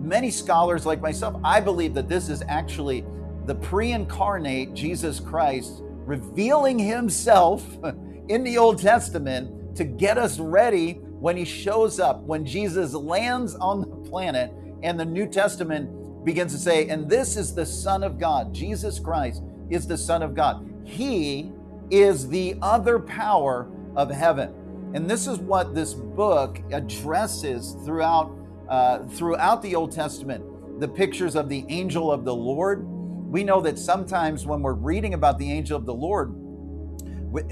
many 0.00 0.30
scholars 0.30 0.86
like 0.86 1.00
myself, 1.00 1.40
I 1.44 1.60
believe 1.60 1.94
that 1.94 2.08
this 2.08 2.28
is 2.28 2.42
actually 2.48 3.04
the 3.46 3.54
pre 3.54 3.92
incarnate 3.92 4.74
Jesus 4.74 5.20
Christ 5.20 5.82
revealing 6.06 6.78
himself 6.78 7.64
in 8.28 8.44
the 8.44 8.58
Old 8.58 8.80
Testament 8.80 9.76
to 9.76 9.84
get 9.84 10.18
us 10.18 10.38
ready 10.38 10.94
when 11.20 11.36
he 11.36 11.44
shows 11.44 12.00
up, 12.00 12.22
when 12.22 12.44
Jesus 12.46 12.94
lands 12.94 13.54
on 13.56 13.80
the 13.80 14.08
planet 14.08 14.52
and 14.82 14.98
the 14.98 15.04
New 15.04 15.26
Testament 15.26 16.24
begins 16.24 16.52
to 16.52 16.58
say, 16.58 16.88
and 16.88 17.08
this 17.08 17.36
is 17.36 17.54
the 17.54 17.66
Son 17.66 18.02
of 18.02 18.18
God. 18.18 18.54
Jesus 18.54 18.98
Christ 18.98 19.42
is 19.68 19.86
the 19.86 19.98
Son 19.98 20.22
of 20.22 20.34
God. 20.34 20.68
He 20.84 21.52
is 21.90 22.28
the 22.28 22.56
other 22.62 22.98
power 22.98 23.68
of 23.96 24.10
heaven. 24.10 24.54
And 24.94 25.08
this 25.08 25.26
is 25.26 25.38
what 25.38 25.74
this 25.74 25.94
book 25.94 26.60
addresses 26.72 27.76
throughout 27.84 28.36
uh, 28.68 29.04
throughout 29.08 29.62
the 29.62 29.74
Old 29.74 29.92
Testament. 29.92 30.44
The 30.80 30.88
pictures 30.88 31.34
of 31.36 31.48
the 31.48 31.64
angel 31.68 32.10
of 32.10 32.24
the 32.24 32.34
Lord. 32.34 32.84
We 32.86 33.44
know 33.44 33.60
that 33.60 33.78
sometimes 33.78 34.46
when 34.46 34.62
we're 34.62 34.72
reading 34.72 35.14
about 35.14 35.38
the 35.38 35.50
angel 35.50 35.76
of 35.76 35.86
the 35.86 35.94
Lord, 35.94 36.34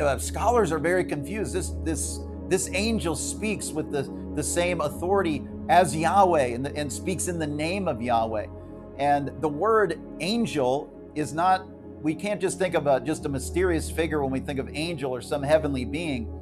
uh, 0.01 0.19
scholars 0.19 0.73
are 0.73 0.79
very 0.79 1.05
confused. 1.05 1.55
This 1.55 1.75
this 1.85 2.21
this 2.49 2.71
angel 2.73 3.15
speaks 3.15 3.71
with 3.71 3.93
the, 3.93 4.11
the 4.35 4.43
same 4.43 4.81
authority 4.81 5.47
as 5.69 5.95
Yahweh 5.95 6.47
and, 6.47 6.65
the, 6.65 6.75
and 6.77 6.91
speaks 6.91 7.29
in 7.29 7.39
the 7.39 7.47
name 7.47 7.87
of 7.89 8.01
Yahweh. 8.01 8.47
And 8.99 9.31
the 9.41 9.49
word 9.49 10.01
angel 10.21 10.91
is 11.15 11.35
not, 11.35 11.67
we 12.03 12.15
can't 12.15 12.41
just 12.41 12.59
think 12.59 12.75
of 12.75 12.87
a, 12.87 13.01
just 13.01 13.25
a 13.25 13.29
mysterious 13.29 13.91
figure 13.91 14.23
when 14.23 14.31
we 14.31 14.41
think 14.41 14.59
of 14.59 14.69
angel 14.73 15.15
or 15.15 15.21
some 15.21 15.43
heavenly 15.43 15.85
being. 15.85 16.33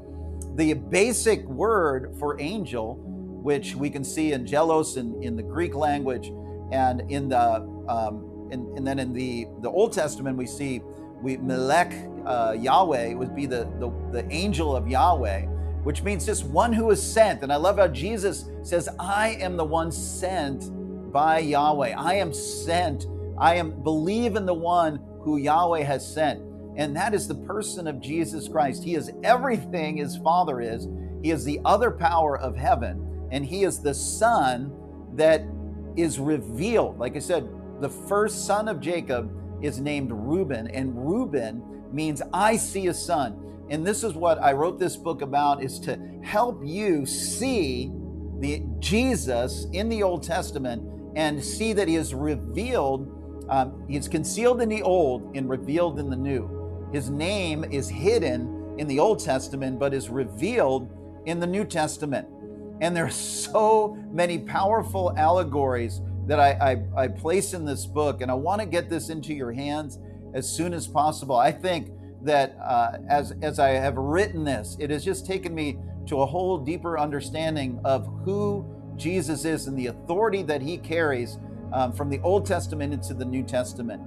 The 0.56 0.74
basic 0.74 1.44
word 1.44 2.14
for 2.18 2.40
angel, 2.40 2.96
which 3.42 3.74
we 3.74 3.90
can 3.90 4.04
see 4.04 4.32
angelos 4.32 4.96
in, 4.96 5.36
the 5.36 5.42
Greek 5.42 5.74
language 5.74 6.30
and 6.72 7.10
in 7.10 7.28
the 7.28 7.40
um, 7.88 8.48
and, 8.50 8.76
and 8.78 8.86
then 8.86 8.98
in 8.98 9.12
the, 9.12 9.46
the 9.60 9.70
Old 9.70 9.92
Testament 9.92 10.36
we 10.36 10.46
see 10.46 10.80
we 11.20 11.36
Melech 11.36 11.92
uh, 12.24 12.54
Yahweh 12.58 13.14
would 13.14 13.34
be 13.34 13.46
the, 13.46 13.68
the 13.78 13.90
the 14.12 14.26
angel 14.32 14.74
of 14.74 14.88
Yahweh 14.88 15.46
which 15.86 16.02
means 16.02 16.26
just 16.26 16.44
one 16.46 16.72
who 16.72 16.90
is 16.90 17.00
sent. 17.00 17.44
And 17.44 17.52
I 17.52 17.56
love 17.56 17.76
how 17.76 17.86
Jesus 17.86 18.50
says, 18.64 18.88
I 18.98 19.36
am 19.38 19.56
the 19.56 19.64
one 19.64 19.92
sent 19.92 21.12
by 21.12 21.38
Yahweh. 21.38 21.94
I 21.96 22.14
am 22.14 22.34
sent. 22.34 23.06
I 23.38 23.54
am 23.54 23.70
believe 23.84 24.34
in 24.34 24.46
the 24.46 24.52
one 24.52 24.98
who 25.26 25.36
Yahweh 25.36 25.82
has 25.82 26.10
sent. 26.10 26.40
And 26.76 26.94
that 26.96 27.12
is 27.12 27.26
the 27.26 27.34
person 27.34 27.86
of 27.86 28.00
Jesus 28.00 28.48
Christ. 28.48 28.84
He 28.84 28.94
is 28.94 29.10
everything 29.24 29.96
his 29.96 30.16
Father 30.18 30.60
is. 30.60 30.86
He 31.22 31.32
is 31.32 31.44
the 31.44 31.60
other 31.64 31.90
power 31.90 32.38
of 32.38 32.56
heaven. 32.56 33.28
And 33.32 33.44
he 33.44 33.64
is 33.64 33.80
the 33.80 33.92
Son 33.92 34.72
that 35.14 35.42
is 35.96 36.20
revealed. 36.20 36.98
Like 36.98 37.16
I 37.16 37.18
said, 37.18 37.48
the 37.80 37.88
first 37.88 38.46
son 38.46 38.68
of 38.68 38.80
Jacob 38.80 39.32
is 39.62 39.80
named 39.80 40.10
Reuben, 40.12 40.68
and 40.68 40.94
Reuben 40.94 41.62
means 41.92 42.22
I 42.32 42.56
see 42.56 42.86
a 42.86 42.94
son. 42.94 43.66
And 43.68 43.84
this 43.84 44.04
is 44.04 44.14
what 44.14 44.40
I 44.40 44.52
wrote 44.52 44.78
this 44.78 44.96
book 44.96 45.22
about 45.22 45.62
is 45.62 45.80
to 45.80 45.98
help 46.22 46.62
you 46.64 47.04
see 47.04 47.90
the 48.38 48.62
Jesus 48.78 49.66
in 49.72 49.88
the 49.88 50.02
Old 50.02 50.22
Testament 50.22 50.82
and 51.16 51.42
see 51.42 51.72
that 51.72 51.88
he 51.88 51.96
is 51.96 52.14
revealed, 52.14 53.15
um, 53.48 53.84
he's 53.88 54.08
concealed 54.08 54.60
in 54.60 54.68
the 54.68 54.82
old 54.82 55.36
and 55.36 55.48
revealed 55.48 55.98
in 55.98 56.10
the 56.10 56.16
new. 56.16 56.88
His 56.92 57.10
name 57.10 57.64
is 57.64 57.88
hidden 57.88 58.74
in 58.78 58.86
the 58.86 58.98
Old 58.98 59.20
Testament, 59.20 59.78
but 59.78 59.94
is 59.94 60.08
revealed 60.08 60.90
in 61.26 61.40
the 61.40 61.46
New 61.46 61.64
Testament. 61.64 62.28
And 62.80 62.94
there's 62.94 63.14
so 63.14 63.96
many 64.12 64.38
powerful 64.38 65.14
allegories 65.16 66.00
that 66.26 66.40
I, 66.40 66.82
I, 66.96 67.04
I 67.04 67.08
place 67.08 67.54
in 67.54 67.64
this 67.64 67.86
book, 67.86 68.20
and 68.20 68.30
I 68.30 68.34
want 68.34 68.60
to 68.60 68.66
get 68.66 68.90
this 68.90 69.08
into 69.08 69.32
your 69.32 69.52
hands 69.52 69.98
as 70.34 70.48
soon 70.48 70.74
as 70.74 70.86
possible. 70.86 71.36
I 71.36 71.52
think 71.52 71.90
that 72.22 72.56
uh, 72.60 72.98
as, 73.08 73.32
as 73.42 73.58
I 73.58 73.70
have 73.70 73.96
written 73.96 74.44
this, 74.44 74.76
it 74.80 74.90
has 74.90 75.04
just 75.04 75.26
taken 75.26 75.54
me 75.54 75.78
to 76.06 76.20
a 76.20 76.26
whole 76.26 76.58
deeper 76.58 76.98
understanding 76.98 77.80
of 77.84 78.06
who 78.24 78.64
Jesus 78.96 79.44
is 79.44 79.66
and 79.66 79.78
the 79.78 79.86
authority 79.86 80.42
that 80.42 80.62
he 80.62 80.78
carries 80.78 81.38
um, 81.72 81.92
from 81.92 82.10
the 82.10 82.20
Old 82.20 82.46
Testament 82.46 82.92
into 82.92 83.14
the 83.14 83.24
New 83.24 83.42
Testament. 83.42 84.02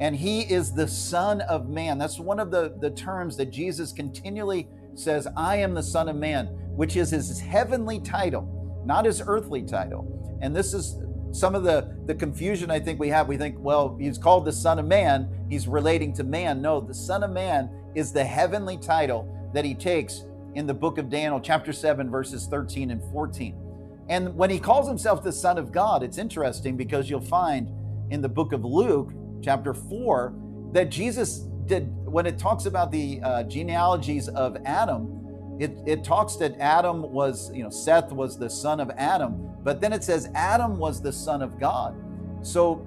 And 0.00 0.16
he 0.16 0.40
is 0.42 0.72
the 0.72 0.88
Son 0.88 1.42
of 1.42 1.68
Man. 1.68 1.98
That's 1.98 2.18
one 2.18 2.40
of 2.40 2.50
the, 2.50 2.74
the 2.80 2.90
terms 2.90 3.36
that 3.36 3.50
Jesus 3.50 3.92
continually 3.92 4.68
says, 4.94 5.28
I 5.36 5.56
am 5.56 5.74
the 5.74 5.82
Son 5.82 6.08
of 6.08 6.16
Man, 6.16 6.46
which 6.74 6.96
is 6.96 7.10
his 7.10 7.38
heavenly 7.38 8.00
title, 8.00 8.82
not 8.84 9.04
his 9.04 9.22
earthly 9.24 9.62
title. 9.62 10.38
And 10.40 10.56
this 10.56 10.72
is 10.72 10.98
some 11.32 11.54
of 11.54 11.64
the, 11.64 11.96
the 12.06 12.14
confusion 12.14 12.70
I 12.70 12.80
think 12.80 12.98
we 12.98 13.08
have. 13.08 13.28
We 13.28 13.36
think, 13.36 13.56
well, 13.58 13.96
he's 14.00 14.18
called 14.18 14.44
the 14.44 14.52
Son 14.52 14.78
of 14.78 14.86
Man, 14.86 15.28
he's 15.48 15.68
relating 15.68 16.12
to 16.14 16.24
man. 16.24 16.62
No, 16.62 16.80
the 16.80 16.94
Son 16.94 17.22
of 17.22 17.30
Man 17.30 17.70
is 17.94 18.12
the 18.12 18.24
heavenly 18.24 18.78
title 18.78 19.28
that 19.52 19.64
he 19.64 19.74
takes 19.74 20.24
in 20.54 20.66
the 20.66 20.74
book 20.74 20.98
of 20.98 21.08
Daniel, 21.08 21.40
chapter 21.40 21.72
7, 21.72 22.10
verses 22.10 22.46
13 22.46 22.90
and 22.90 23.02
14. 23.12 23.69
And 24.10 24.36
when 24.36 24.50
he 24.50 24.58
calls 24.58 24.88
himself 24.88 25.22
the 25.22 25.32
Son 25.32 25.56
of 25.56 25.70
God, 25.70 26.02
it's 26.02 26.18
interesting 26.18 26.76
because 26.76 27.08
you'll 27.08 27.20
find 27.20 27.70
in 28.10 28.20
the 28.20 28.28
book 28.28 28.52
of 28.52 28.64
Luke, 28.64 29.12
chapter 29.40 29.72
4, 29.72 30.34
that 30.72 30.90
Jesus 30.90 31.46
did, 31.66 31.88
when 32.04 32.26
it 32.26 32.36
talks 32.36 32.66
about 32.66 32.90
the 32.90 33.20
uh, 33.22 33.44
genealogies 33.44 34.28
of 34.28 34.56
Adam, 34.64 35.56
it, 35.60 35.78
it 35.86 36.02
talks 36.02 36.34
that 36.36 36.58
Adam 36.58 37.02
was, 37.02 37.54
you 37.54 37.62
know, 37.62 37.70
Seth 37.70 38.10
was 38.10 38.36
the 38.36 38.50
son 38.50 38.80
of 38.80 38.90
Adam, 38.96 39.48
but 39.62 39.80
then 39.80 39.92
it 39.92 40.02
says 40.02 40.28
Adam 40.34 40.76
was 40.76 41.00
the 41.00 41.12
son 41.12 41.40
of 41.40 41.60
God. 41.60 41.94
So 42.42 42.84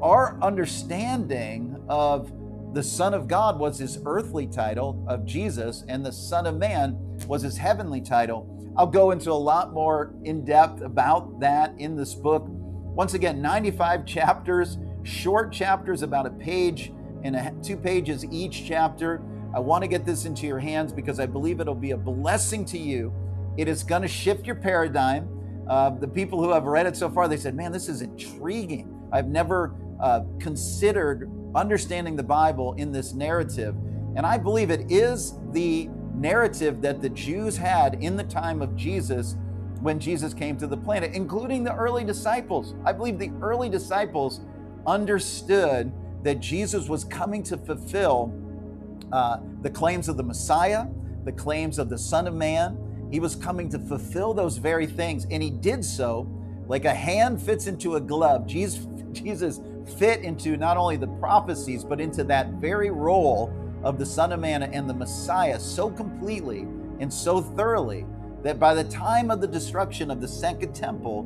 our 0.00 0.38
understanding 0.40 1.84
of 1.88 2.32
the 2.72 2.82
Son 2.82 3.14
of 3.14 3.26
God 3.26 3.58
was 3.58 3.78
his 3.78 3.98
earthly 4.04 4.46
title 4.46 5.02
of 5.08 5.24
Jesus, 5.24 5.84
and 5.88 6.04
the 6.04 6.12
Son 6.12 6.46
of 6.46 6.56
Man 6.56 6.96
was 7.26 7.40
his 7.42 7.56
heavenly 7.56 8.02
title. 8.02 8.55
I'll 8.78 8.86
go 8.86 9.10
into 9.10 9.32
a 9.32 9.32
lot 9.32 9.72
more 9.72 10.14
in 10.24 10.44
depth 10.44 10.82
about 10.82 11.40
that 11.40 11.74
in 11.78 11.96
this 11.96 12.14
book. 12.14 12.44
Once 12.46 13.14
again, 13.14 13.40
95 13.40 14.04
chapters, 14.04 14.78
short 15.02 15.50
chapters, 15.50 16.02
about 16.02 16.26
a 16.26 16.30
page 16.30 16.92
and 17.24 17.36
a, 17.36 17.54
two 17.62 17.78
pages 17.78 18.24
each 18.30 18.66
chapter. 18.66 19.22
I 19.54 19.60
want 19.60 19.82
to 19.82 19.88
get 19.88 20.04
this 20.04 20.26
into 20.26 20.46
your 20.46 20.58
hands 20.58 20.92
because 20.92 21.18
I 21.18 21.24
believe 21.24 21.60
it'll 21.60 21.74
be 21.74 21.92
a 21.92 21.96
blessing 21.96 22.66
to 22.66 22.78
you. 22.78 23.14
It 23.56 23.66
is 23.66 23.82
going 23.82 24.02
to 24.02 24.08
shift 24.08 24.46
your 24.46 24.56
paradigm. 24.56 25.28
Uh, 25.68 25.90
the 25.90 26.08
people 26.08 26.42
who 26.42 26.50
have 26.50 26.64
read 26.64 26.86
it 26.86 26.96
so 26.96 27.08
far, 27.08 27.28
they 27.28 27.38
said, 27.38 27.54
man, 27.54 27.72
this 27.72 27.88
is 27.88 28.02
intriguing. 28.02 28.92
I've 29.10 29.28
never 29.28 29.74
uh, 30.00 30.20
considered 30.38 31.30
understanding 31.54 32.14
the 32.14 32.22
Bible 32.22 32.74
in 32.74 32.92
this 32.92 33.14
narrative. 33.14 33.74
And 34.16 34.26
I 34.26 34.36
believe 34.36 34.70
it 34.70 34.90
is 34.90 35.34
the 35.52 35.88
narrative 36.16 36.80
that 36.82 37.02
the 37.02 37.08
Jews 37.10 37.56
had 37.56 38.02
in 38.02 38.16
the 38.16 38.24
time 38.24 38.62
of 38.62 38.74
Jesus 38.76 39.36
when 39.80 40.00
Jesus 40.00 40.32
came 40.32 40.56
to 40.56 40.66
the 40.66 40.76
planet, 40.76 41.12
including 41.14 41.62
the 41.62 41.74
early 41.74 42.04
disciples. 42.04 42.74
I 42.84 42.92
believe 42.92 43.18
the 43.18 43.30
early 43.42 43.68
disciples 43.68 44.40
understood 44.86 45.92
that 46.22 46.40
Jesus 46.40 46.88
was 46.88 47.04
coming 47.04 47.42
to 47.44 47.56
fulfill 47.56 48.34
uh, 49.12 49.38
the 49.62 49.70
claims 49.70 50.08
of 50.08 50.16
the 50.16 50.22
Messiah, 50.22 50.86
the 51.24 51.32
claims 51.32 51.78
of 51.78 51.88
the 51.88 51.98
Son 51.98 52.26
of 52.26 52.34
Man. 52.34 53.08
He 53.12 53.20
was 53.20 53.36
coming 53.36 53.68
to 53.70 53.78
fulfill 53.78 54.34
those 54.34 54.56
very 54.56 54.86
things, 54.86 55.26
and 55.30 55.42
he 55.42 55.50
did 55.50 55.84
so 55.84 56.28
like 56.66 56.84
a 56.84 56.94
hand 56.94 57.40
fits 57.40 57.66
into 57.66 57.96
a 57.96 58.00
glove. 58.00 58.46
Jesus, 58.46 58.86
Jesus 59.12 59.60
fit 59.98 60.22
into 60.22 60.56
not 60.56 60.76
only 60.76 60.96
the 60.96 61.06
prophecies, 61.06 61.84
but 61.84 62.00
into 62.00 62.24
that 62.24 62.48
very 62.54 62.90
role 62.90 63.52
of 63.86 63.98
the 64.00 64.04
Son 64.04 64.32
of 64.32 64.40
Man 64.40 64.64
and 64.64 64.90
the 64.90 64.94
Messiah 64.94 65.60
so 65.60 65.88
completely 65.88 66.66
and 66.98 67.12
so 67.12 67.40
thoroughly 67.40 68.04
that 68.42 68.58
by 68.58 68.74
the 68.74 68.82
time 68.82 69.30
of 69.30 69.40
the 69.40 69.46
destruction 69.46 70.10
of 70.10 70.20
the 70.20 70.26
Second 70.26 70.74
Temple, 70.74 71.24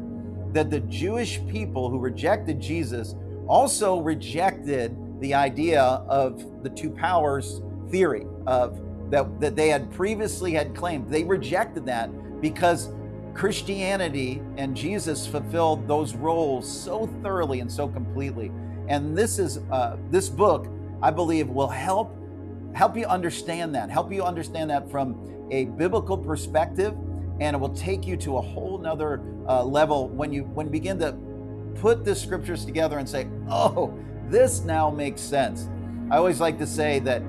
that 0.52 0.68
the 0.68 0.80
Jewish 0.80 1.40
people 1.46 1.88
who 1.88 1.98
rejected 1.98 2.60
Jesus 2.60 3.14
also 3.46 4.00
rejected 4.00 4.94
the 5.20 5.32
idea 5.32 5.82
of 5.82 6.62
the 6.62 6.68
two 6.68 6.90
powers 6.90 7.62
theory 7.88 8.26
of 8.46 8.78
that, 9.10 9.40
that 9.40 9.56
they 9.56 9.70
had 9.70 9.90
previously 9.90 10.52
had 10.52 10.74
claimed. 10.74 11.08
They 11.08 11.24
rejected 11.24 11.86
that 11.86 12.10
because 12.42 12.92
Christianity 13.32 14.42
and 14.58 14.76
Jesus 14.76 15.26
fulfilled 15.26 15.88
those 15.88 16.14
roles 16.14 16.70
so 16.70 17.06
thoroughly 17.22 17.60
and 17.60 17.72
so 17.72 17.88
completely. 17.88 18.52
And 18.88 19.16
this 19.16 19.38
is 19.38 19.60
uh, 19.70 19.96
this 20.10 20.28
book, 20.28 20.68
I 21.02 21.10
believe, 21.10 21.48
will 21.48 21.68
help 21.68 22.19
help 22.74 22.96
you 22.96 23.06
understand 23.06 23.74
that, 23.74 23.90
help 23.90 24.12
you 24.12 24.22
understand 24.22 24.70
that 24.70 24.90
from 24.90 25.48
a 25.50 25.64
biblical 25.64 26.16
perspective, 26.16 26.94
and 27.40 27.56
it 27.56 27.58
will 27.58 27.74
take 27.74 28.06
you 28.06 28.16
to 28.18 28.36
a 28.36 28.40
whole 28.40 28.78
nother 28.78 29.22
uh, 29.48 29.64
level 29.64 30.08
when 30.08 30.32
you 30.32 30.44
when 30.44 30.66
you 30.66 30.72
begin 30.72 30.98
to 30.98 31.16
put 31.76 32.04
the 32.04 32.14
scriptures 32.14 32.64
together 32.64 32.98
and 32.98 33.08
say, 33.08 33.28
"Oh, 33.48 33.98
this 34.28 34.60
now 34.62 34.90
makes 34.90 35.20
sense." 35.20 35.68
I 36.10 36.16
always 36.16 36.40
like 36.40 36.58
to 36.58 36.66
say 36.66 36.98
that 37.00 37.22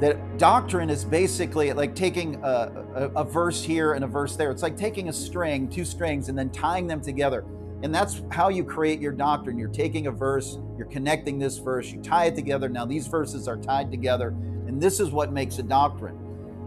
that 0.00 0.38
doctrine 0.38 0.90
is 0.90 1.04
basically 1.04 1.72
like 1.72 1.94
taking 1.94 2.36
a, 2.42 2.48
a, 2.94 3.22
a, 3.22 3.24
verse 3.24 3.64
here 3.64 3.94
and 3.94 4.04
a 4.04 4.06
verse 4.06 4.36
there. 4.36 4.50
It's 4.50 4.62
like 4.62 4.76
taking 4.76 5.08
a 5.08 5.12
string, 5.12 5.68
two 5.68 5.86
strings, 5.86 6.28
and 6.28 6.36
then 6.36 6.50
tying 6.50 6.86
them 6.86 7.00
together. 7.00 7.46
And 7.82 7.94
that's 7.94 8.22
how 8.30 8.48
you 8.50 8.62
create 8.62 9.00
your 9.00 9.12
doctrine. 9.12 9.58
You're 9.58 9.68
taking 9.68 10.06
a 10.06 10.10
verse, 10.10 10.58
you're 10.76 10.88
connecting 10.88 11.38
this 11.38 11.56
verse, 11.58 11.90
you 11.90 12.00
tie 12.02 12.26
it 12.26 12.34
together. 12.34 12.68
Now 12.68 12.84
these 12.84 13.06
verses 13.06 13.48
are 13.48 13.56
tied 13.56 13.90
together, 13.90 14.34
and 14.66 14.80
this 14.80 15.00
is 15.00 15.10
what 15.10 15.32
makes 15.32 15.58
a 15.58 15.62
doctrine. 15.62 16.16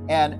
And 0.09 0.39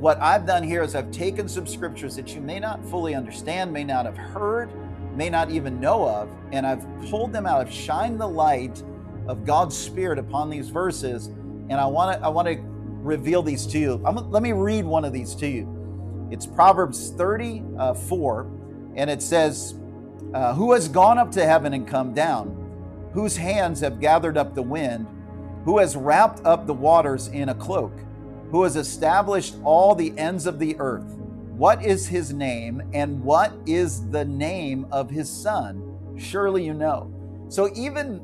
what 0.00 0.20
I've 0.20 0.46
done 0.46 0.62
here 0.62 0.82
is 0.82 0.94
I've 0.94 1.10
taken 1.10 1.48
some 1.48 1.66
scriptures 1.66 2.16
that 2.16 2.34
you 2.34 2.40
may 2.40 2.58
not 2.58 2.84
fully 2.86 3.14
understand, 3.14 3.72
may 3.72 3.84
not 3.84 4.06
have 4.06 4.16
heard, 4.16 4.70
may 5.16 5.30
not 5.30 5.50
even 5.50 5.80
know 5.80 6.08
of, 6.08 6.28
and 6.52 6.66
I've 6.66 6.84
pulled 7.08 7.32
them 7.32 7.46
out. 7.46 7.60
I've 7.60 7.72
shined 7.72 8.20
the 8.20 8.26
light 8.26 8.82
of 9.28 9.44
God's 9.44 9.76
Spirit 9.76 10.18
upon 10.18 10.50
these 10.50 10.68
verses, 10.68 11.28
and 11.68 11.74
I 11.74 11.86
want 11.86 12.18
to 12.18 12.24
I 12.24 12.28
want 12.28 12.48
to 12.48 12.58
reveal 12.60 13.42
these 13.42 13.66
to 13.68 13.78
you. 13.78 14.02
I'm, 14.04 14.30
let 14.30 14.42
me 14.42 14.52
read 14.52 14.84
one 14.84 15.04
of 15.04 15.12
these 15.12 15.34
to 15.36 15.46
you. 15.46 16.28
It's 16.30 16.46
Proverbs 16.46 17.10
34, 17.16 18.50
and 18.96 19.08
it 19.08 19.22
says, 19.22 19.74
uh, 20.34 20.54
"Who 20.54 20.72
has 20.72 20.88
gone 20.88 21.18
up 21.18 21.30
to 21.32 21.44
heaven 21.44 21.72
and 21.74 21.86
come 21.86 22.12
down? 22.12 22.60
Whose 23.12 23.36
hands 23.36 23.80
have 23.80 24.00
gathered 24.00 24.36
up 24.36 24.54
the 24.54 24.62
wind? 24.62 25.06
Who 25.64 25.78
has 25.78 25.96
wrapped 25.96 26.44
up 26.44 26.66
the 26.66 26.74
waters 26.74 27.28
in 27.28 27.48
a 27.48 27.54
cloak? 27.54 27.92
Who 28.50 28.62
has 28.62 28.76
established 28.76 29.56
all 29.64 29.94
the 29.94 30.16
ends 30.18 30.46
of 30.46 30.58
the 30.58 30.76
earth?" 30.78 31.16
What 31.56 31.84
is 31.84 32.08
his 32.08 32.32
name 32.32 32.82
and 32.92 33.22
what 33.22 33.52
is 33.64 34.08
the 34.10 34.24
name 34.24 34.86
of 34.90 35.08
his 35.08 35.30
son? 35.30 35.96
Surely 36.16 36.64
you 36.64 36.74
know. 36.74 37.12
So, 37.48 37.70
even 37.76 38.20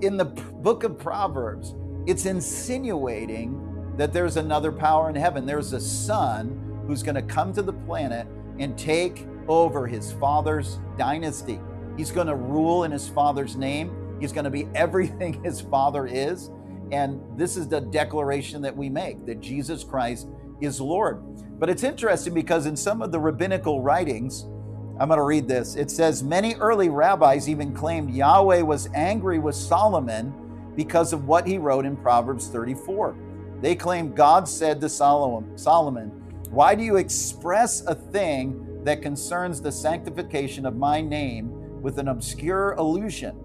in 0.00 0.16
the 0.16 0.24
book 0.24 0.82
of 0.82 0.98
Proverbs, 0.98 1.74
it's 2.06 2.24
insinuating 2.24 3.92
that 3.98 4.14
there's 4.14 4.38
another 4.38 4.72
power 4.72 5.10
in 5.10 5.14
heaven. 5.14 5.44
There's 5.44 5.74
a 5.74 5.80
son 5.80 6.84
who's 6.86 7.02
going 7.02 7.16
to 7.16 7.22
come 7.22 7.52
to 7.52 7.62
the 7.62 7.72
planet 7.72 8.26
and 8.58 8.78
take 8.78 9.26
over 9.46 9.86
his 9.86 10.12
father's 10.12 10.78
dynasty. 10.96 11.60
He's 11.98 12.10
going 12.10 12.28
to 12.28 12.34
rule 12.34 12.84
in 12.84 12.90
his 12.90 13.08
father's 13.08 13.56
name. 13.56 14.16
He's 14.20 14.32
going 14.32 14.44
to 14.44 14.50
be 14.50 14.66
everything 14.74 15.42
his 15.44 15.60
father 15.60 16.06
is. 16.06 16.50
And 16.92 17.20
this 17.38 17.56
is 17.56 17.68
the 17.68 17.80
declaration 17.80 18.62
that 18.62 18.76
we 18.76 18.88
make 18.88 19.24
that 19.26 19.40
Jesus 19.40 19.84
Christ 19.84 20.28
is 20.60 20.80
Lord. 20.80 21.22
But 21.58 21.70
it's 21.70 21.82
interesting 21.82 22.34
because 22.34 22.66
in 22.66 22.76
some 22.76 23.02
of 23.02 23.12
the 23.12 23.20
rabbinical 23.20 23.80
writings, 23.80 24.46
I'm 24.98 25.08
going 25.08 25.18
to 25.18 25.24
read 25.24 25.48
this. 25.48 25.74
It 25.74 25.90
says 25.90 26.22
many 26.22 26.54
early 26.56 26.88
rabbis 26.88 27.48
even 27.48 27.74
claimed 27.74 28.14
Yahweh 28.14 28.62
was 28.62 28.88
angry 28.94 29.38
with 29.38 29.54
Solomon 29.54 30.32
because 30.76 31.12
of 31.12 31.26
what 31.26 31.46
he 31.46 31.58
wrote 31.58 31.84
in 31.84 31.96
Proverbs 31.96 32.48
34. 32.48 33.16
They 33.60 33.74
claimed 33.74 34.16
God 34.16 34.48
said 34.48 34.80
to 34.80 34.88
Solomon, 34.88 36.10
Why 36.50 36.74
do 36.74 36.82
you 36.84 36.96
express 36.96 37.84
a 37.86 37.94
thing 37.94 38.82
that 38.84 39.02
concerns 39.02 39.60
the 39.60 39.72
sanctification 39.72 40.66
of 40.66 40.76
my 40.76 41.00
name 41.00 41.82
with 41.82 41.98
an 41.98 42.08
obscure 42.08 42.72
allusion? 42.72 43.36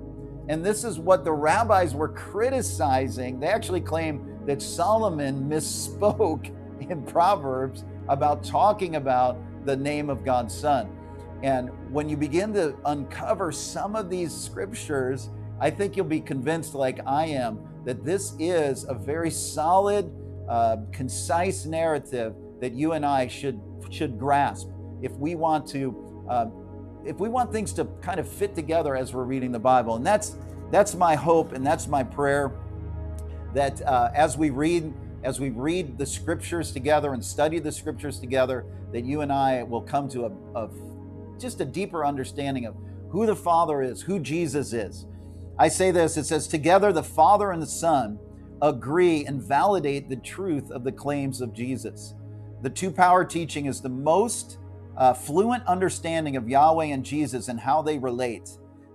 And 0.49 0.65
this 0.65 0.83
is 0.83 0.99
what 0.99 1.23
the 1.23 1.31
rabbis 1.31 1.93
were 1.93 2.09
criticizing. 2.09 3.39
They 3.39 3.47
actually 3.47 3.81
claim 3.81 4.39
that 4.47 4.61
Solomon 4.63 5.47
misspoke 5.47 6.51
in 6.89 7.03
Proverbs 7.03 7.85
about 8.07 8.43
talking 8.43 8.95
about 8.95 9.37
the 9.65 9.77
name 9.77 10.09
of 10.09 10.25
God's 10.25 10.53
Son. 10.53 10.89
And 11.43 11.69
when 11.93 12.09
you 12.09 12.17
begin 12.17 12.51
to 12.53 12.75
uncover 12.85 13.51
some 13.51 13.95
of 13.95 14.09
these 14.09 14.35
scriptures, 14.35 15.29
I 15.61 15.69
think 15.69 15.95
you'll 15.95 16.05
be 16.05 16.19
convinced, 16.19 16.73
like 16.73 16.99
I 17.05 17.27
am, 17.27 17.59
that 17.85 18.03
this 18.03 18.33
is 18.39 18.85
a 18.89 18.95
very 18.95 19.29
solid, 19.29 20.11
uh, 20.49 20.77
concise 20.91 21.65
narrative 21.65 22.33
that 22.59 22.73
you 22.73 22.93
and 22.93 23.05
I 23.05 23.27
should 23.27 23.61
should 23.91 24.19
grasp 24.19 24.67
if 25.01 25.11
we 25.13 25.35
want 25.35 25.67
to, 25.67 26.25
uh, 26.29 26.47
if 27.05 27.19
we 27.19 27.29
want 27.29 27.51
things 27.51 27.73
to 27.73 27.85
kind 28.01 28.19
of 28.19 28.27
fit 28.27 28.55
together 28.55 28.95
as 28.95 29.13
we're 29.13 29.23
reading 29.23 29.51
the 29.51 29.59
Bible. 29.59 29.95
And 29.95 30.05
that's 30.05 30.35
that's 30.71 30.95
my 30.95 31.15
hope 31.15 31.53
and 31.53 31.65
that's 31.65 31.87
my 31.87 32.03
prayer 32.03 32.51
that 33.53 33.81
uh, 33.81 34.11
as 34.13 34.37
we 34.37 34.49
read 34.49 34.93
as 35.23 35.39
we 35.39 35.49
read 35.49 35.97
the 35.97 36.05
scriptures 36.05 36.71
together 36.71 37.13
and 37.13 37.23
study 37.23 37.59
the 37.59 37.71
scriptures 37.71 38.19
together, 38.19 38.65
that 38.93 39.03
you 39.03 39.21
and 39.21 39.31
I 39.31 39.63
will 39.63 39.81
come 39.81 40.07
to 40.09 40.25
a, 40.25 40.31
a 40.55 40.69
just 41.39 41.59
a 41.61 41.65
deeper 41.65 42.05
understanding 42.05 42.65
of 42.65 42.75
who 43.09 43.25
the 43.25 43.35
Father 43.35 43.81
is, 43.81 44.01
who 44.01 44.19
Jesus 44.19 44.73
is. 44.73 45.05
I 45.57 45.67
say 45.67 45.91
this 45.91 46.15
it 46.15 46.25
says, 46.25 46.47
Together 46.47 46.93
the 46.93 47.03
Father 47.03 47.51
and 47.51 47.61
the 47.61 47.67
Son 47.67 48.19
agree 48.61 49.25
and 49.25 49.41
validate 49.41 50.09
the 50.09 50.15
truth 50.17 50.71
of 50.71 50.83
the 50.83 50.91
claims 50.91 51.41
of 51.41 51.53
Jesus. 51.53 52.13
The 52.61 52.69
two 52.69 52.91
power 52.91 53.23
teaching 53.23 53.65
is 53.65 53.81
the 53.81 53.89
most 53.89 54.57
uh, 54.99 55.13
fluent 55.13 55.65
understanding 55.65 56.35
of 56.35 56.49
Yahweh 56.49 56.85
and 56.85 57.03
Jesus 57.03 57.47
and 57.47 57.59
how 57.59 57.81
they 57.81 57.97
relate. 57.97 58.49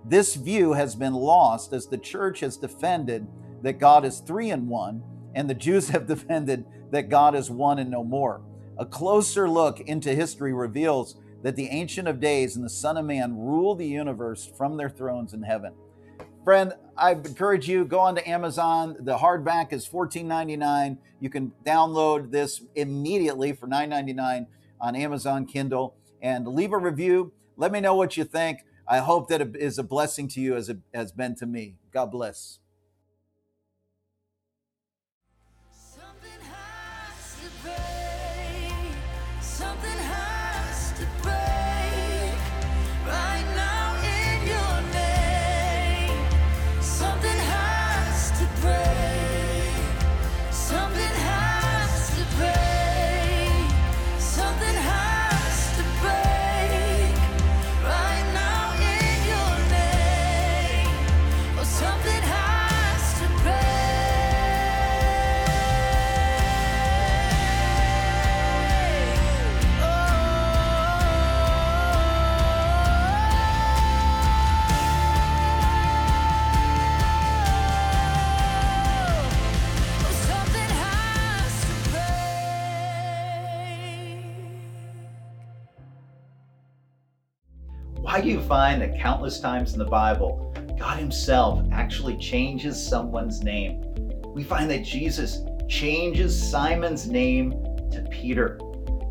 This 0.05 0.35
view 0.35 0.73
has 0.73 0.95
been 0.95 1.13
lost 1.13 1.73
as 1.73 1.87
the 1.87 1.97
church 1.97 2.41
has 2.41 2.57
defended 2.57 3.27
that 3.63 3.79
God 3.79 4.05
is 4.05 4.19
three 4.19 4.51
in 4.51 4.69
one 4.69 5.03
and 5.33 5.49
the 5.49 5.55
Jews 5.55 5.89
have 5.89 6.07
defended 6.07 6.65
that 6.91 7.09
God 7.09 7.35
is 7.35 7.49
one 7.49 7.79
and 7.79 7.89
no 7.89 8.03
more. 8.03 8.41
A 8.77 8.85
closer 8.85 9.49
look 9.49 9.79
into 9.81 10.13
history 10.13 10.53
reveals 10.53 11.15
that 11.41 11.55
the 11.55 11.67
Ancient 11.67 12.07
of 12.07 12.19
Days 12.19 12.55
and 12.55 12.63
the 12.63 12.69
Son 12.69 12.97
of 12.97 13.05
Man 13.05 13.37
rule 13.37 13.75
the 13.75 13.87
universe 13.87 14.49
from 14.57 14.77
their 14.77 14.89
thrones 14.89 15.33
in 15.33 15.43
heaven. 15.43 15.73
Friend, 16.43 16.73
I 16.95 17.11
encourage 17.11 17.67
you 17.67 17.85
go 17.85 17.99
on 17.99 18.15
to 18.15 18.29
Amazon. 18.29 18.97
The 18.99 19.17
hardback 19.17 19.73
is 19.73 19.87
$14.99. 19.87 20.97
You 21.19 21.29
can 21.29 21.51
download 21.65 22.31
this 22.31 22.61
immediately 22.75 23.53
for 23.53 23.67
$9.99 23.67 24.45
on 24.79 24.95
Amazon 24.95 25.45
Kindle 25.45 25.95
and 26.21 26.47
leave 26.47 26.73
a 26.73 26.77
review. 26.77 27.33
Let 27.57 27.71
me 27.71 27.79
know 27.79 27.95
what 27.95 28.17
you 28.17 28.23
think. 28.23 28.59
I 28.87 28.99
hope 28.99 29.29
that 29.29 29.41
it 29.41 29.55
is 29.55 29.77
a 29.77 29.83
blessing 29.83 30.27
to 30.29 30.41
you 30.41 30.55
as 30.55 30.69
it 30.69 30.77
has 30.93 31.11
been 31.11 31.35
to 31.35 31.45
me. 31.45 31.75
God 31.91 32.11
bless. 32.11 32.59
Find 88.45 88.81
that 88.81 88.99
countless 88.99 89.39
times 89.39 89.73
in 89.73 89.79
the 89.79 89.85
Bible, 89.85 90.53
God 90.77 90.99
Himself 90.99 91.65
actually 91.71 92.17
changes 92.17 92.81
someone's 92.81 93.43
name? 93.43 93.81
We 94.33 94.43
find 94.43 94.69
that 94.69 94.83
Jesus 94.83 95.41
changes 95.67 96.37
Simon's 96.37 97.07
name 97.07 97.51
to 97.91 98.05
Peter. 98.11 98.59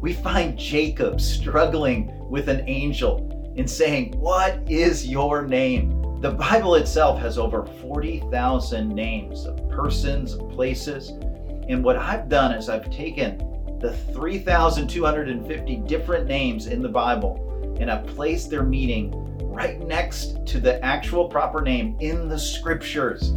We 0.00 0.12
find 0.12 0.58
Jacob 0.58 1.20
struggling 1.20 2.12
with 2.28 2.48
an 2.48 2.68
angel 2.68 3.52
and 3.56 3.68
saying, 3.68 4.16
What 4.18 4.60
is 4.70 5.06
your 5.06 5.42
name? 5.46 6.20
The 6.20 6.30
Bible 6.30 6.76
itself 6.76 7.18
has 7.20 7.36
over 7.36 7.66
40,000 7.66 8.88
names 8.88 9.46
of 9.46 9.68
persons, 9.68 10.34
of 10.34 10.48
places. 10.50 11.10
And 11.68 11.82
what 11.82 11.96
I've 11.96 12.28
done 12.28 12.52
is 12.52 12.68
I've 12.68 12.90
taken 12.90 13.38
the 13.80 13.96
3,250 14.12 15.76
different 15.76 16.26
names 16.26 16.66
in 16.66 16.82
the 16.82 16.88
Bible 16.88 17.76
and 17.80 17.90
I've 17.90 18.06
placed 18.06 18.50
their 18.50 18.62
meaning 18.62 19.12
right 19.42 19.80
next 19.80 20.46
to 20.46 20.60
the 20.60 20.82
actual 20.84 21.28
proper 21.28 21.60
name 21.60 21.96
in 22.00 22.28
the 22.28 22.38
scriptures. 22.38 23.30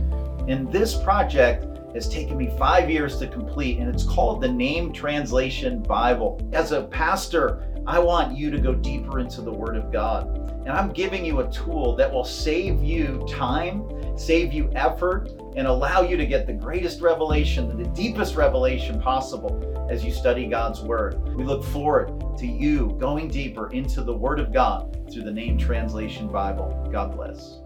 And 0.48 0.72
this 0.72 0.95
project 0.95 1.66
has 1.93 2.08
taken 2.08 2.38
me 2.38 2.54
five 2.58 2.89
years 2.89 3.18
to 3.18 3.28
complete, 3.28 3.80
and 3.80 3.93
it's 3.93 4.04
called 4.04 4.41
the 4.41 4.48
Name 4.48 4.93
Translation 4.93 5.82
Bible. 5.82 6.39
As 6.54 6.72
a 6.72 6.84
pastor, 6.84 7.64
I 7.88 8.00
want 8.00 8.38
you 8.38 8.52
to 8.52 8.60
go 8.60 8.76
deeper 8.76 9.20
into 9.20 9.41
the 9.41 9.52
Word 9.52 9.78
of 9.78 9.91
God. 9.91 10.28
And 10.66 10.70
I'm 10.70 10.91
giving 10.91 11.24
you 11.24 11.39
a 11.39 11.50
tool 11.50 11.95
that 11.95 12.12
will 12.12 12.26
save 12.26 12.84
you 12.84 13.26
time, 13.30 13.89
save 14.18 14.52
you 14.52 14.70
effort, 14.76 15.32
and 15.56 15.66
allow 15.66 16.02
you 16.02 16.18
to 16.18 16.26
get 16.26 16.45
the 16.45 16.54
greatest 16.54 17.00
revelation, 17.00 17.82
the 17.82 17.89
deepest 17.89 18.36
revelation 18.36 19.02
possible 19.02 19.66
as 19.90 20.04
you 20.04 20.12
study 20.12 20.48
God's 20.48 20.82
Word. 20.82 21.36
We 21.36 21.44
look 21.44 21.64
forward 21.64 22.38
to 22.38 22.46
you 22.46 22.96
going 23.00 23.30
deeper 23.30 23.72
into 23.72 24.04
the 24.04 24.14
Word 24.14 24.40
of 24.40 24.52
God 24.52 25.10
through 25.12 25.24
the 25.24 25.32
Name 25.32 25.58
Translation 25.58 26.28
Bible. 26.28 26.90
God 26.92 27.16
bless. 27.16 27.60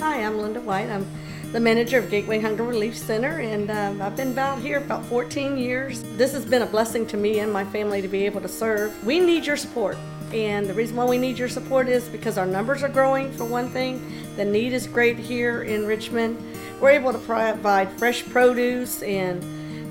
Hi, 0.00 0.24
I'm 0.24 0.38
Linda 0.38 0.60
White. 0.60 0.88
I'm 0.88 1.06
the 1.52 1.60
manager 1.60 1.98
of 1.98 2.10
Gateway 2.10 2.40
Hunger 2.40 2.62
Relief 2.62 2.96
Center, 2.96 3.40
and 3.40 3.70
um, 3.70 4.02
I've 4.02 4.16
been 4.16 4.32
about 4.32 4.58
here 4.58 4.78
about 4.78 5.04
14 5.06 5.56
years. 5.56 6.02
This 6.16 6.32
has 6.32 6.44
been 6.44 6.60
a 6.60 6.66
blessing 6.66 7.06
to 7.06 7.16
me 7.16 7.38
and 7.38 7.50
my 7.50 7.64
family 7.64 8.02
to 8.02 8.08
be 8.08 8.26
able 8.26 8.42
to 8.42 8.48
serve. 8.48 9.02
We 9.04 9.18
need 9.18 9.46
your 9.46 9.56
support, 9.56 9.96
and 10.32 10.66
the 10.66 10.74
reason 10.74 10.96
why 10.96 11.04
we 11.04 11.18
need 11.18 11.38
your 11.38 11.48
support 11.48 11.88
is 11.88 12.08
because 12.08 12.38
our 12.38 12.46
numbers 12.46 12.82
are 12.82 12.88
growing, 12.88 13.32
for 13.32 13.44
one 13.44 13.68
thing. 13.70 14.00
The 14.36 14.44
need 14.44 14.72
is 14.72 14.86
great 14.86 15.18
here 15.18 15.62
in 15.62 15.86
Richmond. 15.86 16.42
We're 16.80 16.90
able 16.90 17.12
to 17.12 17.18
provide 17.18 17.90
fresh 17.98 18.24
produce 18.24 19.02
and 19.02 19.42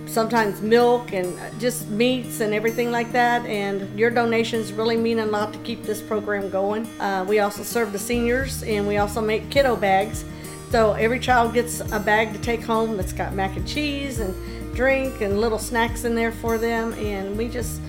sometimes 0.10 0.62
milk 0.62 1.12
and 1.14 1.38
just 1.60 1.90
meats 1.90 2.40
and 2.40 2.54
everything 2.54 2.92
like 2.92 3.12
that. 3.12 3.46
And 3.46 3.98
your 3.98 4.10
donations 4.10 4.72
really 4.72 4.98
mean 4.98 5.20
a 5.20 5.26
lot 5.26 5.54
to 5.54 5.60
keep 5.60 5.84
this 5.84 6.02
program 6.02 6.50
going. 6.50 6.86
Uh, 7.00 7.26
we 7.28 7.40
also 7.40 7.64
serve 7.64 7.92
the 7.92 8.00
seniors 8.00 8.64
and 8.64 8.88
we 8.88 8.98
also 8.98 9.22
make 9.22 9.50
kiddo 9.50 9.76
bags. 9.76 10.24
So 10.72 10.94
every 10.94 11.20
child 11.20 11.54
gets 11.54 11.80
a 11.80 12.00
bag 12.00 12.34
to 12.34 12.40
take 12.40 12.62
home 12.62 12.98
that's 12.98 13.14
got 13.14 13.34
mac 13.34 13.56
and 13.56 13.68
cheese 13.68 14.20
and 14.20 14.36
drink 14.76 15.22
and 15.22 15.40
little 15.40 15.60
snacks 15.60 16.04
in 16.04 16.16
there 16.16 16.32
for 16.32 16.58
them. 16.58 16.94
And 16.94 17.38
we 17.38 17.48
just 17.48 17.82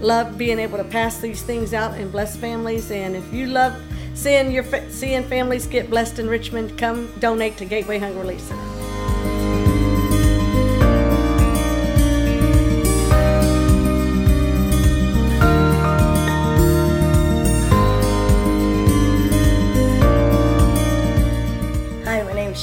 love 0.00 0.36
being 0.36 0.58
able 0.58 0.78
to 0.78 0.84
pass 0.84 1.18
these 1.18 1.42
things 1.42 1.74
out 1.74 1.94
and 1.94 2.10
bless 2.12 2.36
families. 2.36 2.90
And 2.90 3.16
if 3.16 3.32
you 3.32 3.46
love 3.46 3.80
seeing 4.14 4.50
your 4.50 4.64
seeing 4.90 5.24
families 5.24 5.66
get 5.66 5.90
blessed 5.90 6.18
in 6.18 6.28
Richmond, 6.28 6.78
come 6.78 7.12
donate 7.18 7.56
to 7.58 7.64
Gateway 7.64 7.98
Hunger 7.98 8.20
Relief 8.20 8.40
Center. 8.40 8.75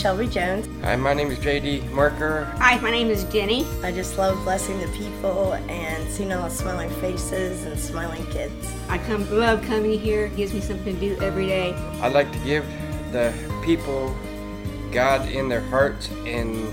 Shelby 0.04 0.28
Jones. 0.28 0.68
Hi, 0.84 0.98
my 0.98 1.14
name 1.14 1.32
is 1.32 1.40
JD 1.40 1.90
Marker. 1.92 2.44
Hi, 2.58 2.78
my 2.82 2.92
name 2.92 3.08
is 3.08 3.24
Jenny. 3.24 3.66
I 3.84 3.92
just 3.94 4.18
love 4.18 4.38
blessing 4.44 4.78
the 4.82 4.90
people 4.90 5.54
and 5.54 6.12
seeing 6.12 6.34
all 6.34 6.44
the 6.44 6.50
smiling 6.50 6.90
faces 7.00 7.64
and 7.64 7.80
smiling 7.80 8.26
kids. 8.26 8.70
I 8.90 8.98
come 8.98 9.26
love 9.32 9.62
coming 9.62 9.98
here. 9.98 10.26
It 10.26 10.36
gives 10.36 10.54
me 10.54 10.60
something 10.60 11.00
to 11.00 11.16
do 11.16 11.22
every 11.22 11.46
day. 11.46 11.72
I 12.02 12.10
like 12.10 12.30
to 12.34 12.40
give 12.40 12.66
the 13.14 13.34
people 13.64 14.14
God 14.92 15.26
in 15.30 15.48
their 15.48 15.62
hearts 15.62 16.10
and 16.26 16.68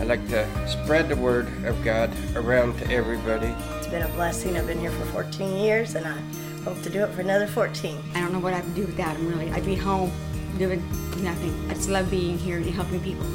I 0.00 0.04
like 0.04 0.26
to 0.30 0.48
spread 0.66 1.10
the 1.10 1.16
word 1.16 1.48
of 1.66 1.84
God 1.84 2.10
around 2.34 2.78
to 2.78 2.90
everybody. 2.90 3.54
It's 3.76 3.88
been 3.88 4.04
a 4.04 4.08
blessing. 4.14 4.56
I've 4.56 4.66
been 4.66 4.80
here 4.80 4.92
for 4.92 5.04
14 5.04 5.54
years 5.58 5.96
and 5.96 6.06
I 6.06 6.18
hope 6.64 6.80
to 6.82 6.88
do 6.88 7.04
it 7.04 7.10
for 7.10 7.20
another 7.20 7.46
14. 7.46 8.02
I 8.14 8.20
don't 8.20 8.32
know 8.32 8.38
what 8.38 8.54
I 8.54 8.62
would 8.62 8.74
do 8.74 8.86
without 8.86 9.16
him 9.16 9.28
really. 9.28 9.50
I'd 9.50 9.66
be 9.66 9.76
home 9.76 10.10
doing 10.56 10.80
nothing. 11.22 11.54
I 11.70 11.74
just 11.74 11.88
love 11.88 12.10
being 12.10 12.38
here 12.38 12.56
and 12.56 12.66
helping 12.66 13.00
people. 13.00 13.26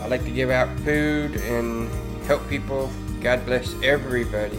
I 0.00 0.06
like 0.06 0.24
to 0.24 0.30
give 0.30 0.50
out 0.50 0.68
food 0.80 1.36
and 1.36 1.90
help 2.24 2.48
people. 2.48 2.90
God 3.20 3.44
bless 3.44 3.74
everybody. 3.82 4.58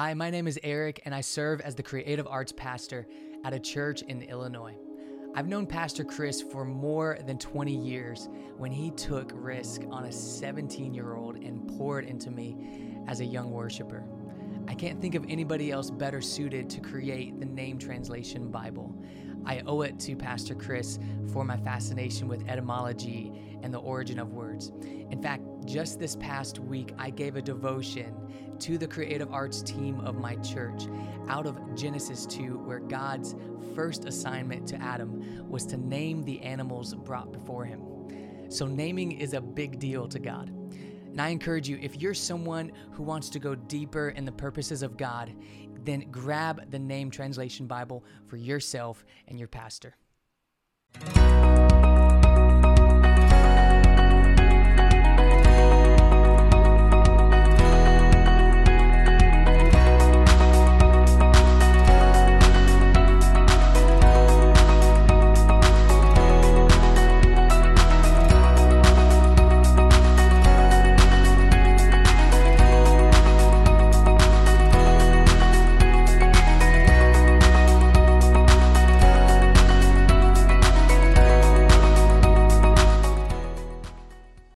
Hi, 0.00 0.14
my 0.14 0.30
name 0.30 0.46
is 0.46 0.60
Eric, 0.62 1.02
and 1.06 1.12
I 1.12 1.22
serve 1.22 1.60
as 1.60 1.74
the 1.74 1.82
creative 1.82 2.28
arts 2.28 2.52
pastor 2.52 3.04
at 3.44 3.52
a 3.52 3.58
church 3.58 4.02
in 4.02 4.22
Illinois. 4.22 4.76
I've 5.34 5.48
known 5.48 5.66
Pastor 5.66 6.04
Chris 6.04 6.40
for 6.40 6.64
more 6.64 7.18
than 7.26 7.36
20 7.36 7.74
years 7.74 8.28
when 8.56 8.70
he 8.70 8.92
took 8.92 9.32
risk 9.34 9.82
on 9.90 10.04
a 10.04 10.12
17 10.12 10.94
year 10.94 11.16
old 11.16 11.34
and 11.42 11.66
poured 11.76 12.04
into 12.04 12.30
me 12.30 12.56
as 13.08 13.18
a 13.18 13.24
young 13.24 13.50
worshiper. 13.50 14.04
I 14.68 14.74
can't 14.74 15.00
think 15.00 15.16
of 15.16 15.24
anybody 15.28 15.72
else 15.72 15.90
better 15.90 16.20
suited 16.20 16.70
to 16.70 16.80
create 16.80 17.40
the 17.40 17.46
name 17.46 17.76
translation 17.76 18.52
Bible. 18.52 18.94
I 19.44 19.62
owe 19.66 19.82
it 19.82 19.98
to 20.00 20.14
Pastor 20.14 20.54
Chris 20.54 21.00
for 21.32 21.44
my 21.44 21.56
fascination 21.56 22.28
with 22.28 22.46
etymology 22.48 23.32
and 23.64 23.74
the 23.74 23.78
origin 23.78 24.20
of 24.20 24.32
words. 24.32 24.70
In 25.10 25.20
fact, 25.20 25.42
just 25.64 25.98
this 25.98 26.14
past 26.16 26.60
week, 26.60 26.92
I 26.98 27.10
gave 27.10 27.34
a 27.34 27.42
devotion 27.42 28.14
to 28.60 28.78
the 28.78 28.86
creative 28.86 29.32
arts 29.32 29.62
team 29.62 30.00
of 30.00 30.18
my 30.18 30.36
church 30.36 30.84
out 31.28 31.46
of 31.46 31.74
Genesis 31.74 32.26
2, 32.26 32.58
where 32.58 32.80
God's 32.80 33.34
first 33.74 34.04
assignment 34.04 34.66
to 34.68 34.76
Adam 34.82 35.48
was 35.48 35.64
to 35.66 35.76
name 35.76 36.24
the 36.24 36.40
animals 36.40 36.94
brought 36.94 37.32
before 37.32 37.64
him. 37.64 37.82
So, 38.48 38.66
naming 38.66 39.12
is 39.12 39.34
a 39.34 39.40
big 39.40 39.78
deal 39.78 40.08
to 40.08 40.18
God. 40.18 40.48
And 41.18 41.20
I 41.20 41.28
encourage 41.28 41.68
you, 41.68 41.78
if 41.82 42.00
you're 42.00 42.14
someone 42.14 42.72
who 42.92 43.02
wants 43.02 43.28
to 43.30 43.38
go 43.38 43.54
deeper 43.54 44.10
in 44.10 44.24
the 44.24 44.32
purposes 44.32 44.82
of 44.82 44.96
God, 44.96 45.34
then 45.84 46.06
grab 46.10 46.70
the 46.70 46.78
Name 46.78 47.10
Translation 47.10 47.66
Bible 47.66 48.04
for 48.26 48.36
yourself 48.36 49.04
and 49.26 49.38
your 49.38 49.48
pastor. 49.48 49.96